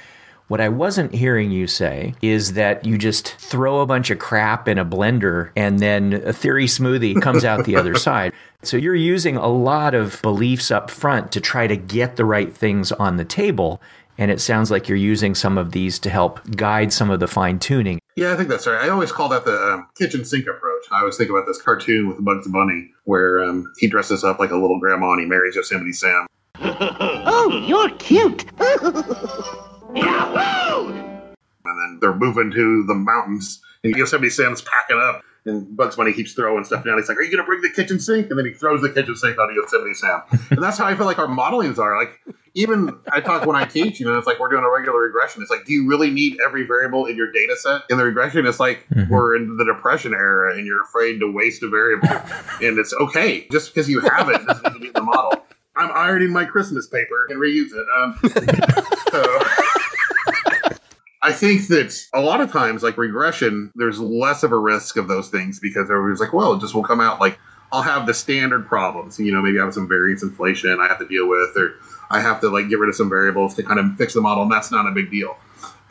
What 0.49 0.59
I 0.59 0.69
wasn't 0.69 1.13
hearing 1.13 1.51
you 1.51 1.67
say 1.67 2.15
is 2.23 2.53
that 2.53 2.83
you 2.83 2.97
just 2.97 3.35
throw 3.35 3.81
a 3.81 3.85
bunch 3.85 4.09
of 4.09 4.17
crap 4.17 4.67
in 4.67 4.79
a 4.79 4.83
blender 4.83 5.51
and 5.55 5.77
then 5.77 6.23
a 6.25 6.33
theory 6.33 6.65
smoothie 6.65 7.21
comes 7.21 7.45
out 7.45 7.65
the 7.65 7.75
other 7.75 7.93
side. 8.07 8.33
So 8.63 8.75
you're 8.75 8.95
using 8.95 9.37
a 9.37 9.47
lot 9.47 9.93
of 9.93 10.19
beliefs 10.23 10.71
up 10.71 10.89
front 10.89 11.31
to 11.33 11.39
try 11.39 11.67
to 11.67 11.77
get 11.77 12.15
the 12.15 12.25
right 12.25 12.51
things 12.51 12.91
on 12.91 13.17
the 13.17 13.25
table. 13.25 13.79
And 14.17 14.31
it 14.31 14.41
sounds 14.41 14.71
like 14.71 14.89
you're 14.89 14.97
using 14.97 15.35
some 15.35 15.55
of 15.55 15.71
these 15.71 15.99
to 15.99 16.09
help 16.09 16.39
guide 16.55 16.91
some 16.91 17.11
of 17.11 17.19
the 17.19 17.27
fine 17.27 17.59
tuning. 17.59 17.99
Yeah, 18.15 18.33
I 18.33 18.35
think 18.35 18.49
that's 18.49 18.65
right. 18.65 18.83
I 18.83 18.89
always 18.89 19.11
call 19.11 19.29
that 19.29 19.45
the 19.45 19.55
um, 19.55 19.87
kitchen 19.95 20.25
sink 20.25 20.47
approach. 20.47 20.83
I 20.91 21.01
always 21.01 21.15
think 21.15 21.29
about 21.29 21.45
this 21.45 21.61
cartoon 21.61 22.07
with 22.07 22.25
Bugs 22.25 22.47
Bunny 22.47 22.89
where 23.03 23.43
um, 23.43 23.71
he 23.77 23.85
dresses 23.87 24.23
up 24.23 24.39
like 24.39 24.49
a 24.49 24.57
little 24.57 24.79
grandma 24.79 25.11
and 25.11 25.21
he 25.21 25.27
marries 25.27 25.55
Yosemite 25.55 25.93
Sam. 25.93 26.25
Oh, 26.61 27.65
you're 27.67 27.89
cute. 27.97 28.45
And 29.95 31.79
then 31.79 31.97
they're 32.01 32.15
moving 32.15 32.51
to 32.51 32.83
the 32.85 32.95
mountains. 32.95 33.61
And 33.83 33.95
Yosemite 33.95 34.29
Sam's 34.29 34.61
packing 34.61 34.97
up, 34.97 35.23
and 35.45 35.75
Bugs 35.77 35.95
Bunny 35.95 36.11
keeps 36.11 36.33
throwing 36.33 36.65
stuff 36.65 36.83
down. 36.83 36.97
He's 36.97 37.07
like, 37.07 37.17
"Are 37.17 37.21
you 37.21 37.31
going 37.31 37.43
to 37.43 37.47
bring 37.47 37.61
the 37.61 37.69
kitchen 37.69 37.99
sink?" 37.99 38.29
And 38.29 38.37
then 38.37 38.45
he 38.45 38.51
throws 38.51 38.81
the 38.81 38.89
kitchen 38.89 39.15
sink 39.15 39.37
onto 39.39 39.53
Yosemite 39.53 39.93
Sam. 39.93 40.21
and 40.49 40.61
that's 40.61 40.77
how 40.77 40.85
I 40.85 40.95
feel 40.95 41.05
like 41.05 41.17
our 41.17 41.27
modelings 41.27 41.77
are. 41.77 41.97
Like 41.97 42.19
even 42.55 42.99
I 43.11 43.21
talk 43.21 43.45
when 43.45 43.55
I 43.55 43.65
teach, 43.65 43.99
you 43.99 44.05
know, 44.05 44.17
it's 44.17 44.27
like 44.27 44.39
we're 44.39 44.49
doing 44.49 44.63
a 44.63 44.69
regular 44.69 44.99
regression. 44.99 45.41
It's 45.41 45.51
like, 45.51 45.65
do 45.65 45.71
you 45.71 45.87
really 45.87 46.09
need 46.09 46.39
every 46.45 46.63
variable 46.65 47.05
in 47.05 47.15
your 47.15 47.31
data 47.31 47.55
set? 47.55 47.83
In 47.89 47.97
the 47.97 48.03
regression, 48.03 48.45
it's 48.45 48.59
like 48.59 48.85
we're 49.09 49.35
in 49.37 49.55
the 49.55 49.65
depression 49.65 50.13
era, 50.13 50.55
and 50.55 50.65
you're 50.65 50.83
afraid 50.83 51.19
to 51.19 51.31
waste 51.31 51.63
a 51.63 51.69
variable, 51.69 52.09
and 52.61 52.77
it's 52.77 52.93
okay 52.93 53.47
just 53.51 53.73
because 53.73 53.89
you 53.89 54.01
have 54.01 54.29
it 54.29 54.45
doesn't 54.45 54.63
need 54.65 54.73
to 54.73 54.79
be 54.79 54.89
the 54.89 55.01
model. 55.01 55.45
I'm 55.75 55.91
ironing 55.93 56.33
my 56.33 56.43
Christmas 56.43 56.87
paper 56.87 57.27
and 57.29 57.39
reuse 57.39 57.71
it. 57.71 57.87
Um, 57.95 58.19
so. 59.11 59.78
I 61.21 61.33
think 61.33 61.67
that 61.67 61.93
a 62.13 62.21
lot 62.21 62.39
of 62.39 62.51
times, 62.51 62.81
like 62.81 62.97
regression, 62.97 63.71
there's 63.75 63.99
less 63.99 64.43
of 64.43 64.51
a 64.51 64.57
risk 64.57 64.95
of 64.95 65.07
those 65.07 65.29
things 65.29 65.59
because 65.59 65.89
everybody's 65.89 66.21
like, 66.21 66.33
well, 66.33 66.53
it 66.53 66.61
just 66.61 66.73
will 66.73 66.83
come 66.83 67.01
out 67.01 67.19
like 67.19 67.37
I'll 67.71 67.81
have 67.81 68.07
the 68.07 68.13
standard 68.13 68.67
problems. 68.67 69.19
You 69.19 69.31
know, 69.31 69.41
maybe 69.41 69.59
I 69.59 69.65
have 69.65 69.73
some 69.73 69.87
variance 69.87 70.23
inflation 70.23 70.79
I 70.79 70.87
have 70.87 70.99
to 70.99 71.07
deal 71.07 71.27
with, 71.27 71.55
or 71.55 71.75
I 72.09 72.19
have 72.21 72.39
to 72.41 72.49
like 72.49 72.69
get 72.69 72.79
rid 72.79 72.89
of 72.89 72.95
some 72.95 73.09
variables 73.09 73.55
to 73.55 73.63
kind 73.63 73.79
of 73.79 73.95
fix 73.97 74.13
the 74.13 74.21
model, 74.21 74.43
and 74.43 74.51
that's 74.51 74.71
not 74.71 74.87
a 74.87 74.91
big 74.91 75.11
deal. 75.11 75.37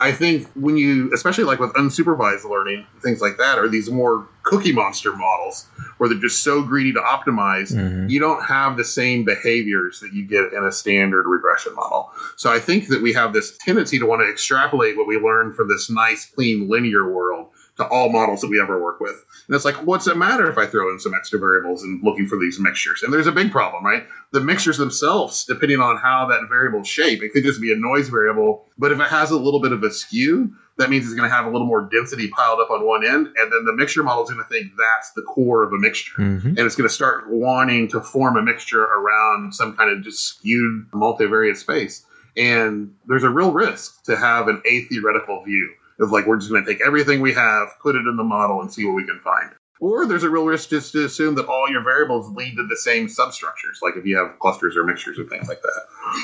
I 0.01 0.13
think 0.13 0.47
when 0.55 0.77
you, 0.77 1.11
especially 1.13 1.43
like 1.43 1.59
with 1.59 1.73
unsupervised 1.73 2.49
learning, 2.49 2.85
things 3.01 3.21
like 3.21 3.37
that, 3.37 3.59
or 3.59 3.67
these 3.67 3.89
more 3.89 4.27
cookie 4.43 4.71
monster 4.71 5.13
models 5.15 5.67
where 5.97 6.09
they're 6.09 6.17
just 6.17 6.41
so 6.41 6.63
greedy 6.63 6.93
to 6.93 6.99
optimize, 6.99 7.73
mm-hmm. 7.73 8.07
you 8.07 8.19
don't 8.19 8.41
have 8.43 8.77
the 8.77 8.85
same 8.85 9.25
behaviors 9.25 9.99
that 9.99 10.13
you 10.13 10.25
get 10.25 10.53
in 10.53 10.63
a 10.63 10.71
standard 10.71 11.27
regression 11.27 11.75
model. 11.75 12.09
So 12.37 12.51
I 12.51 12.59
think 12.59 12.87
that 12.87 13.01
we 13.01 13.11
have 13.13 13.33
this 13.33 13.57
tendency 13.57 13.99
to 13.99 14.05
want 14.05 14.21
to 14.21 14.29
extrapolate 14.29 14.95
what 14.95 15.07
we 15.07 15.17
learned 15.17 15.55
from 15.55 15.67
this 15.67 15.89
nice, 15.89 16.25
clean, 16.25 16.69
linear 16.69 17.11
world 17.11 17.49
to 17.79 17.87
all 17.87 18.09
models 18.09 18.41
that 18.41 18.49
we 18.49 18.61
ever 18.61 18.81
work 18.81 18.99
with. 18.99 19.25
And 19.47 19.55
it's 19.55 19.63
like, 19.63 19.75
what's 19.75 20.05
it 20.05 20.17
matter 20.17 20.49
if 20.49 20.57
I 20.57 20.65
throw 20.65 20.91
in 20.91 20.99
some 20.99 21.13
extra 21.13 21.39
variables 21.39 21.81
and 21.81 22.03
looking 22.03 22.27
for 22.27 22.37
these 22.37 22.59
mixtures? 22.59 23.01
And 23.01 23.13
there's 23.13 23.25
a 23.25 23.31
big 23.31 23.51
problem, 23.51 23.85
right? 23.85 24.03
The 24.31 24.41
mixtures 24.41 24.77
themselves, 24.77 25.45
depending 25.45 25.79
on 25.79 25.95
how 25.95 26.27
that 26.27 26.49
variable 26.49 26.83
shape, 26.83 27.23
it 27.23 27.29
could 27.29 27.43
just 27.43 27.61
be 27.61 27.71
a 27.71 27.77
noise 27.77 28.09
variable. 28.09 28.65
But 28.77 28.91
if 28.91 28.99
it 28.99 29.07
has 29.07 29.31
a 29.31 29.37
little 29.37 29.61
bit 29.61 29.71
of 29.71 29.81
a 29.81 29.91
skew, 29.91 30.53
that 30.77 30.89
means 30.89 31.05
it's 31.05 31.15
going 31.15 31.29
to 31.29 31.33
have 31.33 31.45
a 31.45 31.49
little 31.49 31.67
more 31.67 31.87
density 31.89 32.27
piled 32.27 32.59
up 32.59 32.69
on 32.69 32.85
one 32.85 33.05
end. 33.05 33.27
And 33.27 33.51
then 33.51 33.63
the 33.63 33.73
mixture 33.73 34.03
model 34.03 34.23
is 34.23 34.29
going 34.29 34.43
to 34.43 34.49
think 34.49 34.73
that's 34.77 35.13
the 35.13 35.21
core 35.21 35.63
of 35.63 35.71
a 35.71 35.77
mixture. 35.77 36.21
Mm-hmm. 36.21 36.49
And 36.49 36.59
it's 36.59 36.75
going 36.75 36.87
to 36.87 36.93
start 36.93 37.29
wanting 37.29 37.87
to 37.89 38.01
form 38.01 38.35
a 38.35 38.41
mixture 38.41 38.83
around 38.83 39.55
some 39.55 39.75
kind 39.77 39.89
of 39.89 40.03
just 40.03 40.21
skewed 40.21 40.91
multivariate 40.91 41.55
space. 41.55 42.05
And 42.35 42.93
there's 43.07 43.23
a 43.23 43.29
real 43.29 43.53
risk 43.53 44.03
to 44.03 44.17
have 44.17 44.49
an 44.49 44.61
atheoretical 44.69 45.43
view 45.43 45.73
of 45.99 46.11
like 46.11 46.25
we're 46.25 46.37
just 46.37 46.49
going 46.49 46.63
to 46.63 46.71
take 46.71 46.81
everything 46.85 47.21
we 47.21 47.33
have, 47.33 47.67
put 47.81 47.95
it 47.95 48.07
in 48.07 48.15
the 48.15 48.23
model, 48.23 48.61
and 48.61 48.71
see 48.71 48.85
what 48.85 48.95
we 48.95 49.05
can 49.05 49.19
find. 49.19 49.51
Or 49.81 50.05
there's 50.05 50.23
a 50.23 50.29
real 50.29 50.45
risk 50.45 50.69
just 50.69 50.91
to 50.91 51.05
assume 51.05 51.35
that 51.35 51.47
all 51.47 51.69
your 51.69 51.81
variables 51.81 52.29
lead 52.31 52.57
to 52.57 52.67
the 52.67 52.75
same 52.75 53.07
substructures, 53.07 53.79
like 53.81 53.95
if 53.95 54.05
you 54.05 54.17
have 54.17 54.37
clusters 54.39 54.75
or 54.75 54.83
mixtures 54.83 55.17
and 55.17 55.29
things 55.29 55.47
like 55.47 55.61
that. 55.61 55.81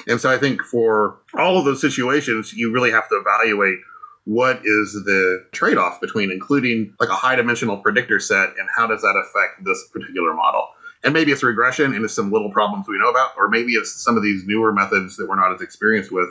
And 0.08 0.20
so 0.20 0.30
I 0.30 0.38
think 0.38 0.62
for 0.62 1.20
all 1.38 1.58
of 1.58 1.64
those 1.64 1.80
situations, 1.80 2.52
you 2.54 2.74
really 2.74 2.92
have 2.92 3.08
to 3.10 3.16
evaluate 3.16 3.80
what 4.26 4.58
is 4.66 4.94
the 5.06 5.46
trade-off 5.54 6.02
between 6.02 6.32
including 6.32 6.94
like 7.00 7.10
a 7.10 7.16
high 7.16 7.36
dimensional 7.36 7.78
predictor 7.78 8.20
set 8.20 8.50
and 8.58 8.68
how 8.76 8.88
does 8.88 9.02
that 9.04 9.16
affect 9.16 9.64
this 9.64 9.88
particular 9.88 10.34
model. 10.34 10.68
And 11.04 11.14
maybe 11.14 11.32
it's 11.32 11.44
regression 11.44 11.94
and 11.94 12.04
it's 12.04 12.16
some 12.16 12.32
little 12.32 12.52
problems 12.52 12.88
we 12.88 12.98
know 12.98 13.10
about, 13.10 13.38
or 13.38 13.48
maybe 13.48 13.74
it's 13.74 14.04
some 14.04 14.18
of 14.18 14.24
these 14.24 14.44
newer 14.46 14.74
methods 14.74 15.16
that 15.18 15.30
we're 15.30 15.36
not 15.36 15.54
as 15.54 15.62
experienced 15.62 16.12
with 16.12 16.28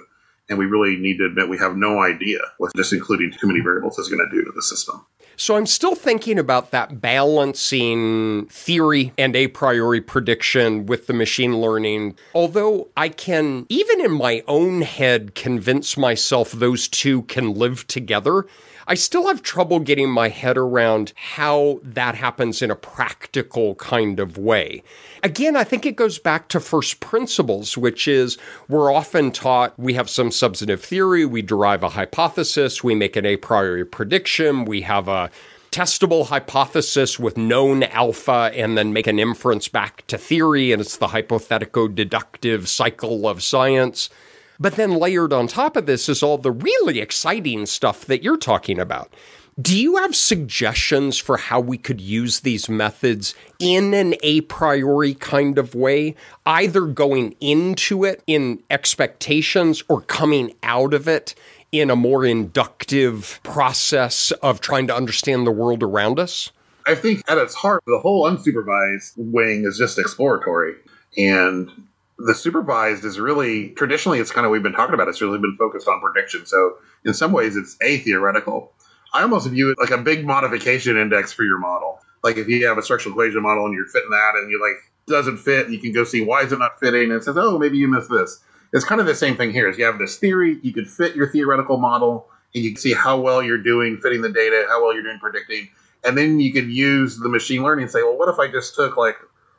and 0.48 0.58
we 0.58 0.66
really 0.66 0.96
need 0.96 1.18
to 1.18 1.26
admit 1.26 1.48
we 1.48 1.58
have 1.58 1.76
no 1.76 2.02
idea 2.02 2.38
what 2.58 2.74
just 2.76 2.92
including 2.92 3.32
too 3.32 3.46
many 3.46 3.60
variables 3.60 3.98
is 3.98 4.08
going 4.08 4.26
to 4.26 4.36
do 4.36 4.44
to 4.44 4.52
the 4.52 4.62
system. 4.62 5.04
So 5.36 5.56
I'm 5.56 5.66
still 5.66 5.96
thinking 5.96 6.38
about 6.38 6.70
that 6.70 7.00
balancing 7.00 8.46
theory 8.46 9.12
and 9.18 9.34
a 9.34 9.48
priori 9.48 10.00
prediction 10.00 10.86
with 10.86 11.06
the 11.08 11.12
machine 11.12 11.56
learning. 11.56 12.16
Although 12.34 12.88
I 12.96 13.08
can, 13.08 13.66
even 13.68 14.00
in 14.00 14.12
my 14.12 14.44
own 14.46 14.82
head, 14.82 15.34
convince 15.34 15.96
myself 15.96 16.52
those 16.52 16.86
two 16.86 17.22
can 17.22 17.54
live 17.54 17.86
together. 17.88 18.46
I 18.86 18.94
still 18.94 19.28
have 19.28 19.42
trouble 19.42 19.80
getting 19.80 20.10
my 20.10 20.28
head 20.28 20.58
around 20.58 21.12
how 21.16 21.80
that 21.82 22.14
happens 22.14 22.60
in 22.60 22.70
a 22.70 22.76
practical 22.76 23.74
kind 23.76 24.20
of 24.20 24.36
way. 24.36 24.82
Again, 25.22 25.56
I 25.56 25.64
think 25.64 25.86
it 25.86 25.96
goes 25.96 26.18
back 26.18 26.48
to 26.48 26.60
first 26.60 27.00
principles, 27.00 27.78
which 27.78 28.06
is 28.06 28.36
we're 28.68 28.92
often 28.92 29.32
taught 29.32 29.78
we 29.78 29.94
have 29.94 30.10
some 30.10 30.30
substantive 30.30 30.84
theory, 30.84 31.24
we 31.24 31.40
derive 31.40 31.82
a 31.82 31.90
hypothesis, 31.90 32.84
we 32.84 32.94
make 32.94 33.16
an 33.16 33.24
a 33.24 33.36
priori 33.36 33.86
prediction, 33.86 34.66
we 34.66 34.82
have 34.82 35.08
a 35.08 35.30
testable 35.70 36.26
hypothesis 36.26 37.18
with 37.18 37.36
known 37.36 37.82
alpha 37.82 38.52
and 38.54 38.78
then 38.78 38.92
make 38.92 39.08
an 39.08 39.18
inference 39.18 39.66
back 39.66 40.06
to 40.06 40.18
theory, 40.18 40.72
and 40.72 40.80
it's 40.80 40.98
the 40.98 41.08
hypothetico 41.08 41.92
deductive 41.92 42.68
cycle 42.68 43.26
of 43.26 43.42
science. 43.42 44.10
But 44.58 44.76
then 44.76 44.92
layered 44.92 45.32
on 45.32 45.46
top 45.46 45.76
of 45.76 45.86
this 45.86 46.08
is 46.08 46.22
all 46.22 46.38
the 46.38 46.52
really 46.52 47.00
exciting 47.00 47.66
stuff 47.66 48.04
that 48.06 48.22
you're 48.22 48.36
talking 48.36 48.78
about. 48.78 49.12
Do 49.60 49.78
you 49.78 49.96
have 49.96 50.16
suggestions 50.16 51.16
for 51.16 51.36
how 51.36 51.60
we 51.60 51.78
could 51.78 52.00
use 52.00 52.40
these 52.40 52.68
methods 52.68 53.36
in 53.60 53.94
an 53.94 54.16
a 54.24 54.40
priori 54.42 55.14
kind 55.14 55.58
of 55.58 55.76
way, 55.76 56.16
either 56.44 56.86
going 56.86 57.36
into 57.40 58.04
it 58.04 58.20
in 58.26 58.60
expectations 58.68 59.84
or 59.88 60.00
coming 60.00 60.54
out 60.64 60.92
of 60.92 61.06
it 61.06 61.36
in 61.70 61.88
a 61.88 61.94
more 61.96 62.24
inductive 62.24 63.38
process 63.44 64.32
of 64.42 64.60
trying 64.60 64.88
to 64.88 64.96
understand 64.96 65.46
the 65.46 65.52
world 65.52 65.84
around 65.84 66.18
us? 66.18 66.50
I 66.84 66.96
think 66.96 67.22
at 67.28 67.38
its 67.38 67.54
heart, 67.54 67.82
the 67.86 68.00
whole 68.00 68.28
unsupervised 68.28 69.12
wing 69.16 69.64
is 69.66 69.78
just 69.78 70.00
exploratory. 70.00 70.74
And 71.16 71.70
the 72.18 72.34
supervised 72.34 73.04
is 73.04 73.18
really 73.18 73.70
traditionally 73.70 74.20
it's 74.20 74.30
kind 74.30 74.46
of 74.46 74.52
we've 74.52 74.62
been 74.62 74.72
talking 74.72 74.94
about. 74.94 75.08
It's 75.08 75.20
really 75.20 75.38
been 75.38 75.56
focused 75.56 75.88
on 75.88 76.00
prediction. 76.00 76.46
So 76.46 76.76
in 77.04 77.14
some 77.14 77.32
ways 77.32 77.56
it's 77.56 77.76
a 77.82 77.98
theoretical. 77.98 78.72
I 79.12 79.22
almost 79.22 79.48
view 79.48 79.70
it 79.70 79.78
like 79.80 79.98
a 79.98 80.02
big 80.02 80.26
modification 80.26 80.96
index 80.96 81.32
for 81.32 81.44
your 81.44 81.58
model. 81.58 82.00
Like 82.22 82.36
if 82.36 82.48
you 82.48 82.66
have 82.66 82.78
a 82.78 82.82
structural 82.82 83.14
equation 83.14 83.42
model 83.42 83.66
and 83.66 83.74
you're 83.74 83.86
fitting 83.86 84.10
that 84.10 84.32
and 84.36 84.50
you 84.50 84.60
like 84.60 84.76
doesn't 85.06 85.36
fit 85.36 85.66
and 85.66 85.74
you 85.74 85.80
can 85.80 85.92
go 85.92 86.02
see 86.04 86.24
why 86.24 86.42
is 86.42 86.52
it 86.52 86.58
not 86.58 86.80
fitting 86.80 87.04
and 87.04 87.12
it 87.12 87.24
says 87.24 87.36
oh 87.36 87.58
maybe 87.58 87.76
you 87.76 87.88
missed 87.88 88.10
this. 88.10 88.40
It's 88.72 88.84
kind 88.84 89.00
of 89.00 89.06
the 89.06 89.14
same 89.14 89.36
thing 89.36 89.52
here. 89.52 89.68
Is 89.68 89.78
you 89.78 89.84
have 89.84 89.98
this 89.98 90.16
theory 90.16 90.58
you 90.62 90.72
could 90.72 90.88
fit 90.88 91.14
your 91.14 91.28
theoretical 91.28 91.76
model 91.76 92.28
and 92.54 92.62
you 92.62 92.70
can 92.70 92.80
see 92.80 92.94
how 92.94 93.18
well 93.18 93.42
you're 93.42 93.58
doing 93.58 93.98
fitting 93.98 94.22
the 94.22 94.30
data 94.30 94.64
how 94.68 94.82
well 94.82 94.94
you're 94.94 95.02
doing 95.02 95.18
predicting 95.18 95.68
and 96.04 96.16
then 96.16 96.40
you 96.40 96.52
could 96.52 96.70
use 96.70 97.18
the 97.18 97.28
machine 97.28 97.62
learning 97.62 97.84
and 97.84 97.92
say 97.92 98.02
well 98.02 98.16
what 98.16 98.28
if 98.28 98.38
i 98.38 98.50
just 98.50 98.74
took 98.74 98.96
like 98.96 99.16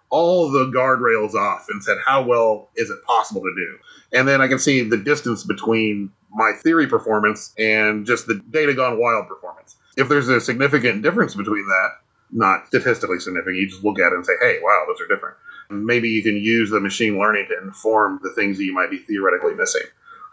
all 0.10 0.52
the 0.52 0.72
guardrails 0.76 1.34
off 1.34 1.68
and 1.70 1.84
said, 1.84 1.98
how 2.06 2.24
well 2.24 2.70
is 2.76 2.90
it 2.90 3.04
possible 3.06 3.42
to 3.42 3.54
do? 3.56 3.78
And 4.18 4.28
then 4.28 4.42
I 4.42 4.48
can 4.48 4.60
see 4.60 4.82
the 4.82 4.98
distance 4.98 5.44
between 5.44 6.12
my 6.32 6.52
theory 6.64 6.88
performance 6.88 7.54
and 7.58 8.06
just 8.06 8.28
the 8.28 8.42
data 8.50 8.74
gone 8.74 9.00
wild 9.00 9.28
performance. 9.28 9.76
If 9.98 10.10
there's 10.10 10.28
a 10.28 10.42
significant 10.42 11.02
difference 11.02 11.36
between 11.36 11.66
that, 11.68 11.90
not 12.32 12.68
statistically 12.68 13.20
significant, 13.20 13.58
you 13.58 13.68
just 13.68 13.84
look 13.84 14.00
at 14.00 14.12
it 14.12 14.16
and 14.16 14.26
say, 14.26 14.34
hey, 14.42 14.60
wow, 14.62 14.86
those 14.88 15.00
are 15.02 15.08
different. 15.08 15.38
Maybe 15.70 16.10
you 16.10 16.22
can 16.22 16.36
use 16.36 16.70
the 16.70 16.80
machine 16.80 17.18
learning 17.18 17.48
to 17.50 17.66
inform 17.66 18.20
the 18.22 18.32
things 18.32 18.58
that 18.58 18.66
you 18.66 18.74
might 18.74 18.92
be 18.92 19.00
theoretically 19.00 19.56
missing. 19.56 19.84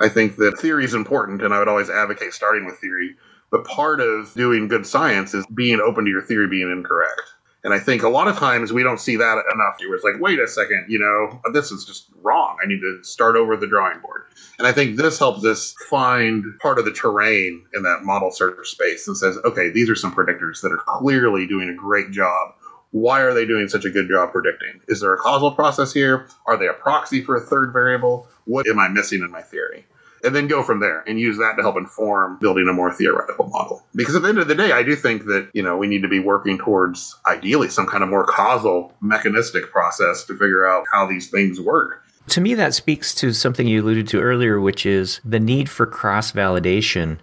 I 0.00 0.08
think 0.08 0.36
that 0.36 0.58
theory 0.58 0.84
is 0.84 0.94
important, 0.94 1.42
and 1.42 1.54
I 1.54 1.58
would 1.58 1.68
always 1.68 1.88
advocate 1.88 2.34
starting 2.34 2.66
with 2.66 2.78
theory. 2.78 3.16
But 3.50 3.64
part 3.64 4.00
of 4.00 4.34
doing 4.34 4.66
good 4.66 4.86
science 4.86 5.34
is 5.34 5.46
being 5.46 5.80
open 5.80 6.04
to 6.04 6.10
your 6.10 6.22
theory 6.22 6.48
being 6.48 6.70
incorrect. 6.70 7.22
And 7.64 7.72
I 7.72 7.78
think 7.78 8.02
a 8.02 8.08
lot 8.08 8.26
of 8.26 8.36
times 8.36 8.72
we 8.72 8.82
don't 8.82 8.98
see 8.98 9.16
that 9.16 9.44
enough. 9.54 9.76
Where 9.78 9.94
it's 9.94 10.04
like, 10.04 10.20
wait 10.20 10.40
a 10.40 10.48
second, 10.48 10.86
you 10.88 10.98
know, 10.98 11.40
this 11.52 11.70
is 11.70 11.84
just 11.84 12.08
wrong. 12.20 12.56
I 12.62 12.66
need 12.66 12.80
to 12.80 13.00
start 13.02 13.36
over 13.36 13.56
the 13.56 13.68
drawing 13.68 14.00
board. 14.00 14.22
And 14.58 14.66
I 14.66 14.72
think 14.72 14.96
this 14.96 15.18
helps 15.18 15.44
us 15.44 15.74
find 15.88 16.44
part 16.60 16.78
of 16.78 16.84
the 16.84 16.92
terrain 16.92 17.64
in 17.74 17.82
that 17.84 18.00
model 18.02 18.30
search 18.30 18.68
space 18.68 19.06
and 19.06 19.16
says, 19.16 19.38
okay, 19.44 19.70
these 19.70 19.88
are 19.88 19.94
some 19.94 20.14
predictors 20.14 20.60
that 20.62 20.72
are 20.72 20.82
clearly 20.86 21.46
doing 21.46 21.68
a 21.68 21.74
great 21.74 22.10
job. 22.10 22.54
Why 22.90 23.20
are 23.20 23.32
they 23.32 23.46
doing 23.46 23.68
such 23.68 23.84
a 23.84 23.90
good 23.90 24.08
job 24.08 24.32
predicting? 24.32 24.80
Is 24.88 25.00
there 25.00 25.14
a 25.14 25.18
causal 25.18 25.52
process 25.52 25.92
here? 25.92 26.26
Are 26.46 26.58
they 26.58 26.66
a 26.66 26.74
proxy 26.74 27.22
for 27.22 27.36
a 27.36 27.40
third 27.40 27.72
variable? 27.72 28.28
What 28.44 28.68
am 28.68 28.78
I 28.78 28.88
missing 28.88 29.20
in 29.22 29.30
my 29.30 29.40
theory? 29.40 29.86
And 30.24 30.34
then 30.34 30.46
go 30.46 30.62
from 30.62 30.80
there 30.80 31.02
and 31.06 31.18
use 31.18 31.38
that 31.38 31.54
to 31.56 31.62
help 31.62 31.76
inform 31.76 32.38
building 32.38 32.68
a 32.68 32.72
more 32.72 32.92
theoretical 32.92 33.48
model. 33.48 33.84
Because 33.94 34.14
at 34.14 34.22
the 34.22 34.28
end 34.28 34.38
of 34.38 34.48
the 34.48 34.54
day, 34.54 34.72
I 34.72 34.82
do 34.82 34.94
think 34.94 35.24
that, 35.24 35.50
you 35.52 35.62
know, 35.62 35.76
we 35.76 35.86
need 35.86 36.02
to 36.02 36.08
be 36.08 36.20
working 36.20 36.58
towards 36.58 37.16
ideally 37.26 37.68
some 37.68 37.86
kind 37.86 38.02
of 38.02 38.10
more 38.10 38.24
causal 38.24 38.92
mechanistic 39.00 39.70
process 39.70 40.24
to 40.24 40.34
figure 40.34 40.66
out 40.66 40.84
how 40.92 41.06
these 41.06 41.30
things 41.30 41.60
work. 41.60 42.02
To 42.28 42.40
me, 42.40 42.54
that 42.54 42.72
speaks 42.72 43.14
to 43.16 43.32
something 43.32 43.66
you 43.66 43.82
alluded 43.82 44.06
to 44.08 44.20
earlier, 44.20 44.60
which 44.60 44.86
is 44.86 45.20
the 45.24 45.40
need 45.40 45.68
for 45.68 45.86
cross 45.86 46.30
validation. 46.30 47.18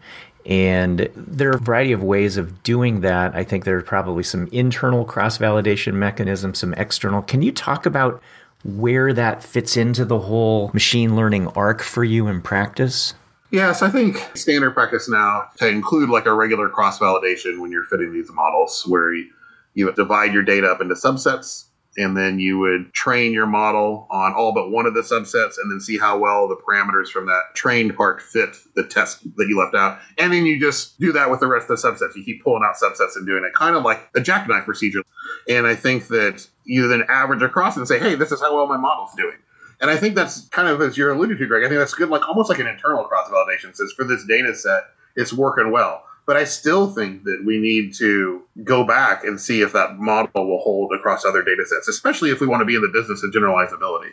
And 0.46 1.10
there 1.16 1.50
are 1.50 1.58
a 1.58 1.60
variety 1.60 1.92
of 1.92 2.04
ways 2.04 2.36
of 2.36 2.64
doing 2.64 3.02
that. 3.02 3.36
I 3.36 3.44
think 3.44 3.64
there 3.64 3.78
are 3.78 3.82
probably 3.82 4.24
some 4.24 4.48
internal 4.52 5.06
cross 5.06 5.38
validation 5.38 5.94
mechanisms, 5.94 6.60
some 6.60 6.74
external. 6.74 7.22
Can 7.22 7.42
you 7.42 7.52
talk 7.52 7.86
about 7.86 8.22
where 8.64 9.14
that 9.14 9.44
fits 9.44 9.78
into 9.78 10.06
the 10.06 10.20
whole 10.20 10.70
machine 10.74 11.16
learning 11.16 11.48
arc 11.50 11.82
for 11.82 12.04
you 12.04 12.28
in 12.28 12.42
practice? 12.42 13.14
Yes, 13.52 13.82
I 13.82 13.90
think 13.90 14.18
standard 14.36 14.72
practice 14.72 15.10
now 15.10 15.48
to 15.58 15.68
include 15.68 16.10
like 16.10 16.28
a 16.28 16.34
regular 16.34 16.70
cross 16.70 17.00
validation 17.00 17.60
when 17.60 17.72
you're 17.72 17.86
fitting 17.86 18.14
these 18.14 18.30
models 18.32 18.84
where 18.88 19.14
you, 19.14 19.30
you 19.74 19.92
divide 19.94 20.34
your 20.34 20.44
data 20.44 20.68
up 20.68 20.82
into 20.82 20.94
subsets 20.94 21.66
and 21.98 22.16
then 22.16 22.40
you 22.40 22.60
would 22.60 22.94
train 22.94 23.34
your 23.34 23.48
model 23.48 24.08
on 24.12 24.34
all 24.34 24.54
but 24.54 24.70
one 24.70 24.86
of 24.86 24.94
the 24.94 25.02
subsets 25.02 25.56
and 25.62 25.72
then 25.72 25.80
see 25.80 25.98
how 25.98 26.18
well 26.18 26.48
the 26.48 26.56
parameters 26.56 27.08
from 27.08 27.26
that 27.26 27.42
trained 27.56 27.96
part 27.96 28.22
fit 28.22 28.56
the 28.76 28.84
test 28.84 29.24
that 29.36 29.48
you 29.48 29.58
left 29.58 29.76
out. 29.76 30.00
And 30.18 30.32
then 30.32 30.46
you 30.46 30.60
just 30.60 31.00
do 31.00 31.12
that 31.14 31.32
with 31.32 31.40
the 31.40 31.48
rest 31.48 31.70
of 31.70 31.82
the 31.82 31.88
subsets. 31.88 32.16
You 32.16 32.24
keep 32.24 32.44
pulling 32.44 32.64
out 32.64 32.76
subsets 32.76 33.16
and 33.16 33.26
doing 33.26 33.44
it 33.44 33.54
kind 33.54 33.76
of 33.76 33.84
like 33.84 34.08
a 34.16 34.22
jackknife 34.22 34.66
procedure. 34.66 35.02
And 35.50 35.66
I 35.66 35.76
think 35.76 36.08
that 36.08 36.48
you 36.70 36.88
then 36.88 37.04
average 37.10 37.42
across 37.42 37.76
and 37.78 37.88
say, 37.88 38.00
hey, 38.00 38.16
this 38.16 38.32
is 38.32 38.40
how 38.40 38.56
well 38.56 38.68
my 38.68 38.78
model's 38.78 39.14
doing. 39.16 39.38
And 39.82 39.90
I 39.90 39.98
think 39.98 40.16
that's 40.16 40.48
kind 40.50 40.68
of 40.68 40.82
as 40.82 40.98
you're 40.98 41.12
alluding 41.12 41.38
to, 41.38 41.48
Greg. 41.48 41.64
I 41.64 41.68
think 41.68 41.80
that's 41.80 41.94
good, 41.94 42.10
like 42.10 42.28
almost 42.28 42.50
like 42.50 42.60
an 42.60 42.68
internal 42.68 43.04
cross 43.06 43.30
validation. 43.30 43.76
Says 43.76 43.92
for 43.96 44.04
this 44.04 44.26
data 44.26 44.54
set, 44.54 44.84
it's 45.16 45.34
working 45.34 45.72
well. 45.72 46.04
But 46.26 46.38
I 46.38 46.44
still 46.44 46.92
think 46.92 47.24
that 47.24 47.44
we 47.44 47.60
need 47.60 47.96
to 47.96 48.44
go 48.64 48.84
back 48.84 49.24
and 49.24 49.40
see 49.40 49.62
if 49.62 49.74
that 49.74 49.98
model 49.98 50.48
will 50.48 50.60
hold 50.60 50.94
across 50.94 51.26
other 51.26 51.42
data 51.42 51.66
sets, 51.66 51.88
especially 51.88 52.30
if 52.30 52.40
we 52.40 52.46
want 52.46 52.62
to 52.62 52.66
be 52.66 52.76
in 52.76 52.82
the 52.82 52.90
business 52.90 53.24
of 53.24 53.32
generalizability. 53.32 54.12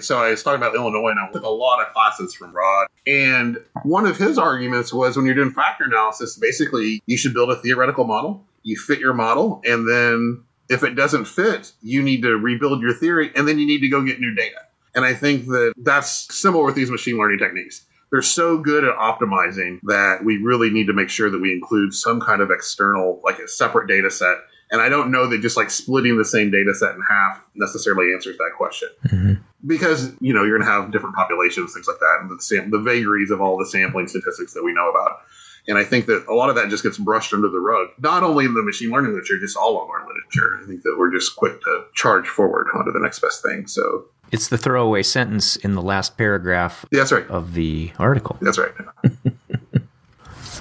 So 0.00 0.18
I 0.18 0.30
was 0.30 0.42
talking 0.42 0.62
about 0.62 0.74
Illinois, 0.74 1.10
and 1.10 1.20
I 1.20 1.30
took 1.30 1.42
a 1.42 1.48
lot 1.48 1.84
of 1.84 1.92
classes 1.92 2.34
from 2.34 2.52
Rod. 2.52 2.86
And 3.06 3.58
one 3.82 4.06
of 4.06 4.16
his 4.16 4.38
arguments 4.38 4.94
was 4.94 5.16
when 5.16 5.26
you're 5.26 5.34
doing 5.34 5.50
factor 5.50 5.84
analysis, 5.84 6.38
basically 6.38 7.02
you 7.06 7.18
should 7.18 7.34
build 7.34 7.50
a 7.50 7.56
theoretical 7.56 8.04
model. 8.04 8.46
You 8.62 8.76
fit 8.76 9.00
your 9.00 9.12
model, 9.12 9.60
and 9.64 9.86
then 9.88 10.44
if 10.68 10.82
it 10.82 10.94
doesn't 10.94 11.26
fit, 11.26 11.72
you 11.82 12.02
need 12.02 12.22
to 12.22 12.36
rebuild 12.36 12.82
your 12.82 12.94
theory, 12.94 13.30
and 13.34 13.48
then 13.48 13.58
you 13.58 13.66
need 13.66 13.80
to 13.80 13.88
go 13.88 14.02
get 14.02 14.20
new 14.20 14.34
data. 14.34 14.58
And 14.94 15.04
I 15.04 15.14
think 15.14 15.46
that 15.46 15.74
that's 15.76 16.34
similar 16.34 16.64
with 16.64 16.74
these 16.74 16.90
machine 16.90 17.18
learning 17.18 17.38
techniques. 17.38 17.84
They're 18.10 18.22
so 18.22 18.58
good 18.58 18.84
at 18.84 18.96
optimizing 18.96 19.80
that 19.82 20.24
we 20.24 20.38
really 20.38 20.70
need 20.70 20.86
to 20.86 20.94
make 20.94 21.10
sure 21.10 21.30
that 21.30 21.40
we 21.40 21.52
include 21.52 21.92
some 21.92 22.20
kind 22.20 22.40
of 22.40 22.50
external, 22.50 23.20
like 23.22 23.38
a 23.38 23.46
separate 23.46 23.86
data 23.86 24.10
set. 24.10 24.38
And 24.70 24.80
I 24.80 24.88
don't 24.88 25.10
know 25.10 25.26
that 25.26 25.40
just 25.40 25.56
like 25.56 25.70
splitting 25.70 26.16
the 26.16 26.24
same 26.24 26.50
data 26.50 26.74
set 26.74 26.94
in 26.94 27.02
half 27.08 27.40
necessarily 27.54 28.12
answers 28.12 28.36
that 28.38 28.52
question. 28.56 28.88
Mm-hmm. 29.06 29.34
Because, 29.66 30.12
you 30.20 30.32
know, 30.32 30.44
you're 30.44 30.58
going 30.58 30.66
to 30.66 30.72
have 30.72 30.90
different 30.90 31.16
populations, 31.16 31.74
things 31.74 31.86
like 31.86 31.98
that, 31.98 32.18
and 32.20 32.30
the, 32.30 32.42
sam- 32.42 32.70
the 32.70 32.78
vagaries 32.78 33.30
of 33.30 33.40
all 33.40 33.58
the 33.58 33.66
sampling 33.66 34.08
statistics 34.08 34.54
that 34.54 34.62
we 34.62 34.72
know 34.72 34.88
about. 34.90 35.20
And 35.68 35.76
I 35.76 35.84
think 35.84 36.06
that 36.06 36.24
a 36.26 36.34
lot 36.34 36.48
of 36.48 36.56
that 36.56 36.70
just 36.70 36.82
gets 36.82 36.96
brushed 36.96 37.34
under 37.34 37.48
the 37.48 37.60
rug, 37.60 37.88
not 37.98 38.22
only 38.22 38.46
in 38.46 38.54
the 38.54 38.62
machine 38.62 38.90
learning 38.90 39.12
literature, 39.12 39.38
just 39.38 39.56
all 39.56 39.82
of 39.82 39.88
our 39.90 40.06
literature. 40.06 40.58
I 40.62 40.66
think 40.66 40.82
that 40.82 40.96
we're 40.98 41.12
just 41.12 41.36
quick 41.36 41.60
to 41.62 41.84
charge 41.94 42.26
forward 42.26 42.68
onto 42.74 42.90
the 42.90 43.00
next 43.00 43.20
best 43.20 43.42
thing. 43.42 43.66
So 43.66 44.06
It's 44.32 44.48
the 44.48 44.56
throwaway 44.58 45.02
sentence 45.02 45.56
in 45.56 45.74
the 45.74 45.82
last 45.82 46.16
paragraph 46.16 46.86
yeah, 46.90 47.00
that's 47.00 47.12
right. 47.12 47.28
of 47.28 47.52
the 47.52 47.92
article. 47.98 48.38
That's 48.40 48.58
right. 48.58 48.72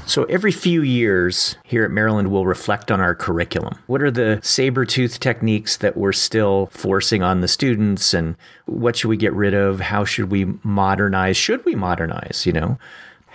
So 0.07 0.23
every 0.23 0.53
few 0.53 0.83
years 0.83 1.57
here 1.65 1.83
at 1.83 1.91
Maryland, 1.91 2.31
we'll 2.31 2.45
reflect 2.45 2.91
on 2.91 3.01
our 3.01 3.13
curriculum. 3.13 3.77
What 3.87 4.01
are 4.01 4.09
the 4.09 4.39
saber 4.41 4.85
tooth 4.85 5.19
techniques 5.19 5.75
that 5.77 5.97
we're 5.97 6.13
still 6.13 6.67
forcing 6.67 7.23
on 7.23 7.41
the 7.41 7.47
students, 7.49 8.13
and 8.13 8.37
what 8.67 8.95
should 8.95 9.09
we 9.09 9.17
get 9.17 9.33
rid 9.33 9.53
of? 9.53 9.81
How 9.81 10.05
should 10.05 10.31
we 10.31 10.45
modernize? 10.63 11.35
Should 11.35 11.65
we 11.65 11.75
modernize? 11.75 12.45
You 12.45 12.53
know, 12.53 12.79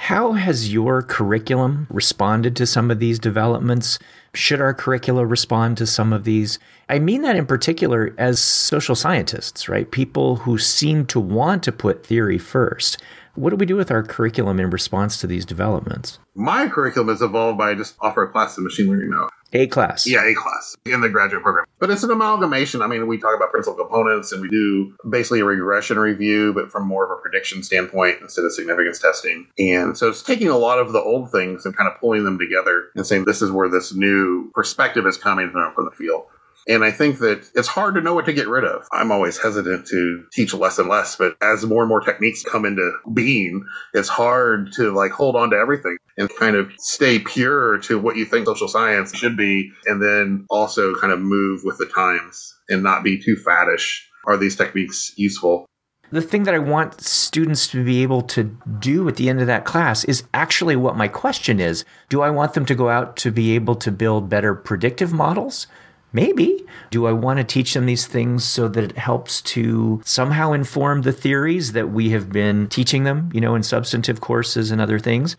how 0.02 0.32
has 0.32 0.72
your 0.72 1.00
curriculum 1.00 1.86
responded 1.88 2.56
to 2.56 2.66
some 2.66 2.90
of 2.90 2.98
these 2.98 3.20
developments? 3.20 4.00
Should 4.34 4.60
our 4.60 4.74
curricula 4.74 5.24
respond 5.24 5.76
to 5.76 5.86
some 5.86 6.12
of 6.12 6.24
these? 6.24 6.58
I 6.88 6.98
mean 6.98 7.22
that 7.22 7.36
in 7.36 7.46
particular 7.46 8.12
as 8.18 8.40
social 8.40 8.96
scientists, 8.96 9.68
right? 9.68 9.88
People 9.88 10.38
who 10.38 10.58
seem 10.58 11.06
to 11.06 11.20
want 11.20 11.62
to 11.62 11.70
put 11.70 12.04
theory 12.04 12.36
first. 12.36 13.00
What 13.34 13.50
do 13.50 13.56
we 13.56 13.64
do 13.64 13.76
with 13.76 13.90
our 13.90 14.02
curriculum 14.02 14.60
in 14.60 14.68
response 14.68 15.18
to 15.18 15.26
these 15.26 15.46
developments? 15.46 16.18
My 16.34 16.68
curriculum 16.68 17.08
has 17.08 17.22
evolved 17.22 17.56
by 17.56 17.74
just 17.74 17.96
offer 18.00 18.22
a 18.24 18.30
class 18.30 18.58
of 18.58 18.64
machine 18.64 18.88
learning 18.88 19.10
now. 19.10 19.30
A 19.54 19.66
class. 19.66 20.06
Yeah, 20.06 20.24
A 20.24 20.34
class 20.34 20.76
in 20.84 21.00
the 21.00 21.08
graduate 21.08 21.42
program. 21.42 21.66
But 21.78 21.90
it's 21.90 22.02
an 22.02 22.10
amalgamation. 22.10 22.82
I 22.82 22.86
mean, 22.86 23.06
we 23.06 23.18
talk 23.18 23.34
about 23.34 23.50
principal 23.50 23.82
components 23.82 24.32
and 24.32 24.40
we 24.42 24.48
do 24.48 24.94
basically 25.08 25.40
a 25.40 25.44
regression 25.44 25.98
review, 25.98 26.52
but 26.52 26.70
from 26.70 26.86
more 26.86 27.04
of 27.04 27.10
a 27.10 27.20
prediction 27.20 27.62
standpoint 27.62 28.18
instead 28.20 28.44
of 28.44 28.52
significance 28.52 28.98
testing. 28.98 29.46
And 29.58 29.96
so 29.96 30.08
it's 30.08 30.22
taking 30.22 30.48
a 30.48 30.56
lot 30.56 30.78
of 30.78 30.92
the 30.92 31.00
old 31.00 31.30
things 31.30 31.64
and 31.64 31.76
kind 31.76 31.90
of 31.90 31.98
pulling 32.00 32.24
them 32.24 32.38
together 32.38 32.90
and 32.94 33.06
saying 33.06 33.24
this 33.24 33.42
is 33.42 33.50
where 33.50 33.68
this 33.68 33.94
new 33.94 34.50
perspective 34.54 35.06
is 35.06 35.16
coming 35.16 35.50
from 35.50 35.74
from 35.74 35.86
the 35.86 35.90
field. 35.90 36.24
And 36.68 36.84
I 36.84 36.90
think 36.90 37.18
that 37.18 37.48
it's 37.54 37.68
hard 37.68 37.94
to 37.94 38.00
know 38.00 38.14
what 38.14 38.26
to 38.26 38.32
get 38.32 38.48
rid 38.48 38.64
of. 38.64 38.86
I'm 38.92 39.10
always 39.10 39.38
hesitant 39.38 39.86
to 39.88 40.24
teach 40.32 40.54
less 40.54 40.78
and 40.78 40.88
less, 40.88 41.16
but 41.16 41.36
as 41.42 41.64
more 41.66 41.82
and 41.82 41.88
more 41.88 42.00
techniques 42.00 42.44
come 42.44 42.64
into 42.64 42.92
being, 43.12 43.64
it's 43.94 44.08
hard 44.08 44.72
to 44.74 44.92
like 44.92 45.12
hold 45.12 45.34
on 45.36 45.50
to 45.50 45.56
everything 45.56 45.96
and 46.16 46.30
kind 46.38 46.56
of 46.56 46.70
stay 46.78 47.18
pure 47.18 47.78
to 47.78 47.98
what 47.98 48.16
you 48.16 48.24
think 48.24 48.46
social 48.46 48.68
science 48.68 49.14
should 49.14 49.36
be. 49.36 49.72
And 49.86 50.00
then 50.00 50.46
also 50.50 50.94
kind 50.94 51.12
of 51.12 51.20
move 51.20 51.62
with 51.64 51.78
the 51.78 51.86
times 51.86 52.54
and 52.68 52.82
not 52.82 53.02
be 53.02 53.20
too 53.20 53.36
faddish. 53.36 54.00
Are 54.26 54.36
these 54.36 54.56
techniques 54.56 55.12
useful? 55.16 55.66
the 56.12 56.20
thing 56.20 56.42
that 56.42 56.54
I 56.54 56.58
want 56.58 57.00
students 57.00 57.66
to 57.68 57.82
be 57.82 58.02
able 58.02 58.20
to 58.22 58.44
do 58.78 59.08
at 59.08 59.16
the 59.16 59.30
end 59.30 59.40
of 59.40 59.46
that 59.46 59.64
class 59.64 60.04
is 60.04 60.24
actually 60.34 60.76
what 60.76 60.94
my 60.94 61.08
question 61.08 61.58
is. 61.58 61.86
Do 62.10 62.20
I 62.20 62.28
want 62.28 62.52
them 62.52 62.66
to 62.66 62.74
go 62.74 62.90
out 62.90 63.16
to 63.18 63.32
be 63.32 63.54
able 63.54 63.74
to 63.76 63.90
build 63.90 64.28
better 64.28 64.54
predictive 64.54 65.12
models? 65.12 65.66
Maybe. 66.12 66.64
Do 66.90 67.06
I 67.06 67.12
want 67.12 67.38
to 67.38 67.44
teach 67.44 67.72
them 67.74 67.86
these 67.86 68.06
things 68.06 68.44
so 68.44 68.68
that 68.68 68.84
it 68.84 68.98
helps 68.98 69.40
to 69.42 70.02
somehow 70.04 70.52
inform 70.52 71.02
the 71.02 71.12
theories 71.12 71.72
that 71.72 71.90
we 71.90 72.10
have 72.10 72.30
been 72.30 72.68
teaching 72.68 73.04
them, 73.04 73.30
you 73.32 73.40
know, 73.40 73.54
in 73.54 73.62
substantive 73.62 74.20
courses 74.20 74.70
and 74.70 74.80
other 74.80 74.98
things? 74.98 75.36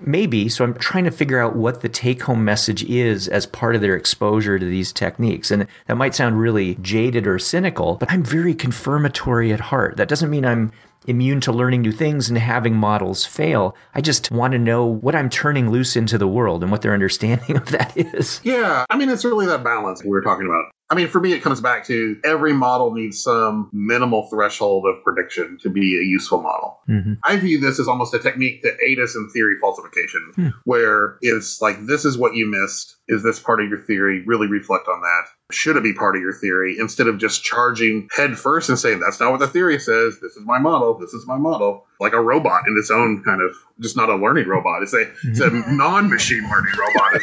Maybe. 0.00 0.48
So 0.48 0.64
I'm 0.64 0.74
trying 0.74 1.04
to 1.04 1.10
figure 1.10 1.40
out 1.40 1.56
what 1.56 1.80
the 1.80 1.88
take 1.88 2.22
home 2.22 2.44
message 2.44 2.84
is 2.84 3.26
as 3.28 3.46
part 3.46 3.74
of 3.74 3.80
their 3.80 3.96
exposure 3.96 4.58
to 4.58 4.64
these 4.64 4.92
techniques. 4.92 5.50
And 5.50 5.66
that 5.86 5.96
might 5.96 6.14
sound 6.14 6.38
really 6.38 6.74
jaded 6.82 7.26
or 7.26 7.38
cynical, 7.38 7.94
but 7.94 8.10
I'm 8.10 8.22
very 8.22 8.54
confirmatory 8.54 9.52
at 9.52 9.60
heart. 9.60 9.96
That 9.96 10.08
doesn't 10.08 10.30
mean 10.30 10.44
I'm 10.44 10.72
immune 11.08 11.40
to 11.42 11.52
learning 11.52 11.82
new 11.82 11.92
things 11.92 12.28
and 12.28 12.38
having 12.38 12.74
models 12.74 13.24
fail. 13.24 13.74
I 13.94 14.00
just 14.00 14.30
want 14.30 14.52
to 14.52 14.58
know 14.58 14.84
what 14.84 15.14
I'm 15.14 15.28
turning 15.30 15.70
loose 15.70 15.96
into 15.96 16.18
the 16.18 16.28
world 16.28 16.62
and 16.62 16.70
what 16.70 16.82
their 16.82 16.92
understanding 16.94 17.56
of 17.56 17.66
that 17.66 17.96
is. 17.96 18.40
Yeah. 18.44 18.84
I 18.90 18.96
mean, 18.96 19.08
it's 19.08 19.24
really 19.24 19.46
that 19.46 19.64
balance 19.64 20.02
we 20.02 20.10
were 20.10 20.22
talking 20.22 20.46
about. 20.46 20.64
I 20.90 20.94
mean, 20.94 21.08
for 21.08 21.20
me, 21.20 21.34
it 21.34 21.42
comes 21.42 21.60
back 21.60 21.84
to 21.88 22.18
every 22.24 22.54
model 22.54 22.94
needs 22.94 23.22
some 23.22 23.68
minimal 23.74 24.26
threshold 24.30 24.86
of 24.86 25.04
prediction 25.04 25.58
to 25.60 25.68
be 25.68 25.98
a 25.98 26.02
useful 26.02 26.40
model. 26.40 26.78
Mm-hmm. 26.88 27.14
I 27.24 27.36
view 27.36 27.60
this 27.60 27.78
as 27.78 27.88
almost 27.88 28.14
a 28.14 28.18
technique 28.18 28.62
to 28.62 28.72
aid 28.82 28.98
us 28.98 29.14
in 29.14 29.28
theory 29.28 29.56
falsification, 29.60 30.32
Hmm. 30.34 30.48
where 30.64 31.18
it's 31.20 31.60
like, 31.60 31.76
this 31.84 32.06
is 32.06 32.16
what 32.16 32.34
you 32.36 32.46
missed. 32.50 32.96
Is 33.06 33.22
this 33.22 33.38
part 33.38 33.60
of 33.62 33.68
your 33.68 33.80
theory? 33.80 34.22
Really 34.26 34.46
reflect 34.46 34.88
on 34.88 35.02
that. 35.02 35.24
Should 35.50 35.76
it 35.76 35.82
be 35.82 35.94
part 35.94 36.14
of 36.14 36.20
your 36.20 36.34
theory? 36.34 36.76
Instead 36.78 37.06
of 37.06 37.16
just 37.16 37.42
charging 37.42 38.10
head 38.14 38.38
first 38.38 38.68
and 38.68 38.78
saying, 38.78 39.00
that's 39.00 39.18
not 39.18 39.30
what 39.30 39.40
the 39.40 39.46
theory 39.48 39.78
says. 39.78 40.18
This 40.20 40.36
is 40.36 40.44
my 40.44 40.58
model. 40.58 40.92
This 40.98 41.14
is 41.14 41.26
my 41.26 41.38
model. 41.38 41.86
Like 42.00 42.12
a 42.12 42.20
robot 42.20 42.64
in 42.68 42.76
its 42.76 42.90
own 42.90 43.22
kind 43.24 43.40
of, 43.40 43.56
just 43.80 43.96
not 43.96 44.10
a 44.10 44.16
learning 44.16 44.46
robot. 44.46 44.82
It's 44.82 44.92
a, 44.92 45.10
it's 45.24 45.40
a 45.40 45.48
non 45.72 46.10
machine 46.10 46.46
learning 46.50 46.74
robot. 46.78 47.22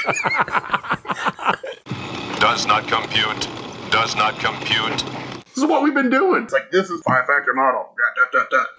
Does 2.40 2.66
not 2.66 2.88
compute. 2.88 3.48
Does 3.92 4.16
not 4.16 4.40
compute. 4.40 5.06
This 5.46 5.64
is 5.64 5.66
what 5.70 5.84
we've 5.84 5.94
been 5.94 6.10
doing. 6.10 6.44
It's 6.44 6.54
like 6.54 6.72
this 6.72 6.90
is 6.90 7.02
five 7.04 7.28
factor 7.28 7.54
model. 7.54 7.90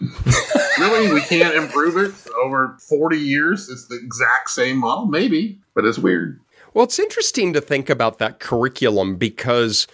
Really, 0.79 1.11
we 1.15 1.23
can't 1.23 1.55
improve 1.55 1.97
it 1.97 2.13
over 2.43 2.77
forty 2.87 3.17
years. 3.19 3.71
It's 3.71 3.87
the 3.87 3.97
exact 3.97 4.51
same 4.51 4.77
model, 4.77 5.07
maybe, 5.07 5.59
but 5.75 5.87
it's 5.87 5.99
weird. 5.99 6.39
Well, 6.77 6.85
it's 6.85 6.99
interesting 6.99 7.55
to 7.55 7.63
think 7.63 7.89
about 7.89 8.19
that 8.19 8.39
curriculum 8.39 9.17
because. 9.17 9.87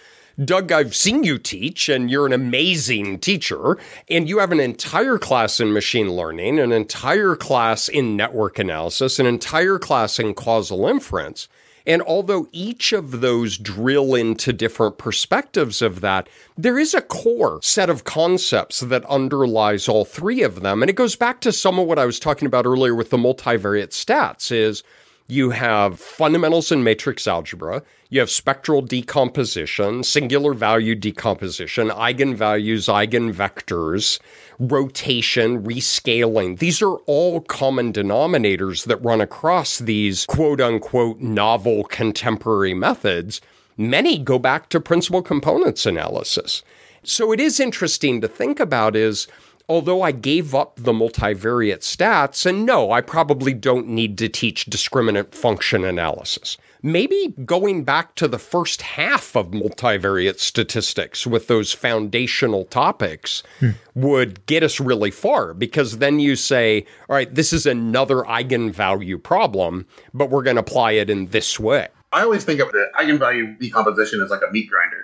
Doug, 0.43 0.71
I've 0.71 0.95
seen 0.95 1.23
you 1.23 1.37
teach, 1.37 1.87
and 1.87 2.09
you're 2.09 2.25
an 2.25 2.33
amazing 2.33 3.19
teacher. 3.19 3.77
And 4.09 4.27
you 4.27 4.39
have 4.39 4.51
an 4.51 4.59
entire 4.59 5.19
class 5.19 5.59
in 5.61 5.71
machine 5.71 6.11
learning, 6.11 6.59
an 6.59 6.71
entire 6.71 7.35
class 7.35 7.87
in 7.87 8.17
network 8.17 8.57
analysis, 8.57 9.19
an 9.19 9.27
entire 9.27 9.77
class 9.77 10.19
in 10.19 10.33
causal 10.33 10.87
inference. 10.87 11.47
And 11.85 12.01
although 12.01 12.47
each 12.51 12.93
of 12.93 13.21
those 13.21 13.57
drill 13.57 14.15
into 14.15 14.51
different 14.51 14.97
perspectives 14.97 15.81
of 15.81 16.01
that, 16.01 16.27
there 16.57 16.79
is 16.79 16.93
a 16.93 17.01
core 17.01 17.59
set 17.61 17.89
of 17.89 18.03
concepts 18.03 18.79
that 18.81 19.05
underlies 19.05 19.87
all 19.87 20.03
three 20.03 20.41
of 20.41 20.61
them. 20.61 20.81
And 20.81 20.89
it 20.89 20.95
goes 20.95 21.15
back 21.15 21.41
to 21.41 21.53
some 21.53 21.79
of 21.79 21.87
what 21.87 21.99
I 21.99 22.05
was 22.05 22.19
talking 22.19 22.45
about 22.45 22.65
earlier 22.65 22.95
with 22.95 23.09
the 23.11 23.17
multivariate 23.17 23.91
stats 23.91 24.51
is 24.51 24.83
you 25.27 25.51
have 25.51 25.99
fundamentals 25.99 26.71
in 26.71 26.83
matrix 26.83 27.27
algebra, 27.27 27.81
you 28.09 28.19
have 28.19 28.29
spectral 28.29 28.81
decomposition, 28.81 30.03
singular 30.03 30.53
value 30.53 30.95
decomposition, 30.95 31.89
eigenvalues, 31.89 32.87
eigenvectors, 32.87 34.19
rotation, 34.59 35.63
rescaling. 35.63 36.59
These 36.59 36.81
are 36.81 36.95
all 37.05 37.41
common 37.41 37.93
denominators 37.93 38.85
that 38.85 39.03
run 39.03 39.21
across 39.21 39.79
these 39.79 40.25
quote 40.25 40.61
unquote 40.61 41.19
novel 41.19 41.85
contemporary 41.85 42.73
methods. 42.73 43.41
Many 43.77 44.19
go 44.19 44.37
back 44.37 44.69
to 44.69 44.79
principal 44.79 45.21
components 45.21 45.85
analysis. 45.85 46.63
So 47.03 47.31
it 47.31 47.39
is 47.39 47.59
interesting 47.59 48.21
to 48.21 48.27
think 48.27 48.59
about 48.59 48.95
is 48.95 49.27
although 49.67 50.01
I 50.01 50.11
gave 50.11 50.53
up 50.53 50.75
the 50.75 50.93
multivariate 50.93 51.79
stats, 51.79 52.45
and 52.45 52.65
no, 52.65 52.91
I 52.91 53.01
probably 53.01 53.53
don't 53.53 53.87
need 53.87 54.17
to 54.19 54.29
teach 54.29 54.65
discriminant 54.65 55.33
function 55.33 55.83
analysis. 55.83 56.57
Maybe 56.81 57.33
going 57.45 57.85
back 57.85 58.15
to 58.15 58.27
the 58.27 58.39
first 58.39 58.81
half 58.81 59.37
of 59.37 59.51
multivariate 59.51 60.39
statistics 60.39 61.25
with 61.25 61.47
those 61.47 61.71
foundational 61.71 62.65
topics 62.65 63.41
hmm. 63.59 63.69
would 63.95 64.45
get 64.47 64.63
us 64.63 64.81
really 64.81 65.11
far 65.11 65.53
because 65.53 65.99
then 65.99 66.19
you 66.19 66.35
say, 66.35 66.85
all 67.07 67.15
right, 67.15 67.33
this 67.33 67.53
is 67.53 67.65
another 67.65 68.23
eigenvalue 68.23 69.21
problem, 69.21 69.85
but 70.13 70.29
we're 70.29 70.43
going 70.43 70.57
to 70.57 70.61
apply 70.61 70.91
it 70.91 71.09
in 71.09 71.27
this 71.27 71.57
way. 71.57 71.87
I 72.11 72.21
always 72.21 72.43
think 72.43 72.59
of 72.59 72.71
the 72.71 72.91
eigenvalue 72.99 73.57
decomposition 73.57 74.21
as 74.21 74.29
like 74.29 74.41
a 74.47 74.51
meat 74.51 74.69
grinder. 74.69 75.02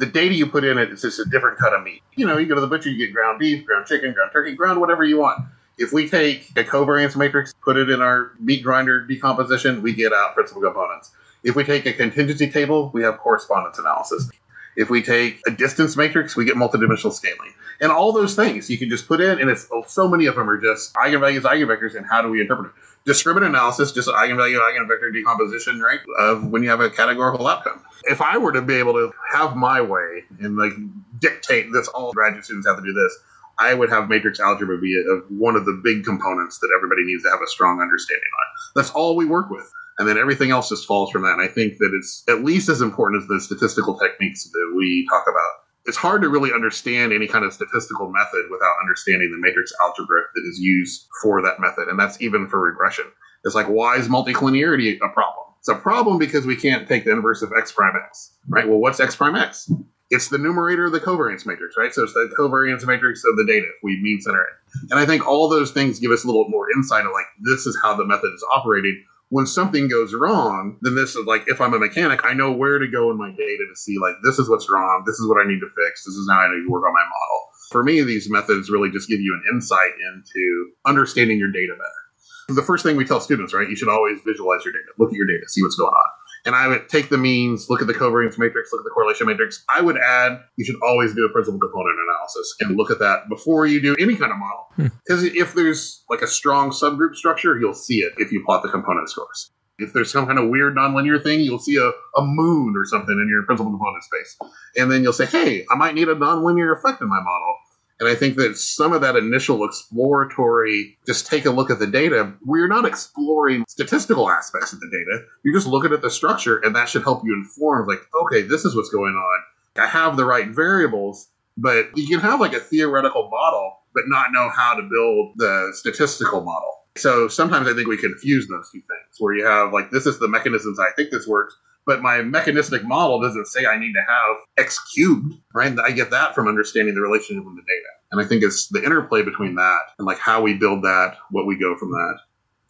The 0.00 0.06
data 0.06 0.34
you 0.34 0.46
put 0.46 0.64
in 0.64 0.78
it 0.78 0.90
is 0.90 1.02
just 1.02 1.20
a 1.20 1.26
different 1.26 1.58
cut 1.58 1.74
of 1.74 1.82
meat. 1.84 2.02
You 2.16 2.26
know, 2.26 2.38
you 2.38 2.46
go 2.46 2.54
to 2.54 2.60
the 2.62 2.66
butcher, 2.66 2.88
you 2.88 2.96
get 2.96 3.12
ground 3.12 3.38
beef, 3.38 3.66
ground 3.66 3.84
chicken, 3.84 4.14
ground 4.14 4.30
turkey, 4.32 4.54
ground 4.54 4.80
whatever 4.80 5.04
you 5.04 5.18
want. 5.18 5.44
If 5.76 5.92
we 5.92 6.08
take 6.08 6.48
a 6.56 6.64
covariance 6.64 7.16
matrix, 7.16 7.52
put 7.62 7.76
it 7.76 7.90
in 7.90 8.00
our 8.00 8.32
meat 8.40 8.62
grinder 8.62 9.02
decomposition, 9.02 9.82
we 9.82 9.92
get 9.92 10.14
out 10.14 10.32
principal 10.32 10.62
components. 10.62 11.12
If 11.44 11.54
we 11.54 11.64
take 11.64 11.84
a 11.84 11.92
contingency 11.92 12.50
table, 12.50 12.90
we 12.94 13.02
have 13.02 13.18
correspondence 13.18 13.78
analysis. 13.78 14.30
If 14.74 14.88
we 14.88 15.02
take 15.02 15.42
a 15.46 15.50
distance 15.50 15.98
matrix, 15.98 16.34
we 16.34 16.46
get 16.46 16.54
multidimensional 16.54 17.12
scaling. 17.12 17.52
And 17.82 17.92
all 17.92 18.12
those 18.12 18.34
things 18.34 18.70
you 18.70 18.78
can 18.78 18.88
just 18.88 19.06
put 19.06 19.20
in, 19.20 19.38
and 19.38 19.50
it's 19.50 19.68
oh, 19.70 19.84
so 19.86 20.08
many 20.08 20.24
of 20.24 20.34
them 20.34 20.48
are 20.48 20.58
just 20.58 20.94
eigenvalues, 20.94 21.42
eigenvectors, 21.42 21.94
and 21.94 22.06
how 22.06 22.22
do 22.22 22.30
we 22.30 22.40
interpret 22.40 22.68
it? 22.68 22.72
Discriminant 23.06 23.48
analysis, 23.48 23.92
just 23.92 24.08
eigenvalue, 24.08 24.58
eigenvector 24.60 25.12
decomposition, 25.12 25.80
right? 25.80 26.00
Of 26.18 26.46
when 26.46 26.62
you 26.62 26.68
have 26.68 26.80
a 26.80 26.90
categorical 26.90 27.46
outcome. 27.46 27.82
If 28.04 28.20
I 28.20 28.36
were 28.38 28.52
to 28.52 28.62
be 28.62 28.74
able 28.74 28.92
to 28.94 29.12
have 29.32 29.56
my 29.56 29.80
way 29.80 30.24
and 30.40 30.56
like 30.56 30.72
dictate 31.18 31.72
this, 31.72 31.88
all 31.88 32.12
graduate 32.12 32.44
students 32.44 32.66
have 32.66 32.76
to 32.76 32.82
do 32.82 32.92
this, 32.92 33.18
I 33.58 33.74
would 33.74 33.90
have 33.90 34.08
matrix 34.08 34.40
algebra 34.40 34.78
be 34.78 34.96
a, 34.96 35.16
one 35.32 35.54
of 35.54 35.66
the 35.66 35.80
big 35.84 36.04
components 36.04 36.58
that 36.60 36.70
everybody 36.74 37.04
needs 37.04 37.22
to 37.24 37.30
have 37.30 37.40
a 37.42 37.46
strong 37.46 37.80
understanding 37.80 38.22
on. 38.24 38.72
That's 38.74 38.90
all 38.90 39.16
we 39.16 39.26
work 39.26 39.50
with. 39.50 39.70
And 39.98 40.08
then 40.08 40.16
everything 40.16 40.50
else 40.50 40.70
just 40.70 40.86
falls 40.86 41.10
from 41.10 41.22
that. 41.22 41.32
And 41.32 41.42
I 41.42 41.48
think 41.48 41.76
that 41.78 41.92
it's 41.94 42.24
at 42.26 42.42
least 42.42 42.70
as 42.70 42.80
important 42.80 43.22
as 43.22 43.28
the 43.28 43.38
statistical 43.38 43.98
techniques 43.98 44.44
that 44.44 44.72
we 44.74 45.06
talk 45.10 45.24
about. 45.28 45.69
It's 45.90 45.96
hard 45.96 46.22
to 46.22 46.28
really 46.28 46.52
understand 46.52 47.12
any 47.12 47.26
kind 47.26 47.44
of 47.44 47.52
statistical 47.52 48.12
method 48.12 48.44
without 48.48 48.76
understanding 48.80 49.32
the 49.32 49.38
matrix 49.38 49.72
algebra 49.82 50.22
that 50.32 50.48
is 50.48 50.60
used 50.60 51.08
for 51.20 51.42
that 51.42 51.58
method. 51.58 51.88
And 51.88 51.98
that's 51.98 52.22
even 52.22 52.46
for 52.46 52.60
regression. 52.60 53.06
It's 53.44 53.56
like, 53.56 53.66
why 53.66 53.96
is 53.96 54.06
multicollinearity 54.06 54.98
a 54.98 55.08
problem? 55.08 55.46
It's 55.58 55.68
a 55.68 55.74
problem 55.74 56.16
because 56.16 56.46
we 56.46 56.54
can't 56.54 56.86
take 56.86 57.04
the 57.04 57.10
inverse 57.10 57.42
of 57.42 57.52
x 57.58 57.72
prime 57.72 57.96
x, 58.06 58.30
right? 58.48 58.68
Well, 58.68 58.78
what's 58.78 59.00
x 59.00 59.16
prime 59.16 59.34
x? 59.34 59.68
It's 60.10 60.28
the 60.28 60.38
numerator 60.38 60.86
of 60.86 60.92
the 60.92 61.00
covariance 61.00 61.44
matrix, 61.44 61.76
right? 61.76 61.92
So 61.92 62.04
it's 62.04 62.14
the 62.14 62.32
covariance 62.38 62.86
matrix 62.86 63.24
of 63.24 63.36
the 63.36 63.44
data 63.44 63.66
if 63.66 63.82
we 63.82 64.00
mean 64.00 64.20
center 64.20 64.42
it. 64.42 64.92
And 64.92 65.00
I 65.00 65.06
think 65.06 65.26
all 65.26 65.48
those 65.48 65.72
things 65.72 65.98
give 65.98 66.12
us 66.12 66.22
a 66.22 66.28
little 66.28 66.48
more 66.48 66.70
insight 66.70 67.04
of 67.04 67.10
like, 67.10 67.26
this 67.40 67.66
is 67.66 67.76
how 67.82 67.96
the 67.96 68.04
method 68.04 68.30
is 68.32 68.44
operating. 68.54 69.04
When 69.30 69.46
something 69.46 69.88
goes 69.88 70.12
wrong, 70.12 70.76
then 70.82 70.96
this 70.96 71.14
is 71.14 71.24
like, 71.24 71.44
if 71.46 71.60
I'm 71.60 71.72
a 71.72 71.78
mechanic, 71.78 72.20
I 72.24 72.34
know 72.34 72.50
where 72.50 72.78
to 72.78 72.88
go 72.88 73.10
in 73.10 73.16
my 73.16 73.30
data 73.30 73.64
to 73.68 73.76
see 73.76 73.96
like, 73.98 74.14
this 74.24 74.38
is 74.38 74.50
what's 74.50 74.68
wrong. 74.68 75.04
This 75.06 75.18
is 75.20 75.28
what 75.28 75.40
I 75.40 75.48
need 75.48 75.60
to 75.60 75.70
fix. 75.70 76.04
This 76.04 76.16
is 76.16 76.28
how 76.28 76.38
I 76.40 76.50
need 76.50 76.64
to 76.64 76.70
work 76.70 76.84
on 76.84 76.92
my 76.92 77.04
model. 77.04 77.40
For 77.70 77.84
me, 77.84 78.02
these 78.02 78.28
methods 78.28 78.70
really 78.70 78.90
just 78.90 79.08
give 79.08 79.20
you 79.20 79.32
an 79.32 79.54
insight 79.54 79.92
into 80.12 80.72
understanding 80.84 81.38
your 81.38 81.52
data 81.52 81.72
better. 81.74 82.56
The 82.56 82.66
first 82.66 82.84
thing 82.84 82.96
we 82.96 83.04
tell 83.04 83.20
students, 83.20 83.54
right? 83.54 83.68
You 83.68 83.76
should 83.76 83.88
always 83.88 84.18
visualize 84.26 84.64
your 84.64 84.72
data. 84.72 84.90
Look 84.98 85.10
at 85.10 85.16
your 85.16 85.26
data, 85.26 85.48
see 85.48 85.62
what's 85.62 85.76
going 85.76 85.94
on. 85.94 86.10
And 86.46 86.54
I 86.54 86.68
would 86.68 86.88
take 86.88 87.08
the 87.08 87.18
means, 87.18 87.68
look 87.68 87.80
at 87.80 87.86
the 87.86 87.94
covariance 87.94 88.38
matrix, 88.38 88.72
look 88.72 88.80
at 88.80 88.84
the 88.84 88.90
correlation 88.90 89.26
matrix. 89.26 89.62
I 89.74 89.80
would 89.80 89.98
add, 89.98 90.40
you 90.56 90.64
should 90.64 90.80
always 90.82 91.14
do 91.14 91.26
a 91.26 91.32
principal 91.32 91.60
component 91.60 91.96
analysis 92.08 92.54
and 92.60 92.76
look 92.76 92.90
at 92.90 92.98
that 93.00 93.28
before 93.28 93.66
you 93.66 93.80
do 93.80 93.94
any 94.00 94.16
kind 94.16 94.32
of 94.32 94.38
model. 94.38 94.66
Hmm. 94.76 94.86
Because 95.06 95.24
if 95.24 95.54
there's 95.54 96.02
like 96.08 96.22
a 96.22 96.26
strong 96.26 96.70
subgroup 96.70 97.14
structure, 97.14 97.58
you'll 97.58 97.74
see 97.74 98.00
it 98.00 98.12
if 98.16 98.32
you 98.32 98.42
plot 98.44 98.62
the 98.62 98.70
component 98.70 99.10
scores. 99.10 99.50
If 99.78 99.92
there's 99.94 100.12
some 100.12 100.26
kind 100.26 100.38
of 100.38 100.50
weird 100.50 100.76
nonlinear 100.76 101.22
thing, 101.22 101.40
you'll 101.40 101.58
see 101.58 101.76
a, 101.76 101.88
a 102.18 102.22
moon 102.22 102.74
or 102.76 102.84
something 102.84 103.18
in 103.18 103.28
your 103.28 103.44
principal 103.44 103.72
component 103.72 104.04
space. 104.04 104.36
And 104.76 104.90
then 104.90 105.02
you'll 105.02 105.14
say, 105.14 105.26
hey, 105.26 105.64
I 105.70 105.74
might 105.74 105.94
need 105.94 106.08
a 106.08 106.14
nonlinear 106.14 106.76
effect 106.76 107.00
in 107.00 107.08
my 107.08 107.20
model. 107.20 107.56
And 108.00 108.08
I 108.08 108.14
think 108.14 108.36
that 108.36 108.56
some 108.56 108.94
of 108.94 109.02
that 109.02 109.14
initial 109.14 109.62
exploratory, 109.62 110.96
just 111.06 111.26
take 111.26 111.44
a 111.44 111.50
look 111.50 111.70
at 111.70 111.78
the 111.78 111.86
data, 111.86 112.32
we're 112.44 112.66
not 112.66 112.86
exploring 112.86 113.66
statistical 113.68 114.30
aspects 114.30 114.72
of 114.72 114.80
the 114.80 114.86
data. 114.86 115.24
You're 115.44 115.54
just 115.54 115.66
looking 115.66 115.92
at 115.92 116.00
the 116.00 116.10
structure, 116.10 116.58
and 116.60 116.74
that 116.74 116.88
should 116.88 117.02
help 117.02 117.22
you 117.24 117.34
inform, 117.34 117.86
like, 117.86 118.00
okay, 118.24 118.40
this 118.40 118.64
is 118.64 118.74
what's 118.74 118.88
going 118.88 119.14
on. 119.14 119.42
I 119.76 119.86
have 119.86 120.16
the 120.16 120.24
right 120.24 120.48
variables, 120.48 121.28
but 121.58 121.90
you 121.94 122.08
can 122.08 122.20
have 122.20 122.40
like 122.40 122.54
a 122.54 122.60
theoretical 122.60 123.28
model, 123.30 123.76
but 123.94 124.04
not 124.06 124.32
know 124.32 124.48
how 124.48 124.74
to 124.74 124.82
build 124.82 125.34
the 125.36 125.72
statistical 125.74 126.40
model. 126.40 126.78
So 126.96 127.28
sometimes 127.28 127.68
I 127.68 127.74
think 127.74 127.86
we 127.86 127.98
confuse 127.98 128.48
those 128.48 128.70
two 128.72 128.80
things, 128.80 129.16
where 129.18 129.34
you 129.34 129.44
have 129.44 129.72
like, 129.72 129.90
this 129.90 130.06
is 130.06 130.18
the 130.18 130.26
mechanisms 130.26 130.78
I 130.80 130.90
think 130.96 131.10
this 131.10 131.26
works, 131.26 131.54
but 131.86 132.02
my 132.02 132.22
mechanistic 132.22 132.84
model 132.84 133.20
doesn't 133.20 133.46
say 133.46 133.66
I 133.66 133.78
need 133.78 133.92
to 133.94 134.00
have 134.00 134.36
x 134.58 134.78
cubed, 134.94 135.34
right? 135.54 135.76
I 135.78 135.90
get 135.92 136.10
that 136.10 136.34
from 136.34 136.48
understanding 136.48 136.94
the 136.94 137.00
relationship 137.00 137.44
with 137.44 137.56
the 137.56 137.62
data. 137.62 137.88
And 138.12 138.20
I 138.20 138.24
think 138.24 138.42
it's 138.42 138.68
the 138.68 138.84
interplay 138.84 139.22
between 139.22 139.54
that 139.56 139.80
and 139.98 140.06
like 140.06 140.18
how 140.18 140.42
we 140.42 140.54
build 140.54 140.82
that, 140.82 141.16
what 141.30 141.46
we 141.46 141.58
go 141.58 141.76
from 141.76 141.90
that. 141.90 142.18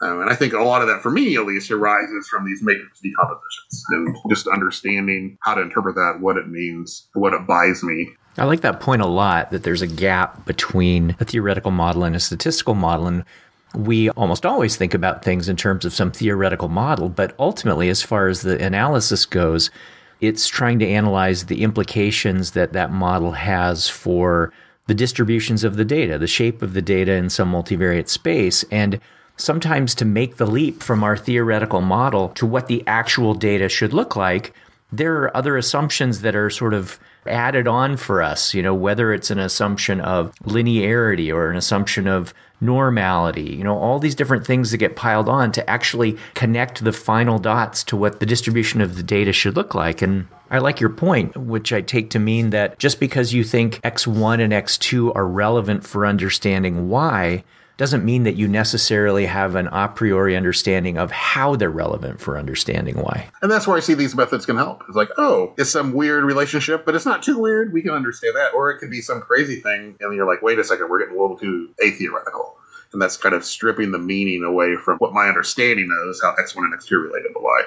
Um, 0.02 0.22
and 0.22 0.30
I 0.30 0.34
think 0.34 0.54
a 0.54 0.62
lot 0.62 0.80
of 0.80 0.88
that, 0.88 1.02
for 1.02 1.10
me 1.10 1.36
at 1.36 1.44
least, 1.44 1.70
arises 1.70 2.26
from 2.28 2.46
these 2.46 2.62
matrix 2.62 3.00
decompositions 3.00 3.84
and 3.90 4.16
just 4.30 4.46
understanding 4.48 5.36
how 5.42 5.54
to 5.54 5.60
interpret 5.60 5.94
that, 5.96 6.18
what 6.20 6.38
it 6.38 6.48
means, 6.48 7.08
what 7.12 7.34
it 7.34 7.46
buys 7.46 7.82
me. 7.82 8.08
I 8.38 8.44
like 8.44 8.62
that 8.62 8.80
point 8.80 9.02
a 9.02 9.06
lot 9.06 9.50
that 9.50 9.62
there's 9.62 9.82
a 9.82 9.86
gap 9.86 10.46
between 10.46 11.16
a 11.20 11.24
theoretical 11.24 11.70
model 11.70 12.04
and 12.04 12.16
a 12.16 12.20
statistical 12.20 12.74
model. 12.74 13.08
And 13.08 13.24
we 13.74 14.10
almost 14.10 14.44
always 14.44 14.76
think 14.76 14.94
about 14.94 15.24
things 15.24 15.48
in 15.48 15.56
terms 15.56 15.84
of 15.84 15.92
some 15.92 16.10
theoretical 16.10 16.68
model, 16.68 17.08
but 17.08 17.34
ultimately, 17.38 17.88
as 17.88 18.02
far 18.02 18.28
as 18.28 18.42
the 18.42 18.62
analysis 18.64 19.26
goes, 19.26 19.70
it's 20.20 20.48
trying 20.48 20.78
to 20.80 20.88
analyze 20.88 21.46
the 21.46 21.62
implications 21.62 22.52
that 22.52 22.72
that 22.72 22.92
model 22.92 23.32
has 23.32 23.88
for 23.88 24.52
the 24.86 24.94
distributions 24.94 25.62
of 25.64 25.76
the 25.76 25.84
data, 25.84 26.18
the 26.18 26.26
shape 26.26 26.62
of 26.62 26.74
the 26.74 26.82
data 26.82 27.12
in 27.12 27.30
some 27.30 27.52
multivariate 27.52 28.08
space. 28.08 28.64
And 28.72 29.00
sometimes 29.36 29.94
to 29.94 30.04
make 30.04 30.36
the 30.36 30.46
leap 30.46 30.82
from 30.82 31.04
our 31.04 31.16
theoretical 31.16 31.80
model 31.80 32.30
to 32.30 32.44
what 32.44 32.66
the 32.66 32.82
actual 32.86 33.34
data 33.34 33.68
should 33.68 33.92
look 33.92 34.16
like, 34.16 34.52
there 34.92 35.22
are 35.22 35.36
other 35.36 35.56
assumptions 35.56 36.22
that 36.22 36.34
are 36.34 36.50
sort 36.50 36.74
of 36.74 36.98
added 37.26 37.68
on 37.68 37.96
for 37.96 38.22
us, 38.22 38.54
you 38.54 38.62
know, 38.62 38.74
whether 38.74 39.12
it's 39.12 39.30
an 39.30 39.38
assumption 39.38 40.00
of 40.00 40.34
linearity 40.44 41.32
or 41.32 41.50
an 41.50 41.56
assumption 41.56 42.06
of 42.06 42.32
normality, 42.60 43.54
you 43.54 43.64
know, 43.64 43.76
all 43.76 43.98
these 43.98 44.14
different 44.14 44.46
things 44.46 44.70
that 44.70 44.78
get 44.78 44.96
piled 44.96 45.28
on 45.28 45.50
to 45.52 45.70
actually 45.70 46.18
connect 46.34 46.84
the 46.84 46.92
final 46.92 47.38
dots 47.38 47.82
to 47.84 47.96
what 47.96 48.20
the 48.20 48.26
distribution 48.26 48.80
of 48.80 48.96
the 48.96 49.02
data 49.02 49.32
should 49.32 49.56
look 49.56 49.74
like. 49.74 50.02
And 50.02 50.28
I 50.50 50.58
like 50.58 50.80
your 50.80 50.90
point, 50.90 51.36
which 51.36 51.72
I 51.72 51.80
take 51.80 52.10
to 52.10 52.18
mean 52.18 52.50
that 52.50 52.78
just 52.78 53.00
because 53.00 53.32
you 53.32 53.44
think 53.44 53.80
X1 53.82 54.40
and 54.40 54.52
X2 54.52 55.14
are 55.14 55.26
relevant 55.26 55.86
for 55.86 56.04
understanding 56.04 56.88
Y, 56.88 57.44
doesn't 57.80 58.04
mean 58.04 58.24
that 58.24 58.36
you 58.36 58.46
necessarily 58.46 59.24
have 59.24 59.54
an 59.54 59.66
a 59.68 59.88
priori 59.88 60.36
understanding 60.36 60.98
of 60.98 61.10
how 61.10 61.56
they're 61.56 61.70
relevant 61.70 62.20
for 62.20 62.36
understanding 62.36 62.94
why. 62.98 63.26
And 63.40 63.50
that's 63.50 63.66
where 63.66 63.74
I 63.74 63.80
see 63.80 63.94
these 63.94 64.14
methods 64.14 64.44
can 64.44 64.56
help. 64.56 64.84
It's 64.86 64.98
like, 64.98 65.08
oh, 65.16 65.54
it's 65.56 65.70
some 65.70 65.94
weird 65.94 66.24
relationship, 66.24 66.84
but 66.84 66.94
it's 66.94 67.06
not 67.06 67.22
too 67.22 67.38
weird. 67.38 67.72
We 67.72 67.80
can 67.80 67.92
understand 67.92 68.36
that. 68.36 68.52
Or 68.52 68.70
it 68.70 68.80
could 68.80 68.90
be 68.90 69.00
some 69.00 69.22
crazy 69.22 69.60
thing, 69.62 69.96
and 69.98 70.14
you're 70.14 70.26
like, 70.26 70.42
wait 70.42 70.58
a 70.58 70.64
second, 70.64 70.90
we're 70.90 70.98
getting 70.98 71.16
a 71.16 71.22
little 71.22 71.38
too 71.38 71.70
atheoretical. 71.82 72.54
And 72.92 73.00
that's 73.00 73.16
kind 73.16 73.34
of 73.34 73.46
stripping 73.46 73.92
the 73.92 73.98
meaning 73.98 74.44
away 74.44 74.76
from 74.76 74.98
what 74.98 75.14
my 75.14 75.26
understanding 75.26 75.88
is, 76.10 76.20
how 76.22 76.34
X1 76.34 76.58
and 76.58 76.78
X2 76.78 76.92
are 76.92 77.00
related 77.00 77.32
to 77.32 77.40
Y. 77.40 77.62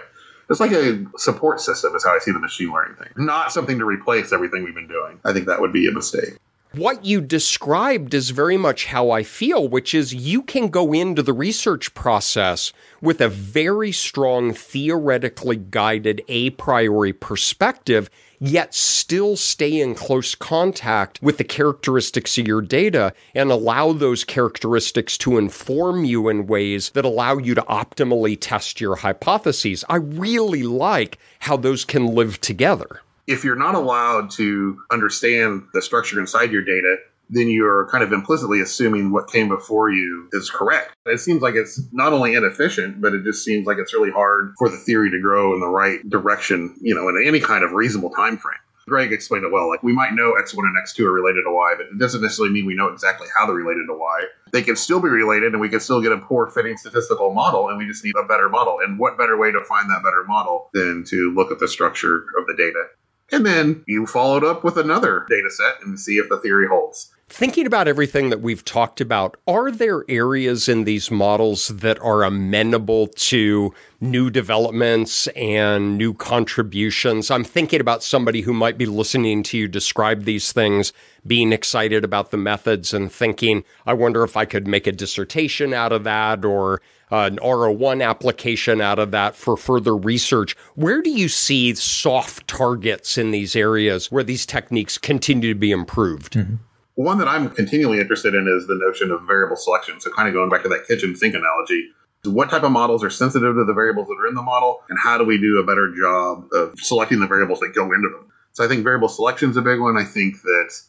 It's 0.48 0.60
like 0.60 0.74
a 0.74 1.04
support 1.18 1.60
system, 1.60 1.96
is 1.96 2.04
how 2.04 2.16
I 2.16 2.20
see 2.20 2.32
the 2.32 2.38
machine 2.38 2.72
learning 2.72 2.98
thing. 2.98 3.10
Not 3.18 3.52
something 3.52 3.80
to 3.80 3.86
replace 3.86 4.32
everything 4.32 4.64
we've 4.64 4.76
been 4.76 4.88
doing. 4.88 5.20
I 5.26 5.34
think 5.34 5.48
that 5.48 5.60
would 5.60 5.74
be 5.74 5.88
a 5.88 5.92
mistake. 5.92 6.36
What 6.76 7.06
you 7.06 7.22
described 7.22 8.16
is 8.16 8.32
very 8.32 8.58
much 8.58 8.86
how 8.86 9.12
I 9.12 9.22
feel, 9.22 9.68
which 9.68 9.94
is 9.94 10.12
you 10.12 10.42
can 10.42 10.70
go 10.70 10.92
into 10.92 11.22
the 11.22 11.32
research 11.32 11.94
process 11.94 12.74
with 13.00 13.22
a 13.22 13.30
very 13.30 13.92
strong 13.92 14.56
theoretically 14.56 15.58
guided 15.58 16.24
a 16.28 16.50
priori 16.50 17.14
perspective, 17.14 18.10
yet 18.40 18.74
still 18.74 19.36
stay 19.36 19.80
in 19.80 19.94
close 19.94 20.34
contact 20.34 21.22
with 21.22 21.38
the 21.38 21.44
characteristics 21.44 22.40
of 22.40 22.48
your 22.48 22.64
data 22.64 23.14
and 23.36 23.52
allow 23.52 23.94
those 23.94 24.24
characteristics 24.24 25.16
to 25.20 25.38
inform 25.38 26.06
you 26.06 26.28
in 26.28 26.48
ways 26.48 26.90
that 26.96 27.06
allow 27.06 27.38
you 27.38 27.54
to 27.54 27.62
optimally 27.70 28.36
test 28.36 28.82
your 28.82 28.96
hypotheses. 28.96 29.86
I 29.90 29.98
really 29.98 30.64
like 30.64 31.20
how 31.38 31.56
those 31.56 31.86
can 31.86 32.08
live 32.08 32.42
together 32.42 33.02
if 33.28 33.44
you're 33.44 33.56
not 33.56 33.76
allowed 33.76 34.30
to 34.32 34.80
understand 34.92 35.64
the 35.74 35.82
structure 35.82 36.20
inside 36.20 36.52
your 36.52 36.64
data, 36.64 36.98
then 37.30 37.50
you're 37.50 37.88
kind 37.90 38.04
of 38.04 38.12
implicitly 38.12 38.62
assuming 38.62 39.12
what 39.12 39.32
came 39.32 39.48
before 39.48 39.90
you 39.90 40.30
is 40.34 40.50
correct. 40.50 40.94
It 41.06 41.20
seems 41.20 41.42
like 41.42 41.56
it's 41.56 41.82
not 41.92 42.14
only 42.14 42.36
inefficient, 42.36 43.02
but 43.02 43.14
it 43.14 43.24
just 43.24 43.44
seems 43.44 43.66
like 43.66 43.78
it's 43.78 43.94
really 43.94 44.12
hard 44.12 44.54
for 44.58 44.70
the 44.70 44.78
theory 44.78 45.10
to 45.10 45.20
grow 45.20 45.54
in 45.54 45.60
the 45.60 45.68
right 45.68 46.08
direction, 46.10 46.76
you 46.82 46.94
know, 46.94 47.08
in 47.10 47.24
any 47.26 47.40
kind 47.40 47.64
of 47.64 47.72
reasonable 47.72 48.10
time 48.12 48.38
frame. 48.38 48.60
Greg 48.88 49.14
explained 49.14 49.46
it 49.46 49.52
well. 49.52 49.70
Like 49.70 49.82
we 49.82 49.94
might 49.94 50.14
know 50.14 50.34
X1 50.34 50.60
and 50.60 50.76
X2 50.76 51.06
are 51.06 51.12
related 51.14 51.44
to 51.44 51.52
Y, 51.52 51.74
but 51.78 51.86
it 51.88 51.98
doesn't 51.98 52.22
necessarily 52.22 52.54
mean 52.54 52.66
we 52.66 52.76
know 52.76 52.88
exactly 52.88 53.28
how 53.36 53.46
they're 53.46 53.56
related 53.56 53.86
to 53.88 53.94
Y. 53.94 54.24
They 54.52 54.62
can 54.62 54.76
still 54.76 55.00
be 55.00 55.08
related 55.08 55.54
and 55.54 55.62
we 55.62 55.70
can 55.70 55.80
still 55.80 56.02
get 56.02 56.12
a 56.12 56.18
poor 56.18 56.48
fitting 56.48 56.76
statistical 56.76 57.34
model 57.34 57.70
and 57.70 57.78
we 57.78 57.88
just 57.88 58.04
need 58.04 58.16
a 58.22 58.28
better 58.28 58.50
model. 58.50 58.80
And 58.84 59.00
what 59.00 59.18
better 59.18 59.38
way 59.38 59.52
to 59.54 59.64
find 59.64 59.90
that 59.90 60.04
better 60.04 60.26
model 60.28 60.70
than 60.74 61.06
to 61.06 61.34
look 61.34 61.50
at 61.50 61.60
the 61.60 61.68
structure 61.68 62.26
of 62.38 62.46
the 62.46 62.56
data? 62.58 62.84
And 63.32 63.46
then 63.46 63.84
you 63.88 64.06
followed 64.06 64.44
up 64.44 64.64
with 64.64 64.78
another 64.78 65.26
data 65.30 65.50
set 65.50 65.86
and 65.86 66.00
see 66.00 66.18
if 66.18 66.30
the 66.30 66.40
theory 66.40 66.68
holds. 66.68 67.12
Thinking 67.30 67.66
about 67.66 67.88
everything 67.88 68.30
that 68.30 68.42
we've 68.42 68.64
talked 68.64 69.02
about, 69.02 69.38
are 69.48 69.72
there 69.72 70.04
areas 70.08 70.70
in 70.70 70.84
these 70.84 71.10
models 71.10 71.70
that 71.70 71.98
are 72.00 72.22
amenable 72.22 73.08
to 73.08 73.74
new 74.00 74.30
developments 74.30 75.26
and 75.30 75.98
new 75.98 76.14
contributions? 76.14 77.32
I'm 77.32 77.44
thinking 77.44 77.82
about 77.82 78.04
somebody 78.04 78.42
who 78.42 78.54
might 78.54 78.78
be 78.78 78.86
listening 78.86 79.42
to 79.44 79.58
you 79.58 79.68
describe 79.68 80.26
these 80.26 80.52
things, 80.52 80.94
being 81.26 81.54
excited 81.54 82.04
about 82.04 82.30
the 82.30 82.38
methods 82.38 82.94
and 82.94 83.12
thinking, 83.12 83.64
I 83.88 83.94
wonder 83.94 84.24
if 84.24 84.38
I 84.38 84.46
could 84.46 84.68
make 84.68 84.86
a 84.86 84.92
dissertation 84.92 85.74
out 85.74 85.92
of 85.92 86.04
that 86.04 86.46
or 86.46 86.82
an 87.14 87.38
R01 87.38 88.04
application 88.04 88.82
out 88.82 88.98
of 88.98 89.12
that 89.12 89.36
for 89.36 89.56
further 89.56 89.96
research. 89.96 90.58
Where 90.74 91.02
do 91.02 91.12
you 91.12 91.30
see 91.30 91.76
soft 91.76 92.48
targets 92.48 93.18
in 93.20 93.30
these 93.30 93.56
areas 93.56 94.12
where 94.12 94.24
these 94.24 94.48
techniques 94.48 94.98
continue 94.98 95.54
to 95.54 95.60
be 95.60 95.72
improved? 95.72 96.34
Mm-hmm. 96.34 96.56
One 96.96 97.20
that 97.20 97.28
I'm 97.28 97.50
continually 97.50 98.00
interested 98.00 98.34
in 98.34 98.48
is 98.48 98.68
the 98.68 98.76
notion 98.76 99.12
of 99.12 99.22
variable 99.28 99.56
selection. 99.56 100.00
So, 100.00 100.12
kind 100.12 100.28
of 100.28 100.34
going 100.34 100.50
back 100.50 100.64
to 100.64 100.70
that 100.70 100.88
kitchen 100.88 101.16
sink 101.16 101.36
analogy, 101.36 101.90
what 102.26 102.50
type 102.50 102.64
of 102.64 102.72
models 102.72 103.04
are 103.04 103.10
sensitive 103.10 103.56
to 103.56 103.64
the 103.64 103.74
variables 103.74 104.08
that 104.08 104.18
are 104.20 104.28
in 104.28 104.36
the 104.36 104.42
model, 104.42 104.82
and 104.90 104.98
how 105.00 105.18
do 105.18 105.24
we 105.24 105.38
do 105.38 105.60
a 105.60 105.64
better 105.64 105.94
job 105.96 106.48
of 106.54 106.80
selecting 106.80 107.20
the 107.20 107.28
variables 107.28 107.60
that 107.60 107.74
go 107.76 107.86
into 107.94 108.10
them? 108.10 108.32
So, 108.54 108.64
I 108.64 108.68
think 108.68 108.84
variable 108.84 109.10
selection 109.10 109.50
is 109.50 109.58
a 109.58 109.62
big 109.62 109.80
one. 109.80 109.98
I 109.98 110.04
think 110.04 110.42
that 110.42 110.82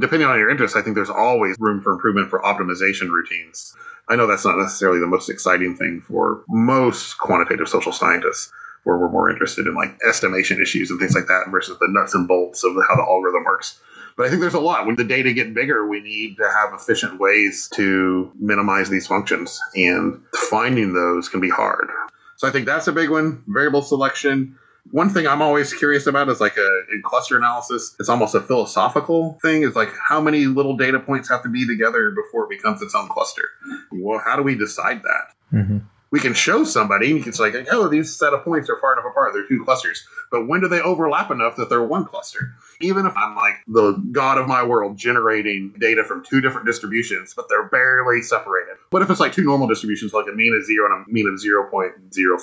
depending 0.00 0.28
on 0.28 0.38
your 0.38 0.50
interest, 0.50 0.76
I 0.76 0.82
think 0.82 0.94
there's 0.94 1.10
always 1.10 1.56
room 1.58 1.80
for 1.82 1.92
improvement 1.92 2.30
for 2.30 2.40
optimization 2.40 3.10
routines. 3.10 3.74
I 4.08 4.16
know 4.16 4.26
that's 4.26 4.44
not 4.44 4.58
necessarily 4.58 5.00
the 5.00 5.06
most 5.06 5.28
exciting 5.28 5.76
thing 5.76 6.02
for 6.06 6.44
most 6.48 7.18
quantitative 7.18 7.68
social 7.68 7.92
scientists, 7.92 8.50
where 8.84 8.96
we're 8.96 9.10
more 9.10 9.30
interested 9.30 9.66
in 9.66 9.74
like 9.74 9.98
estimation 10.08 10.60
issues 10.60 10.90
and 10.90 10.98
things 10.98 11.14
like 11.14 11.26
that 11.26 11.50
versus 11.50 11.78
the 11.78 11.88
nuts 11.88 12.14
and 12.14 12.26
bolts 12.26 12.64
of 12.64 12.72
how 12.88 12.96
the 12.96 13.02
algorithm 13.02 13.44
works. 13.44 13.80
But 14.16 14.26
I 14.26 14.30
think 14.30 14.40
there's 14.40 14.54
a 14.54 14.60
lot. 14.60 14.86
When 14.86 14.96
the 14.96 15.04
data 15.04 15.32
get 15.32 15.54
bigger, 15.54 15.86
we 15.86 16.00
need 16.00 16.38
to 16.38 16.50
have 16.50 16.74
efficient 16.74 17.20
ways 17.20 17.68
to 17.74 18.32
minimize 18.40 18.88
these 18.88 19.06
functions, 19.06 19.60
and 19.76 20.20
finding 20.50 20.92
those 20.92 21.28
can 21.28 21.40
be 21.40 21.50
hard. 21.50 21.88
So 22.36 22.48
I 22.48 22.50
think 22.50 22.66
that's 22.66 22.88
a 22.88 22.92
big 22.92 23.10
one. 23.10 23.44
Variable 23.46 23.82
selection. 23.82 24.58
One 24.90 25.10
thing 25.10 25.26
I'm 25.26 25.42
always 25.42 25.72
curious 25.72 26.06
about 26.06 26.28
is 26.28 26.40
like 26.40 26.56
a 26.56 26.80
in 26.92 27.02
cluster 27.04 27.36
analysis, 27.36 27.94
it's 28.00 28.08
almost 28.08 28.34
a 28.34 28.40
philosophical 28.40 29.38
thing. 29.42 29.62
Is 29.62 29.76
like 29.76 29.90
how 30.08 30.20
many 30.20 30.46
little 30.46 30.76
data 30.76 30.98
points 30.98 31.28
have 31.28 31.42
to 31.42 31.48
be 31.48 31.66
together 31.66 32.10
before 32.10 32.44
it 32.44 32.50
becomes 32.50 32.82
its 32.82 32.94
own 32.94 33.08
cluster. 33.08 33.42
Well, 33.92 34.18
how 34.18 34.36
do 34.36 34.42
we 34.42 34.54
decide 34.54 35.02
that? 35.02 35.56
Mm-hmm 35.56 35.78
we 36.10 36.20
can 36.20 36.34
show 36.34 36.64
somebody 36.64 37.12
and 37.12 37.26
it's 37.26 37.40
like, 37.40 37.54
oh, 37.70 37.88
these 37.88 38.16
set 38.16 38.32
of 38.32 38.42
points 38.44 38.70
are 38.70 38.78
far 38.80 38.94
enough 38.94 39.04
apart. 39.10 39.32
They're 39.34 39.46
two 39.46 39.64
clusters. 39.64 40.06
But 40.30 40.46
when 40.46 40.60
do 40.60 40.68
they 40.68 40.80
overlap 40.80 41.30
enough 41.30 41.56
that 41.56 41.68
they're 41.68 41.82
one 41.82 42.04
cluster? 42.04 42.54
Even 42.80 43.06
if 43.06 43.16
I'm 43.16 43.36
like 43.36 43.54
the 43.66 43.92
god 44.12 44.38
of 44.38 44.46
my 44.46 44.64
world 44.64 44.96
generating 44.96 45.74
data 45.78 46.04
from 46.04 46.24
two 46.24 46.40
different 46.40 46.66
distributions, 46.66 47.34
but 47.34 47.46
they're 47.48 47.68
barely 47.68 48.22
separated. 48.22 48.76
What 48.90 49.02
if 49.02 49.10
it's 49.10 49.20
like 49.20 49.32
two 49.32 49.44
normal 49.44 49.68
distributions, 49.68 50.12
like 50.12 50.26
a 50.28 50.34
mean 50.34 50.54
of 50.54 50.64
zero 50.64 50.92
and 50.92 51.06
a 51.06 51.10
mean 51.10 51.28
of 51.28 51.34
0.05? 51.34 52.42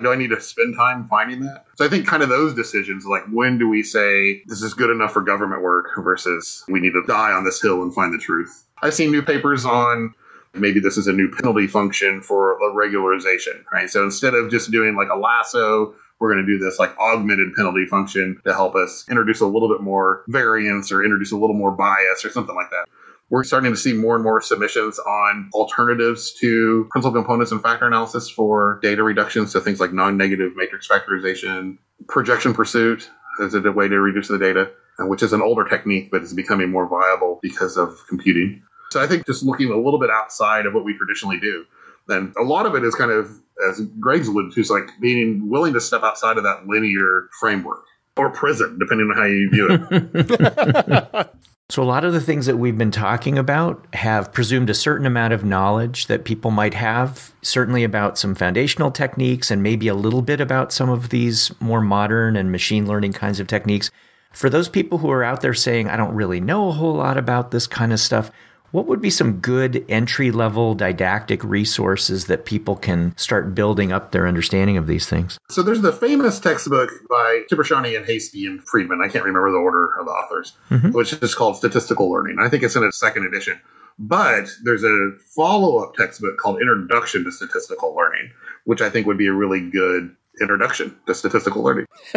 Do 0.00 0.12
I 0.12 0.16
need 0.16 0.30
to 0.30 0.40
spend 0.40 0.76
time 0.76 1.08
finding 1.08 1.40
that? 1.40 1.66
So 1.76 1.84
I 1.84 1.88
think 1.88 2.06
kind 2.06 2.22
of 2.22 2.28
those 2.28 2.54
decisions, 2.54 3.04
like 3.04 3.24
when 3.32 3.58
do 3.58 3.68
we 3.68 3.82
say 3.82 4.42
this 4.46 4.62
is 4.62 4.72
good 4.72 4.90
enough 4.90 5.12
for 5.12 5.22
government 5.22 5.62
work 5.62 5.90
versus 5.98 6.64
we 6.68 6.78
need 6.78 6.92
to 6.92 7.02
die 7.08 7.32
on 7.32 7.44
this 7.44 7.60
hill 7.60 7.82
and 7.82 7.92
find 7.92 8.14
the 8.14 8.18
truth? 8.18 8.64
I've 8.80 8.94
seen 8.94 9.10
new 9.10 9.22
papers 9.22 9.64
on 9.64 10.14
maybe 10.54 10.78
this 10.78 10.96
is 10.96 11.08
a 11.08 11.12
new 11.12 11.28
penalty 11.28 11.66
function 11.66 12.20
for 12.22 12.52
a 12.58 12.72
regularization, 12.72 13.64
right? 13.72 13.90
So 13.90 14.04
instead 14.04 14.34
of 14.34 14.50
just 14.52 14.70
doing 14.70 14.94
like 14.94 15.08
a 15.08 15.16
lasso, 15.16 15.94
we're 16.20 16.32
going 16.32 16.46
to 16.46 16.58
do 16.58 16.64
this 16.64 16.78
like 16.78 16.96
augmented 16.98 17.54
penalty 17.54 17.86
function 17.86 18.40
to 18.44 18.52
help 18.52 18.76
us 18.76 19.04
introduce 19.08 19.40
a 19.40 19.46
little 19.46 19.68
bit 19.68 19.80
more 19.80 20.22
variance 20.28 20.92
or 20.92 21.02
introduce 21.02 21.32
a 21.32 21.36
little 21.36 21.56
more 21.56 21.72
bias 21.72 22.24
or 22.24 22.30
something 22.30 22.54
like 22.54 22.70
that. 22.70 22.86
We're 23.30 23.44
starting 23.44 23.72
to 23.72 23.76
see 23.76 23.92
more 23.92 24.14
and 24.14 24.24
more 24.24 24.40
submissions 24.40 24.98
on 24.98 25.50
alternatives 25.52 26.32
to 26.40 26.88
principal 26.90 27.12
components 27.12 27.52
and 27.52 27.62
factor 27.62 27.86
analysis 27.86 28.30
for 28.30 28.78
data 28.82 29.02
reduction. 29.02 29.46
So 29.46 29.60
things 29.60 29.80
like 29.80 29.92
non 29.92 30.16
negative 30.16 30.52
matrix 30.56 30.88
factorization, 30.88 31.76
projection 32.08 32.54
pursuit 32.54 33.10
as 33.42 33.54
a 33.54 33.60
way 33.72 33.86
to 33.88 34.00
reduce 34.00 34.28
the 34.28 34.38
data, 34.38 34.70
uh, 34.98 35.06
which 35.06 35.22
is 35.22 35.32
an 35.32 35.42
older 35.42 35.64
technique, 35.68 36.10
but 36.10 36.22
is 36.22 36.32
becoming 36.32 36.70
more 36.70 36.88
viable 36.88 37.38
because 37.42 37.76
of 37.76 37.98
computing. 38.08 38.62
So 38.90 39.02
I 39.02 39.06
think 39.06 39.26
just 39.26 39.42
looking 39.42 39.70
a 39.70 39.76
little 39.76 40.00
bit 40.00 40.10
outside 40.10 40.64
of 40.64 40.72
what 40.72 40.84
we 40.84 40.96
traditionally 40.96 41.38
do. 41.38 41.66
And 42.08 42.34
a 42.38 42.42
lot 42.42 42.64
of 42.64 42.74
it 42.74 42.84
is 42.84 42.94
kind 42.94 43.10
of, 43.10 43.30
as 43.68 43.82
Greg's 44.00 44.28
alluded 44.28 44.52
to, 44.52 44.60
is 44.60 44.70
like 44.70 44.88
being 45.00 45.50
willing 45.50 45.74
to 45.74 45.80
step 45.80 46.02
outside 46.02 46.38
of 46.38 46.44
that 46.44 46.66
linear 46.66 47.28
framework 47.38 47.84
or 48.16 48.30
prison, 48.30 48.78
depending 48.78 49.10
on 49.10 49.16
how 49.16 49.24
you 49.24 49.50
view 49.50 49.68
it. 49.70 51.30
so, 51.70 51.82
a 51.82 51.84
lot 51.84 52.06
of 52.06 52.14
the 52.14 52.20
things 52.20 52.46
that 52.46 52.56
we've 52.56 52.78
been 52.78 52.90
talking 52.90 53.36
about 53.36 53.86
have 53.92 54.32
presumed 54.32 54.70
a 54.70 54.74
certain 54.74 55.04
amount 55.04 55.34
of 55.34 55.44
knowledge 55.44 56.06
that 56.06 56.24
people 56.24 56.50
might 56.50 56.72
have, 56.72 57.34
certainly 57.42 57.84
about 57.84 58.16
some 58.16 58.34
foundational 58.34 58.90
techniques 58.90 59.50
and 59.50 59.62
maybe 59.62 59.86
a 59.86 59.94
little 59.94 60.22
bit 60.22 60.40
about 60.40 60.72
some 60.72 60.88
of 60.88 61.10
these 61.10 61.52
more 61.60 61.82
modern 61.82 62.36
and 62.36 62.50
machine 62.50 62.86
learning 62.86 63.12
kinds 63.12 63.38
of 63.38 63.46
techniques. 63.46 63.90
For 64.32 64.48
those 64.48 64.70
people 64.70 64.96
who 64.96 65.10
are 65.10 65.22
out 65.22 65.42
there 65.42 65.52
saying, 65.52 65.88
I 65.88 65.98
don't 65.98 66.14
really 66.14 66.40
know 66.40 66.68
a 66.68 66.72
whole 66.72 66.94
lot 66.94 67.18
about 67.18 67.50
this 67.50 67.66
kind 67.66 67.92
of 67.92 68.00
stuff, 68.00 68.30
what 68.70 68.86
would 68.86 69.00
be 69.00 69.10
some 69.10 69.40
good 69.40 69.84
entry 69.88 70.30
level 70.30 70.74
didactic 70.74 71.42
resources 71.42 72.26
that 72.26 72.44
people 72.44 72.76
can 72.76 73.16
start 73.16 73.54
building 73.54 73.92
up 73.92 74.12
their 74.12 74.26
understanding 74.26 74.76
of 74.76 74.86
these 74.86 75.08
things? 75.08 75.38
So 75.48 75.62
there's 75.62 75.80
the 75.80 75.92
famous 75.92 76.38
textbook 76.38 76.90
by 77.08 77.44
Tibshirani 77.50 77.96
and 77.96 78.06
Hastie 78.06 78.46
and 78.46 78.62
Friedman. 78.62 79.00
I 79.02 79.08
can't 79.08 79.24
remember 79.24 79.50
the 79.50 79.58
order 79.58 79.88
of 79.98 80.06
the 80.06 80.12
authors, 80.12 80.52
mm-hmm. 80.70 80.92
which 80.92 81.12
is 81.14 81.34
called 81.34 81.56
Statistical 81.56 82.10
Learning. 82.10 82.36
I 82.38 82.48
think 82.48 82.62
it's 82.62 82.76
in 82.76 82.84
its 82.84 82.98
second 82.98 83.24
edition. 83.24 83.60
But 83.98 84.48
there's 84.62 84.84
a 84.84 85.12
follow 85.34 85.78
up 85.82 85.94
textbook 85.94 86.38
called 86.38 86.60
Introduction 86.60 87.24
to 87.24 87.32
Statistical 87.32 87.96
Learning, 87.96 88.30
which 88.64 88.80
I 88.80 88.90
think 88.90 89.06
would 89.06 89.18
be 89.18 89.26
a 89.26 89.32
really 89.32 89.60
good 89.60 90.14
introduction 90.40 90.96
to 91.06 91.14
statistical 91.14 91.62
learning. 91.62 91.86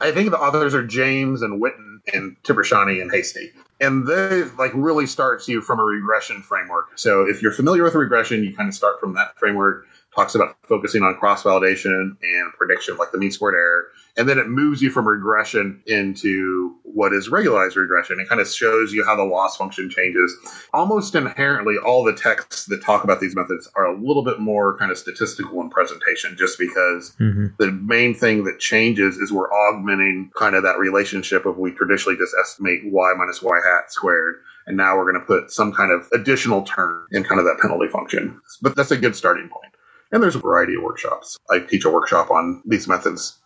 I 0.00 0.10
think 0.12 0.30
the 0.30 0.38
authors 0.38 0.74
are 0.74 0.84
James 0.84 1.42
and 1.42 1.62
Witten 1.62 1.98
and 2.12 2.36
Tibshirani 2.42 3.00
and 3.00 3.10
Hastie 3.12 3.52
and 3.84 4.06
they 4.06 4.44
like 4.58 4.72
really 4.74 5.06
starts 5.06 5.48
you 5.48 5.60
from 5.60 5.78
a 5.78 5.82
regression 5.82 6.42
framework. 6.42 6.98
So 6.98 7.22
if 7.22 7.42
you're 7.42 7.52
familiar 7.52 7.82
with 7.84 7.94
regression, 7.94 8.42
you 8.42 8.54
kind 8.54 8.68
of 8.68 8.74
start 8.74 9.00
from 9.00 9.14
that 9.14 9.38
framework. 9.38 9.86
Talks 10.14 10.34
about 10.34 10.56
focusing 10.62 11.02
on 11.02 11.16
cross 11.16 11.42
validation 11.42 12.16
and 12.22 12.52
prediction, 12.56 12.96
like 12.96 13.10
the 13.10 13.18
mean 13.18 13.32
squared 13.32 13.54
error, 13.54 13.88
and 14.16 14.28
then 14.28 14.38
it 14.38 14.48
moves 14.48 14.80
you 14.80 14.90
from 14.90 15.08
regression 15.08 15.82
into 15.86 16.76
what 16.84 17.12
is 17.12 17.28
regularized 17.28 17.76
regression. 17.76 18.20
It 18.20 18.28
kind 18.28 18.40
of 18.40 18.46
shows 18.46 18.92
you 18.92 19.04
how 19.04 19.16
the 19.16 19.24
loss 19.24 19.56
function 19.56 19.90
changes. 19.90 20.36
Almost 20.72 21.16
inherently, 21.16 21.74
all 21.84 22.04
the 22.04 22.14
texts 22.14 22.66
that 22.66 22.80
talk 22.80 23.02
about 23.02 23.20
these 23.20 23.34
methods 23.34 23.68
are 23.74 23.86
a 23.86 23.98
little 23.98 24.22
bit 24.22 24.38
more 24.38 24.78
kind 24.78 24.92
of 24.92 24.98
statistical 24.98 25.60
in 25.60 25.68
presentation, 25.68 26.36
just 26.38 26.60
because 26.60 27.16
mm-hmm. 27.18 27.46
the 27.58 27.72
main 27.72 28.14
thing 28.14 28.44
that 28.44 28.60
changes 28.60 29.16
is 29.16 29.32
we're 29.32 29.52
augmenting 29.52 30.30
kind 30.36 30.54
of 30.54 30.62
that 30.62 30.78
relationship 30.78 31.44
of 31.44 31.58
we 31.58 31.72
traditionally 31.72 32.16
just 32.16 32.36
estimate 32.40 32.82
y 32.84 33.12
minus 33.16 33.42
y 33.42 33.56
hat 33.64 33.92
squared. 33.92 34.36
And 34.66 34.76
now 34.76 34.96
we're 34.96 35.10
going 35.10 35.20
to 35.20 35.26
put 35.26 35.50
some 35.50 35.72
kind 35.72 35.90
of 35.90 36.08
additional 36.12 36.62
term 36.62 37.06
in 37.10 37.24
kind 37.24 37.38
of 37.38 37.44
that 37.46 37.58
penalty 37.60 37.88
function. 37.88 38.40
But 38.62 38.76
that's 38.76 38.92
a 38.92 38.96
good 38.96 39.14
starting 39.14 39.48
point. 39.48 39.74
And 40.12 40.22
there's 40.22 40.36
a 40.36 40.40
variety 40.40 40.74
of 40.76 40.82
workshops. 40.82 41.36
I 41.50 41.60
teach 41.60 41.84
a 41.84 41.90
workshop 41.90 42.30
on 42.30 42.62
these 42.64 42.86
methods 42.86 43.38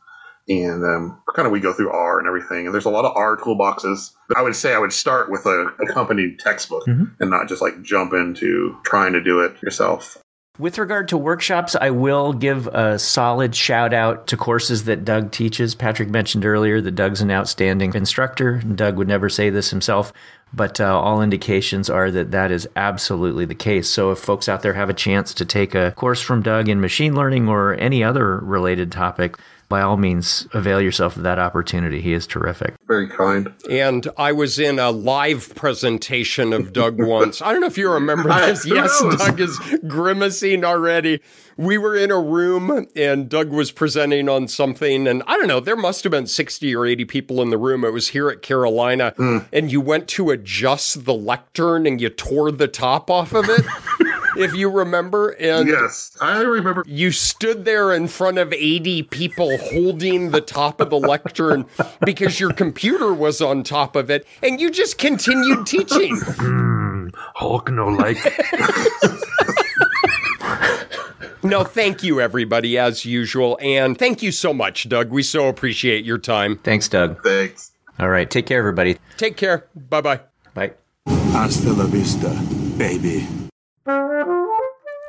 and 0.48 0.82
um, 0.84 1.22
kind 1.34 1.46
of 1.46 1.52
we 1.52 1.60
go 1.60 1.72
through 1.72 1.90
R 1.90 2.18
and 2.18 2.26
everything. 2.26 2.66
And 2.66 2.74
there's 2.74 2.86
a 2.86 2.90
lot 2.90 3.04
of 3.04 3.16
R 3.16 3.36
toolboxes. 3.36 4.12
But 4.28 4.38
I 4.38 4.42
would 4.42 4.56
say 4.56 4.74
I 4.74 4.78
would 4.78 4.92
start 4.92 5.30
with 5.30 5.46
a 5.46 5.70
accompanied 5.80 6.38
textbook 6.38 6.86
mm-hmm. 6.86 7.04
and 7.20 7.30
not 7.30 7.48
just 7.48 7.62
like 7.62 7.82
jump 7.82 8.12
into 8.12 8.76
trying 8.84 9.12
to 9.12 9.22
do 9.22 9.40
it 9.40 9.60
yourself. 9.62 10.18
With 10.58 10.78
regard 10.78 11.06
to 11.08 11.16
workshops, 11.16 11.76
I 11.80 11.90
will 11.90 12.32
give 12.32 12.66
a 12.66 12.98
solid 12.98 13.54
shout 13.54 13.94
out 13.94 14.26
to 14.26 14.36
courses 14.36 14.84
that 14.84 15.04
Doug 15.04 15.30
teaches. 15.30 15.76
Patrick 15.76 16.10
mentioned 16.10 16.44
earlier 16.44 16.80
that 16.80 16.96
Doug's 16.96 17.20
an 17.20 17.30
outstanding 17.30 17.94
instructor. 17.94 18.58
Doug 18.58 18.96
would 18.96 19.06
never 19.06 19.28
say 19.28 19.50
this 19.50 19.70
himself, 19.70 20.12
but 20.52 20.80
uh, 20.80 20.98
all 20.98 21.22
indications 21.22 21.90
are 21.90 22.10
that 22.10 22.30
that 22.30 22.50
is 22.50 22.68
absolutely 22.76 23.44
the 23.44 23.54
case. 23.54 23.88
So 23.88 24.10
if 24.10 24.18
folks 24.18 24.48
out 24.48 24.62
there 24.62 24.74
have 24.74 24.90
a 24.90 24.94
chance 24.94 25.34
to 25.34 25.44
take 25.44 25.74
a 25.74 25.92
course 25.92 26.20
from 26.20 26.42
Doug 26.42 26.68
in 26.68 26.80
machine 26.80 27.14
learning 27.14 27.48
or 27.48 27.74
any 27.74 28.02
other 28.02 28.38
related 28.38 28.90
topic, 28.90 29.36
by 29.68 29.82
all 29.82 29.96
means, 29.98 30.48
avail 30.54 30.80
yourself 30.80 31.16
of 31.16 31.22
that 31.24 31.38
opportunity. 31.38 32.00
He 32.00 32.14
is 32.14 32.26
terrific. 32.26 32.74
Very 32.86 33.06
kind. 33.06 33.52
And 33.68 34.08
I 34.16 34.32
was 34.32 34.58
in 34.58 34.78
a 34.78 34.90
live 34.90 35.54
presentation 35.54 36.52
of 36.52 36.72
Doug 36.72 36.98
once. 37.02 37.42
I 37.42 37.52
don't 37.52 37.60
know 37.60 37.66
if 37.66 37.76
you 37.76 37.90
remember 37.92 38.30
this. 38.30 38.64
Yes. 38.64 38.98
Doug 39.18 39.40
is 39.40 39.58
grimacing 39.86 40.64
already. 40.64 41.20
We 41.58 41.76
were 41.76 41.94
in 41.94 42.10
a 42.10 42.20
room 42.20 42.86
and 42.96 43.28
Doug 43.28 43.50
was 43.50 43.70
presenting 43.70 44.28
on 44.28 44.48
something. 44.48 45.06
And 45.06 45.22
I 45.26 45.36
don't 45.36 45.48
know, 45.48 45.60
there 45.60 45.76
must 45.76 46.02
have 46.04 46.12
been 46.12 46.26
60 46.26 46.74
or 46.74 46.86
80 46.86 47.04
people 47.04 47.42
in 47.42 47.50
the 47.50 47.58
room. 47.58 47.84
It 47.84 47.92
was 47.92 48.08
here 48.08 48.30
at 48.30 48.40
Carolina. 48.40 49.12
Hmm. 49.16 49.38
And 49.52 49.70
you 49.70 49.80
went 49.80 50.08
to 50.08 50.30
adjust 50.30 51.04
the 51.04 51.14
lectern 51.14 51.86
and 51.86 52.00
you 52.00 52.08
tore 52.08 52.52
the 52.52 52.68
top 52.68 53.10
off 53.10 53.34
of 53.34 53.48
it. 53.48 53.66
if 54.38 54.54
you 54.54 54.70
remember. 54.70 55.30
And 55.30 55.68
yes, 55.68 56.16
I 56.20 56.40
remember. 56.40 56.84
You 56.86 57.10
stood 57.10 57.64
there 57.64 57.92
in 57.92 58.08
front 58.08 58.38
of 58.38 58.52
80 58.52 59.02
people 59.04 59.56
holding 59.58 60.30
the 60.30 60.40
top 60.40 60.80
of 60.80 60.90
the 60.90 60.98
lectern 60.98 61.66
because 62.04 62.40
your 62.40 62.52
computer 62.52 63.12
was 63.12 63.40
on 63.40 63.62
top 63.62 63.96
of 63.96 64.10
it, 64.10 64.26
and 64.42 64.60
you 64.60 64.70
just 64.70 64.98
continued 64.98 65.66
teaching. 65.66 66.16
Hmm, 66.20 67.08
Hulk 67.34 67.70
no 67.70 67.88
like. 67.88 68.18
No, 71.42 71.62
thank 71.62 72.02
you, 72.02 72.20
everybody, 72.20 72.76
as 72.78 73.04
usual. 73.04 73.58
And 73.62 73.96
thank 73.96 74.22
you 74.22 74.32
so 74.32 74.52
much, 74.52 74.88
Doug. 74.88 75.10
We 75.10 75.22
so 75.22 75.48
appreciate 75.48 76.04
your 76.04 76.18
time. 76.18 76.58
Thanks, 76.58 76.88
Doug. 76.88 77.22
Thanks. 77.22 77.70
All 78.00 78.08
right. 78.08 78.28
Take 78.28 78.46
care, 78.46 78.58
everybody. 78.58 78.98
Take 79.16 79.36
care. 79.36 79.66
Bye 79.74 80.00
bye. 80.00 80.20
Bye. 80.54 80.72
Hasta 81.32 81.72
la 81.72 81.86
vista, 81.86 82.28
baby. 82.76 83.26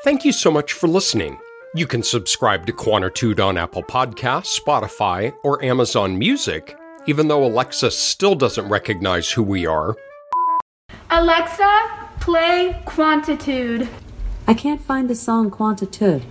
Thank 0.01 0.23
you 0.23 0.31
so 0.31 0.49
much 0.49 0.71
for 0.71 0.87
listening. 0.87 1.37
You 1.75 1.85
can 1.85 2.03
subscribe 2.03 2.65
to 2.67 2.71
Quantitude 2.71 3.45
on 3.45 3.57
Apple 3.57 3.83
Podcasts, 3.83 4.57
Spotify, 4.57 5.35
or 5.43 5.61
Amazon 5.61 6.17
Music, 6.17 6.77
even 7.05 7.27
though 7.27 7.43
Alexa 7.43 7.91
still 7.91 8.33
doesn't 8.33 8.69
recognize 8.69 9.29
who 9.29 9.43
we 9.43 9.65
are. 9.65 9.97
Alexa, 11.11 12.07
play 12.21 12.81
Quantitude. 12.85 13.89
I 14.47 14.53
can't 14.53 14.79
find 14.79 15.09
the 15.09 15.15
song 15.15 15.51
Quantitude. 15.51 16.23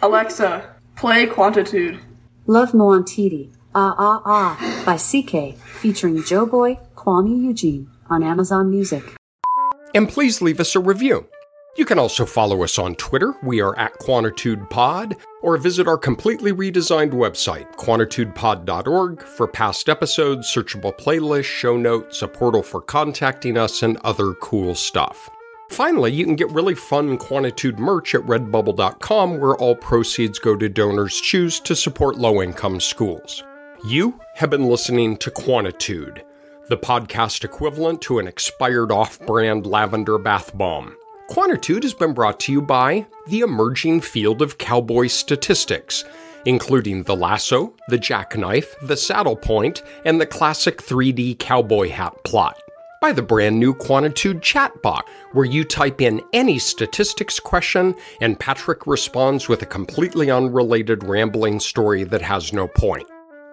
Alexa, 0.00 0.76
play 0.94 1.26
Quantitude. 1.26 1.98
Love 2.46 2.70
Nwantiti, 2.70 3.50
Ah 3.74 3.96
Ah 3.98 4.22
Ah 4.24 4.82
by 4.86 4.94
CKay, 4.94 5.56
featuring 5.56 6.22
Joe 6.22 6.46
Boy, 6.46 6.78
Kuami 6.94 7.42
Eugene 7.42 7.90
on 8.08 8.22
Amazon 8.22 8.70
Music. 8.70 9.16
And 9.96 10.08
please 10.08 10.40
leave 10.40 10.60
us 10.60 10.76
a 10.76 10.80
review. 10.80 11.26
You 11.78 11.84
can 11.84 12.00
also 12.00 12.26
follow 12.26 12.64
us 12.64 12.76
on 12.76 12.96
Twitter. 12.96 13.36
We 13.40 13.60
are 13.60 13.78
at 13.78 14.00
QuantitudePod, 14.00 15.16
or 15.42 15.56
visit 15.58 15.86
our 15.86 15.96
completely 15.96 16.52
redesigned 16.52 17.12
website, 17.12 17.72
quantitudepod.org, 17.76 19.22
for 19.22 19.46
past 19.46 19.88
episodes, 19.88 20.52
searchable 20.52 20.98
playlists, 20.98 21.44
show 21.44 21.76
notes, 21.76 22.20
a 22.20 22.26
portal 22.26 22.64
for 22.64 22.82
contacting 22.82 23.56
us, 23.56 23.84
and 23.84 23.96
other 23.98 24.34
cool 24.34 24.74
stuff. 24.74 25.30
Finally, 25.70 26.10
you 26.10 26.24
can 26.24 26.34
get 26.34 26.50
really 26.50 26.74
fun 26.74 27.16
Quantitude 27.16 27.78
merch 27.78 28.12
at 28.12 28.22
redbubble.com, 28.22 29.38
where 29.38 29.54
all 29.54 29.76
proceeds 29.76 30.40
go 30.40 30.56
to 30.56 30.68
DonorsChoose 30.68 31.62
to 31.62 31.76
support 31.76 32.18
low 32.18 32.42
income 32.42 32.80
schools. 32.80 33.44
You 33.84 34.18
have 34.34 34.50
been 34.50 34.64
listening 34.64 35.16
to 35.18 35.30
Quantitude, 35.30 36.24
the 36.68 36.76
podcast 36.76 37.44
equivalent 37.44 38.02
to 38.02 38.18
an 38.18 38.26
expired 38.26 38.90
off 38.90 39.20
brand 39.20 39.64
lavender 39.64 40.18
bath 40.18 40.58
bomb. 40.58 40.96
Quantitude 41.28 41.82
has 41.82 41.92
been 41.92 42.14
brought 42.14 42.40
to 42.40 42.52
you 42.52 42.62
by 42.62 43.06
the 43.26 43.40
emerging 43.40 44.00
field 44.00 44.40
of 44.40 44.56
cowboy 44.56 45.08
statistics, 45.08 46.02
including 46.46 47.02
the 47.02 47.14
lasso, 47.14 47.74
the 47.88 47.98
jackknife, 47.98 48.74
the 48.80 48.96
saddle 48.96 49.36
point, 49.36 49.82
and 50.06 50.18
the 50.18 50.24
classic 50.24 50.78
3D 50.78 51.38
cowboy 51.38 51.90
hat 51.90 52.14
plot. 52.24 52.58
By 53.02 53.12
the 53.12 53.20
brand 53.20 53.60
new 53.60 53.74
Quantitude 53.74 54.40
chatbot, 54.40 55.02
where 55.32 55.44
you 55.44 55.64
type 55.64 56.00
in 56.00 56.22
any 56.32 56.58
statistics 56.58 57.38
question 57.38 57.94
and 58.22 58.40
Patrick 58.40 58.86
responds 58.86 59.50
with 59.50 59.60
a 59.60 59.66
completely 59.66 60.30
unrelated 60.30 61.04
rambling 61.04 61.60
story 61.60 62.04
that 62.04 62.22
has 62.22 62.54
no 62.54 62.68
point. 62.68 63.06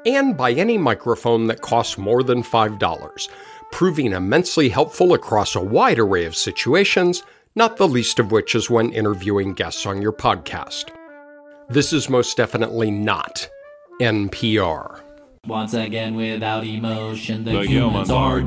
And 0.06 0.38
by 0.38 0.54
any 0.54 0.78
microphone 0.78 1.48
that 1.48 1.62
costs 1.62 1.98
more 1.98 2.24
than 2.24 2.42
$5, 2.42 3.30
proving 3.72 4.14
immensely 4.14 4.70
helpful 4.70 5.14
across 5.14 5.56
a 5.56 5.62
wide 5.62 6.00
array 6.00 6.24
of 6.24 6.38
situations, 6.38 7.24
not 7.56 7.78
the 7.78 7.88
least 7.88 8.20
of 8.20 8.32
which 8.32 8.54
is 8.54 8.70
when 8.70 8.92
interviewing 8.92 9.54
guests 9.54 9.86
on 9.86 10.02
your 10.02 10.12
podcast. 10.12 10.90
This 11.70 11.94
is 11.94 12.10
most 12.10 12.36
definitely 12.38 12.92
not 12.92 13.50
NPR. 14.02 15.02
Once 15.48 15.74
again, 15.74 16.16
without 16.16 16.66
emotion, 16.66 17.44
the, 17.44 17.52
The 17.52 17.66
humans 17.66 18.10
humans 18.10 18.10
are 18.10 18.42